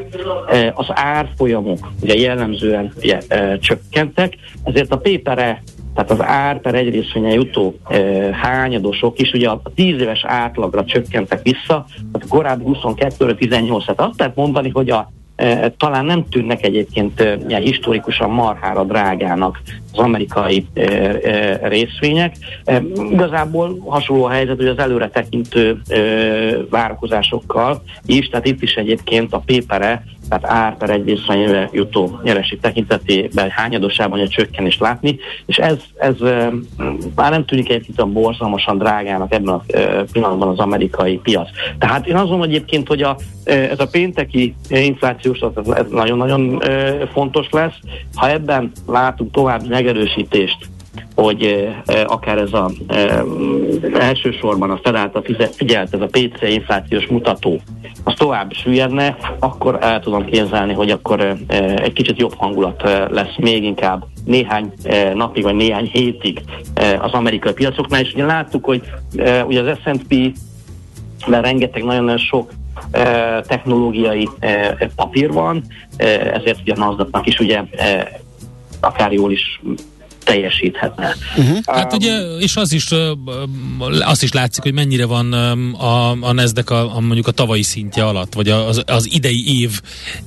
az 0.74 0.86
árfolyamok 0.88 1.92
ugye 2.00 2.14
jellemzően 2.14 2.92
ugye, 2.96 3.18
csökkentek, 3.58 4.36
ezért 4.64 4.92
a 4.92 4.98
pépere 4.98 5.62
tehát 5.94 6.10
az 6.10 6.22
ár 6.22 6.60
per 6.60 6.74
egy 6.74 6.90
részvényen 6.90 7.32
jutó 7.32 7.74
e, 7.88 7.98
hányadosok 8.32 9.18
is 9.18 9.32
ugye 9.32 9.48
a 9.48 9.62
10 9.74 10.00
éves 10.00 10.24
átlagra 10.24 10.84
csökkentek 10.84 11.42
vissza, 11.42 11.86
tehát 12.12 12.28
korábbi 12.28 12.64
22 12.64 13.34
18 13.34 13.84
tehát 13.84 14.00
azt 14.00 14.18
lehet 14.18 14.36
mondani, 14.36 14.70
hogy 14.70 14.90
a 14.90 15.12
talán 15.76 16.04
nem 16.04 16.28
tűnnek 16.28 16.64
egyébként 16.64 17.20
e, 17.20 17.38
ilyen 17.48 17.62
historikusan 17.62 18.30
marhára 18.30 18.84
drágának 18.84 19.60
az 19.92 19.98
amerikai 19.98 20.66
e, 20.74 20.82
e, 20.82 21.68
részvények. 21.68 22.36
E, 22.64 22.82
igazából 23.10 23.78
hasonló 23.86 24.24
a 24.24 24.30
helyzet, 24.30 24.56
hogy 24.56 24.66
az 24.66 24.78
előre 24.78 25.08
tekintő 25.08 25.80
e, 25.88 25.98
várakozásokkal 26.70 27.82
is, 28.06 28.28
tehát 28.28 28.46
itt 28.46 28.62
is 28.62 28.74
egyébként 28.74 29.32
a 29.32 29.42
pépere 29.46 30.04
tehát 30.32 30.64
ár 30.64 30.76
per 30.76 30.90
egy 30.90 31.04
visszanyőre 31.04 31.68
jutó 31.72 32.20
nyereség 32.22 32.60
tekintetében 32.60 33.50
hányadosában 33.50 34.20
a 34.20 34.28
csökkenést 34.28 34.80
látni, 34.80 35.18
és 35.46 35.56
ez, 35.56 35.76
ez 35.96 36.14
már 37.14 37.30
nem 37.30 37.44
tűnik 37.44 37.70
egyébként 37.70 38.00
a 38.00 38.06
borzalmasan 38.06 38.78
drágának 38.78 39.32
ebben 39.32 39.54
a 39.54 39.62
pillanatban 40.12 40.48
az 40.48 40.58
amerikai 40.58 41.16
piac. 41.16 41.48
Tehát 41.78 42.06
én 42.06 42.14
mondom 42.14 42.42
egyébként, 42.42 42.88
hogy 42.88 43.02
a, 43.02 43.16
ez 43.44 43.80
a 43.80 43.86
pénteki 43.86 44.54
inflációs 44.68 45.38
ez 45.38 45.86
nagyon-nagyon 45.90 46.62
fontos 47.12 47.46
lesz. 47.50 47.78
Ha 48.14 48.30
ebben 48.30 48.72
látunk 48.86 49.32
további 49.32 49.68
megerősítést, 49.68 50.56
hogy 51.14 51.68
akár 52.06 52.38
ez 52.38 52.52
a 52.52 52.70
elsősorban 53.98 54.70
a 54.70 54.80
Fed 54.82 54.94
által 54.94 55.24
figyelt, 55.52 55.94
ez 55.94 56.00
a 56.00 56.06
PC 56.06 56.42
inflációs 56.42 57.06
mutató, 57.06 57.60
az 58.04 58.14
tovább 58.16 58.52
süllyedne, 58.52 59.16
akkor 59.38 59.78
el 59.80 60.00
tudom 60.00 60.24
képzelni, 60.24 60.72
hogy 60.72 60.90
akkor 60.90 61.36
egy 61.76 61.92
kicsit 61.92 62.18
jobb 62.18 62.34
hangulat 62.36 62.82
lesz 63.10 63.36
még 63.38 63.64
inkább 63.64 64.04
néhány 64.24 64.72
napig, 65.14 65.42
vagy 65.42 65.54
néhány 65.54 65.90
hétig 65.92 66.40
az 67.00 67.12
amerikai 67.12 67.52
piacoknál, 67.52 68.00
és 68.00 68.12
ugye 68.12 68.24
láttuk, 68.24 68.64
hogy 68.64 68.82
ugye 69.46 69.60
az 69.60 69.78
S&P 69.84 70.14
mert 71.26 71.44
rengeteg 71.44 71.84
nagyon-nagyon 71.84 72.18
sok 72.18 72.50
technológiai 73.46 74.28
papír 74.96 75.32
van, 75.32 75.62
ezért 76.32 76.60
ugye 76.60 76.72
a 76.72 76.78
NASDAQ-nak 76.78 77.26
is 77.26 77.38
ugye 77.38 77.62
akár 78.80 79.12
jól 79.12 79.32
is 79.32 79.60
teljesíthetne. 80.24 81.16
Uh-huh. 81.36 81.58
Hát 81.66 81.92
um, 81.92 81.98
ugye, 81.98 82.20
és 82.38 82.56
az 82.56 82.72
is, 82.72 82.88
azt 84.00 84.22
is 84.22 84.32
látszik, 84.32 84.62
hogy 84.62 84.72
mennyire 84.72 85.06
van 85.06 85.32
a, 85.72 86.10
a 86.10 86.32
nasdaq 86.32 86.74
a, 86.74 86.96
a 86.96 87.00
mondjuk 87.00 87.26
a 87.26 87.30
tavalyi 87.30 87.62
szintje 87.62 88.04
alatt, 88.04 88.34
vagy 88.34 88.48
az, 88.48 88.82
az 88.86 89.08
idei 89.12 89.60
év 89.60 89.80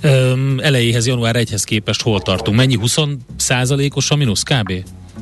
um, 0.03 0.55
elejéhez, 0.59 1.07
január 1.07 1.35
1-hez 1.37 1.63
képest 1.65 2.01
hol 2.01 2.21
tartunk? 2.21 2.57
Mennyi 2.57 2.75
20 2.75 2.97
százalékos 3.37 4.11
a 4.11 4.15
mínusz 4.15 4.43
kb? 4.43 4.71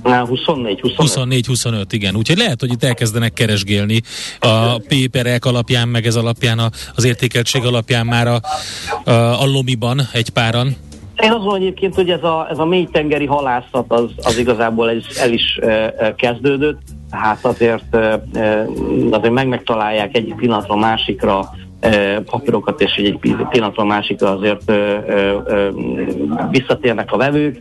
24, 0.03 0.82
25. 0.82 1.47
24-25, 1.47 1.86
igen. 1.89 2.15
Úgyhogy 2.15 2.38
lehet, 2.38 2.59
hogy 2.59 2.71
itt 2.71 2.84
elkezdenek 2.84 3.34
keresgélni 3.34 4.01
a 4.39 4.78
péperek 4.78 5.45
alapján, 5.45 5.88
meg 5.88 6.05
ez 6.05 6.15
alapján, 6.15 6.59
a, 6.59 6.69
az 6.95 7.03
értékeltség 7.03 7.63
alapján 7.63 8.05
már 8.05 8.28
a, 8.28 8.41
a, 9.03 9.41
a 9.41 9.45
lomiban 9.45 10.01
egy 10.11 10.30
páran. 10.30 10.76
Én 11.24 11.32
azt 11.32 11.39
mondom 11.39 11.61
egyébként, 11.61 11.95
hogy 11.95 12.09
ez 12.09 12.24
a, 12.24 12.47
ez 12.49 12.59
a 12.59 12.65
mélytengeri 12.65 13.26
halászat 13.26 13.86
az, 13.91 14.11
az 14.24 14.38
igazából 14.38 14.89
el 14.89 14.95
is, 14.95 15.07
el 15.07 15.32
is 15.32 15.59
kezdődött, 16.15 16.82
hát 17.11 17.45
azért, 17.45 17.97
azért 19.11 19.34
meg 19.34 19.47
megtalálják 19.47 20.15
egy 20.17 20.34
pillanatra 20.38 20.76
másikra 20.76 21.49
papírokat, 22.25 22.81
és 22.81 22.95
egy 22.95 23.17
pillanatról 23.49 23.86
másikra 23.86 24.29
azért 24.29 24.71
visszatérnek 26.49 27.11
a 27.11 27.17
vevők. 27.17 27.59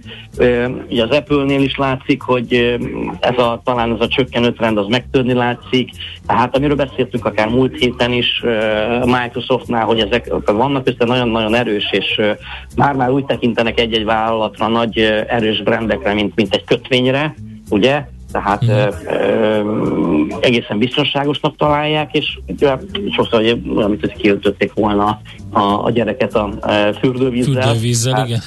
Ugye 0.90 1.02
az 1.02 1.10
Apple-nél 1.10 1.62
is 1.62 1.76
látszik, 1.76 2.22
hogy 2.22 2.78
ez 3.20 3.38
a, 3.38 3.60
talán 3.64 3.92
ez 3.92 4.00
a 4.00 4.08
csökkenő 4.08 4.52
trend 4.52 4.78
az 4.78 4.86
megtörni 4.86 5.32
látszik. 5.32 5.90
Tehát 6.26 6.56
amiről 6.56 6.76
beszéltünk 6.76 7.24
akár 7.24 7.48
múlt 7.48 7.78
héten 7.78 8.12
is 8.12 8.44
Microsoftnál, 9.04 9.84
hogy 9.84 10.00
ezek 10.00 10.32
vannak 10.44 10.88
össze 10.88 11.04
nagyon-nagyon 11.04 11.54
erős, 11.54 11.92
és 11.92 12.20
már-már 12.76 13.10
úgy 13.10 13.24
tekintenek 13.24 13.80
egy-egy 13.80 14.04
vállalatra, 14.04 14.68
nagy 14.68 14.98
erős 15.28 15.62
brandekre, 15.62 16.14
mint, 16.14 16.34
mint 16.34 16.54
egy 16.54 16.64
kötvényre, 16.64 17.34
ugye? 17.70 18.04
Tehát 18.33 18.64
mm. 18.64 18.68
ö, 18.68 18.89
ö, 19.07 19.62
egészen 20.41 20.78
biztonságosnak 20.78 21.57
találják, 21.57 22.14
és 22.14 22.39
ugye, 22.47 22.76
sokszor 23.11 23.41
hogy 23.41 23.62
olyan, 23.76 23.89
mint 23.91 24.01
hogy 24.01 24.12
kiöltötték 24.12 24.72
volna 24.72 25.20
a, 25.51 25.61
a 25.61 25.91
gyereket 25.91 26.35
a, 26.35 26.51
a 26.61 26.93
fürdővízzel. 27.01 27.62
Fürdővízzel, 27.62 28.14
hát, 28.14 28.26
igen. 28.26 28.41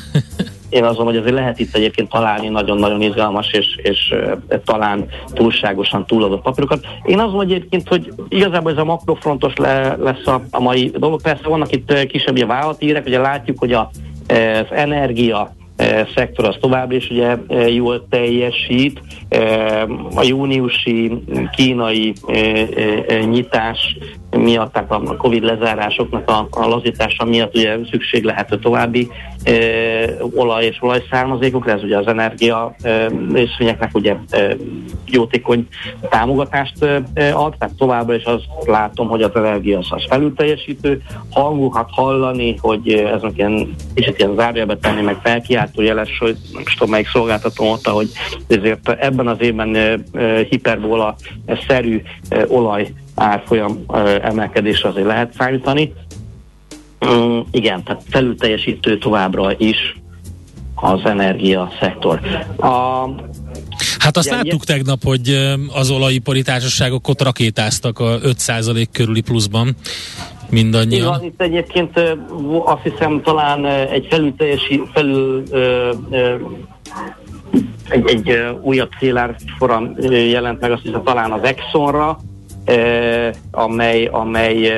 én 0.70 0.84
azon, 0.84 1.06
hogy 1.06 1.18
azért 1.18 1.34
lehet 1.34 1.60
itt 1.60 1.76
egyébként 1.76 2.10
találni 2.10 2.48
nagyon-nagyon 2.48 3.02
izgalmas 3.02 3.52
és, 3.52 3.76
és 3.76 4.12
e, 4.48 4.60
talán 4.66 5.06
túlságosan 5.34 6.06
túladott 6.06 6.42
papírokat. 6.42 6.86
Én 7.04 7.20
azon, 7.20 7.36
hogy 7.36 7.52
egyébként, 7.52 7.88
hogy 7.88 8.14
igazából 8.30 8.72
ez 8.72 8.78
a 8.78 8.84
makrofrontos 8.84 9.56
le, 9.56 9.96
lesz 9.96 10.28
a, 10.28 10.42
a 10.52 10.60
mai 10.60 10.92
dolog. 10.98 11.22
Persze 11.22 11.48
vannak 11.48 11.72
itt 11.72 12.08
kisebb 12.08 12.54
hírek, 12.80 13.06
ugye 13.06 13.20
látjuk, 13.20 13.60
hogy 13.60 13.72
a, 13.72 13.90
az 14.28 14.68
energia 14.70 15.56
szektor 16.16 16.46
az 16.46 16.58
továbbra 16.60 16.96
is 16.96 17.10
ugye 17.10 17.38
e, 17.48 17.70
jól 17.70 18.08
teljesít. 18.10 19.02
E, 19.30 19.82
a 20.16 20.24
júniusi 20.24 21.12
kínai 21.56 22.14
nyitás 23.30 23.98
miatt, 24.38 24.74
tehát 24.74 24.92
a 24.92 25.16
Covid 25.18 25.44
lezárásoknak 25.44 26.30
a, 26.30 26.48
a 26.52 26.68
lazítása 26.68 27.26
miatt 27.26 27.56
ugye 27.56 27.78
szükség 27.92 28.24
lehet 28.24 28.52
a 28.52 28.60
további 28.60 29.08
e, 29.44 29.54
olaj 30.36 30.66
és 30.66 30.78
olajszármazékokra, 30.82 31.72
ez 31.72 31.84
ugye 31.84 31.98
az 31.98 32.08
energia 32.08 32.76
e, 32.82 33.08
részvényeknek 33.34 33.90
ugye 33.94 34.16
e, 34.30 34.56
jótékony 35.06 35.68
támogatást 36.10 36.84
e, 36.84 37.04
ad, 37.36 37.56
tehát 37.58 37.76
továbbra 37.78 38.16
is 38.16 38.24
azt 38.24 38.46
látom, 38.66 39.08
hogy 39.08 39.22
az 39.22 39.36
energia 39.36 39.78
az, 39.78 39.88
az 39.90 40.06
felülteljesítő, 40.10 41.02
hangokat 41.32 41.90
hallani, 41.92 42.56
hogy 42.62 42.90
ez 42.90 43.22
ilyen 43.36 43.76
kicsit 43.94 44.20
ilyen 44.20 44.36
zárjába 44.36 44.78
tenni, 44.78 45.02
meg 45.02 45.20
felkiáltó 45.24 45.82
jeles, 45.82 46.18
hogy 46.20 46.38
nem 46.54 46.64
tudom 46.74 46.90
melyik 46.90 47.08
szolgáltató 47.08 47.66
mondta, 47.66 47.92
hogy 47.92 48.10
ezért 48.48 48.90
ebben 48.90 49.28
az 49.28 49.38
évben 49.40 50.04
hiperbóla 50.50 51.16
szerű 51.68 52.02
e, 52.30 52.46
olaj 52.48 52.94
árfolyam 53.16 53.86
emelkedésre 54.22 54.90
azért 54.90 55.06
lehet 55.08 55.34
számítani. 55.38 55.94
Mm, 57.06 57.40
igen, 57.52 57.84
tehát 57.84 58.04
felülteljesítő 58.10 58.98
továbbra 58.98 59.52
is 59.58 59.98
az 60.76 61.00
energia 61.04 61.72
szektor. 61.80 62.20
A, 62.58 63.06
Hát 64.00 64.18
azt 64.18 64.30
láttuk 64.30 64.64
tegnap, 64.64 65.04
hogy 65.04 65.56
az 65.74 65.90
olajipari 65.90 66.42
társaságok 66.42 67.08
ott 67.08 67.22
rakétáztak 67.22 68.00
a 68.00 68.20
5% 68.20 68.86
körüli 68.92 69.22
pluszban. 69.22 69.76
mindannyian. 70.50 71.16
Igen, 71.16 71.24
itt 71.24 71.42
egyébként 71.42 72.00
azt 72.66 72.82
hiszem 72.84 73.22
talán 73.22 73.66
egy 73.66 74.08
felülteljesi, 74.10 74.82
felül 74.94 75.44
egy, 77.90 78.08
egy 78.08 78.40
újabb 78.62 78.90
célárforam 79.00 79.96
jelent 80.10 80.60
meg, 80.60 80.72
azt 80.72 80.82
hiszem 80.82 81.04
talán 81.04 81.32
az 81.32 81.44
Exxonra, 81.44 82.20
amely, 83.52 84.06
amely 84.06 84.74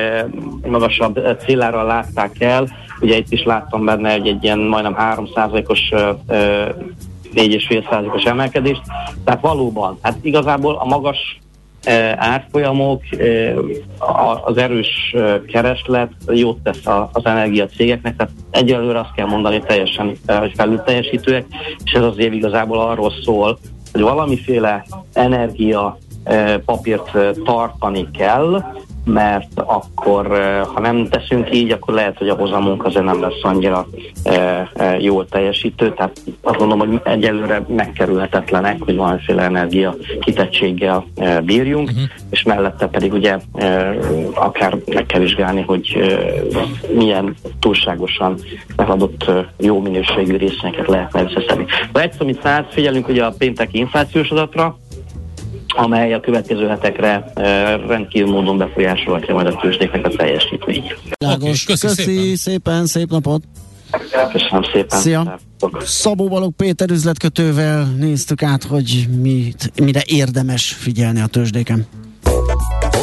magasabb 0.68 1.20
célárral 1.46 1.86
látták 1.86 2.42
el. 2.42 2.68
Ugye 3.02 3.18
itt 3.18 3.32
is 3.32 3.44
láttam 3.44 3.86
benne 3.86 4.12
egy, 4.12 4.28
egy 4.28 4.44
ilyen 4.44 4.60
majdnem 4.60 4.96
3%-os 5.00 5.90
4,5%-os 7.34 8.24
emelkedést. 8.24 8.82
Tehát 9.24 9.42
valóban, 9.42 9.98
hát 10.02 10.18
igazából 10.22 10.76
a 10.76 10.86
magas 10.86 11.40
árfolyamok, 12.16 13.02
az 14.46 14.58
erős 14.58 15.16
kereslet 15.48 16.12
jót 16.28 16.58
tesz 16.64 16.86
az 17.12 17.26
energiacégeknek, 17.26 18.16
tehát 18.16 18.34
egyelőre 18.52 19.00
azt 19.00 19.14
kell 19.16 19.28
mondani 19.28 19.62
teljesen, 19.68 20.18
hogy 20.26 20.52
felül 20.56 20.82
teljesítőek, 20.82 21.46
és 21.84 21.92
ez 21.92 22.04
az 22.04 22.18
év 22.18 22.34
igazából 22.34 22.80
arról 22.80 23.12
szól, 23.24 23.60
hogy 23.92 24.02
valamiféle 24.02 24.86
energia 25.14 25.98
papírt 26.66 27.12
tartani 27.44 28.08
kell, 28.12 28.64
mert 29.08 29.52
akkor, 29.56 30.28
ha 30.74 30.80
nem 30.80 31.08
teszünk 31.10 31.56
így, 31.56 31.72
akkor 31.72 31.94
lehet, 31.94 32.18
hogy 32.18 32.30
a 32.30 32.36
hozamunk 32.36 32.86
azért 32.86 33.06
nem 33.06 33.22
lesz 33.22 33.42
annyira 33.42 33.88
jól 35.00 35.26
teljesítő, 35.28 35.94
tehát 35.94 36.22
azt 36.42 36.58
gondolom, 36.58 36.88
hogy 36.88 37.02
egyelőre 37.04 37.66
megkerülhetetlenek, 37.68 38.82
hogy 38.82 38.96
valamiféle 38.96 39.44
energia 39.44 39.96
kitettséggel 40.20 41.06
bírjunk, 41.44 41.90
uh-huh. 41.90 42.04
és 42.30 42.44
mellette 42.44 42.88
pedig 42.88 43.14
ugye 43.14 43.38
akár 44.34 44.78
meg 44.86 45.06
kell 45.06 45.20
vizsgálni, 45.20 45.62
hogy 45.62 45.98
milyen 46.96 47.36
túlságosan 47.60 48.40
megadott 48.76 49.24
e, 49.24 49.48
jó 49.58 49.82
minőségű 49.82 50.38
részeket 50.38 50.88
lehetne 50.88 51.24
összeszedni. 51.24 51.66
Ha 51.94 52.02
egyszer, 52.02 52.22
amit 52.22 52.42
száz, 52.42 52.64
figyelünk 52.70 53.08
ugye 53.08 53.24
a 53.26 53.34
pénteki 53.38 53.78
inflációs 53.78 54.30
adatra, 54.30 54.78
amely 55.78 56.14
a 56.14 56.20
következő 56.20 56.68
hetekre 56.68 57.32
rendkívül 57.88 58.32
módon 58.32 58.58
befolyásolhatja 58.58 59.34
majd 59.34 59.48
a 59.48 59.56
tőzsdéknek 59.62 60.06
a 60.06 60.10
teljesítményt. 60.10 60.98
Okay, 61.26 61.38
köszi, 61.38 61.66
köszi 61.66 61.88
szépen. 61.88 62.36
szépen, 62.36 62.86
szép 62.86 63.10
napot! 63.10 63.42
Köszönöm 64.32 64.64
szépen. 64.74 65.00
Szia. 65.00 65.40
Szabó 65.80 66.28
Balog 66.28 66.54
Péter 66.54 66.90
üzletkötővel 66.90 67.84
néztük 67.84 68.44
át, 68.44 68.64
hogy 68.64 69.08
mit, 69.22 69.72
mire 69.82 70.02
érdemes 70.06 70.74
figyelni 70.74 71.22
a 71.22 71.28
tőzsdéken. 71.28 71.88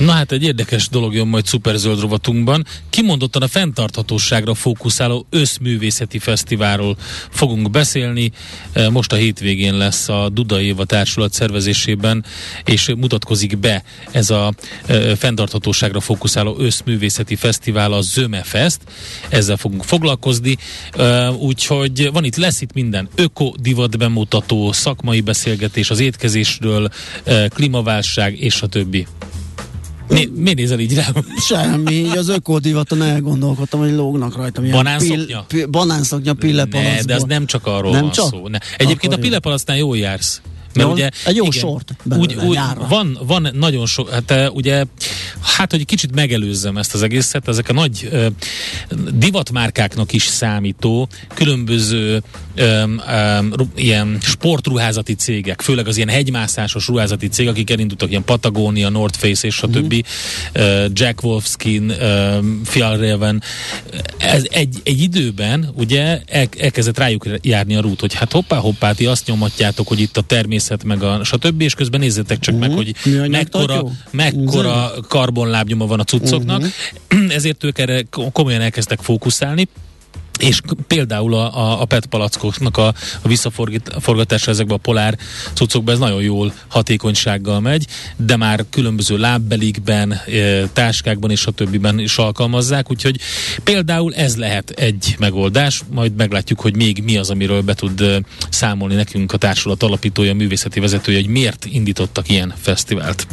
Na 0.00 0.12
hát 0.12 0.32
egy 0.32 0.42
érdekes 0.42 0.88
dolog 0.88 1.14
jön 1.14 1.26
majd 1.26 1.46
szuperzöld 1.46 2.00
rovatunkban. 2.00 2.66
Kimondottan 2.90 3.42
a 3.42 3.48
fenntarthatóságra 3.48 4.54
fókuszáló 4.54 5.26
összművészeti 5.30 6.18
fesztiválról 6.18 6.96
fogunk 7.30 7.70
beszélni. 7.70 8.32
E, 8.72 8.90
most 8.90 9.12
a 9.12 9.16
hétvégén 9.16 9.76
lesz 9.76 10.08
a 10.08 10.28
Duda 10.28 10.60
Éva 10.60 10.84
társulat 10.84 11.32
szervezésében, 11.32 12.24
és 12.64 12.92
mutatkozik 12.96 13.58
be 13.58 13.82
ez 14.10 14.30
a 14.30 14.54
e, 14.86 15.16
fenntarthatóságra 15.16 16.00
fókuszáló 16.00 16.56
összművészeti 16.58 17.36
fesztivál, 17.36 17.92
a 17.92 18.00
Zöme 18.00 18.42
Fest. 18.42 18.80
Ezzel 19.28 19.56
fogunk 19.56 19.84
foglalkozni. 19.84 20.56
E, 20.92 21.30
úgyhogy 21.30 22.10
van 22.12 22.24
itt, 22.24 22.36
lesz 22.36 22.60
itt 22.60 22.72
minden 22.72 23.08
öko 23.14 23.52
divat 23.60 23.98
bemutató, 23.98 24.72
szakmai 24.72 25.20
beszélgetés 25.20 25.90
az 25.90 26.00
étkezésről, 26.00 26.88
klímaválság 27.48 28.40
és 28.40 28.62
a 28.62 28.66
többi. 28.66 29.06
Mi, 30.10 30.28
mi 30.34 30.52
nézel 30.52 30.78
így 30.78 30.94
rá? 30.94 31.06
Semmi, 31.40 31.92
így 31.92 32.16
az 32.16 32.28
ökodivaton 32.28 33.02
elgondolkodtam, 33.02 33.80
hogy 33.80 33.92
lógnak 33.92 34.36
rajta. 34.36 34.62
Banánszoknya? 34.62 35.44
Pill, 35.48 35.66
banánszoknya 35.66 36.34
pillepalacból. 36.34 36.94
Ne, 36.94 37.02
de 37.02 37.14
az 37.14 37.22
nem 37.22 37.46
csak 37.46 37.66
arról 37.66 37.92
nem 37.92 38.02
van 38.02 38.10
csak? 38.10 38.28
szó. 38.28 38.48
Ne. 38.48 38.58
Egyébként 38.76 39.12
Akkor 39.12 39.18
a 39.18 39.28
pillepalacnál 39.28 39.76
jól 39.76 39.96
jársz. 39.96 40.40
Mert 40.74 40.88
Jó, 40.88 40.94
ugye, 40.94 41.10
egy 41.24 41.36
jó 41.36 41.44
igen, 41.44 41.60
sort 41.60 41.94
úgy, 42.18 42.34
úgy, 42.34 42.58
van, 42.88 43.18
van 43.26 43.48
nagyon 43.52 43.86
sok, 43.86 44.10
hát 44.10 44.50
ugye, 44.52 44.84
hát 45.40 45.70
hogy 45.70 45.84
kicsit 45.84 46.14
megelőzzem 46.14 46.76
ezt 46.76 46.94
az 46.94 47.02
egészet, 47.02 47.48
ezek 47.48 47.68
a 47.68 47.72
nagy 47.72 48.08
uh, 48.12 48.26
divatmárkáknak 49.12 50.12
is 50.12 50.22
számító 50.22 51.08
különböző 51.34 52.22
um, 52.58 53.00
um, 53.38 53.52
ilyen 53.74 54.18
sportruházati 54.20 55.14
cégek, 55.14 55.60
főleg 55.60 55.88
az 55.88 55.96
ilyen 55.96 56.08
hegymászásos 56.08 56.86
ruházati 56.86 57.28
cég, 57.28 57.48
akik 57.48 57.70
elindultak, 57.70 58.10
ilyen 58.10 58.24
Patagonia, 58.24 58.88
North 58.88 59.18
Face 59.18 59.46
és 59.46 59.62
a 59.62 59.66
mm-hmm. 59.66 59.80
többi, 59.80 60.04
uh, 60.54 60.84
Jack 60.92 61.24
Wolfskin, 61.24 61.92
Fjallraven, 62.64 63.42
ez 64.18 64.44
egy, 64.50 64.80
egy 64.82 65.00
időben 65.00 65.70
ugye 65.74 66.20
el, 66.26 66.48
elkezdett 66.58 66.98
rájuk 66.98 67.26
járni 67.42 67.74
a 67.76 67.80
rút, 67.80 68.00
hogy 68.00 68.14
hát 68.14 68.32
hoppá, 68.32 68.56
hoppá, 68.56 68.92
ti 68.92 69.06
azt 69.06 69.26
nyomatjátok, 69.26 69.88
hogy 69.88 70.00
itt 70.00 70.16
a 70.16 70.20
természet 70.20 70.59
meg 70.84 71.02
a 71.02 71.24
stb. 71.24 71.60
és 71.60 71.74
közben 71.74 72.00
nézzétek 72.00 72.38
csak 72.38 72.54
uh-huh. 72.54 72.68
meg, 72.68 72.76
hogy 72.76 72.94
mekkora, 73.30 73.84
mekkora 74.10 74.90
karbonlábnyoma 75.08 75.86
van 75.86 76.00
a 76.00 76.04
cuccoknak, 76.04 76.62
uh-huh. 76.62 77.34
ezért 77.34 77.64
ők 77.64 77.78
erre 77.78 78.02
komolyan 78.32 78.60
elkezdtek 78.60 79.00
fókuszálni, 79.00 79.68
és 80.40 80.60
például 80.86 81.34
a, 81.34 81.56
a, 81.56 81.80
a 81.80 81.84
PET 81.84 82.06
palackoknak 82.06 82.76
a, 82.76 82.86
a 83.22 83.28
visszaforgatása 83.28 84.50
ezekbe 84.50 84.74
a 84.74 84.76
polár 84.76 85.18
cuccokban 85.54 85.94
ez 85.94 86.00
nagyon 86.00 86.22
jól 86.22 86.52
hatékonysággal 86.68 87.60
megy, 87.60 87.86
de 88.16 88.36
már 88.36 88.64
különböző 88.70 89.18
lábbelikben, 89.18 90.12
e, 90.12 90.66
táskákban 90.72 91.30
és 91.30 91.46
a 91.46 91.50
többiben 91.50 91.98
is 91.98 92.18
alkalmazzák, 92.18 92.90
úgyhogy 92.90 93.20
például 93.64 94.14
ez 94.14 94.36
lehet 94.36 94.70
egy 94.70 95.16
megoldás, 95.18 95.82
majd 95.90 96.14
meglátjuk, 96.14 96.60
hogy 96.60 96.76
még 96.76 97.02
mi 97.04 97.16
az, 97.16 97.30
amiről 97.30 97.60
be 97.60 97.74
tud 97.74 98.00
e, 98.00 98.20
számolni 98.50 98.94
nekünk 98.94 99.32
a 99.32 99.36
társulat 99.36 99.82
alapítója, 99.82 100.34
művészeti 100.34 100.80
vezetője, 100.80 101.18
hogy 101.18 101.30
miért 101.30 101.64
indítottak 101.64 102.28
ilyen 102.28 102.54
fesztivált. 102.60 103.26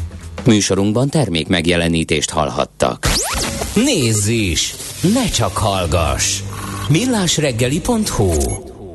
Műsorunkban 0.45 1.09
termék 1.09 1.47
megjelenítést 1.47 2.29
hallhattak. 2.29 3.07
Nézz 3.73 4.27
is! 4.27 4.73
Ne 5.13 5.29
csak 5.29 5.57
hallgass! 5.57 6.41
millásreggeli.hu 6.89 8.76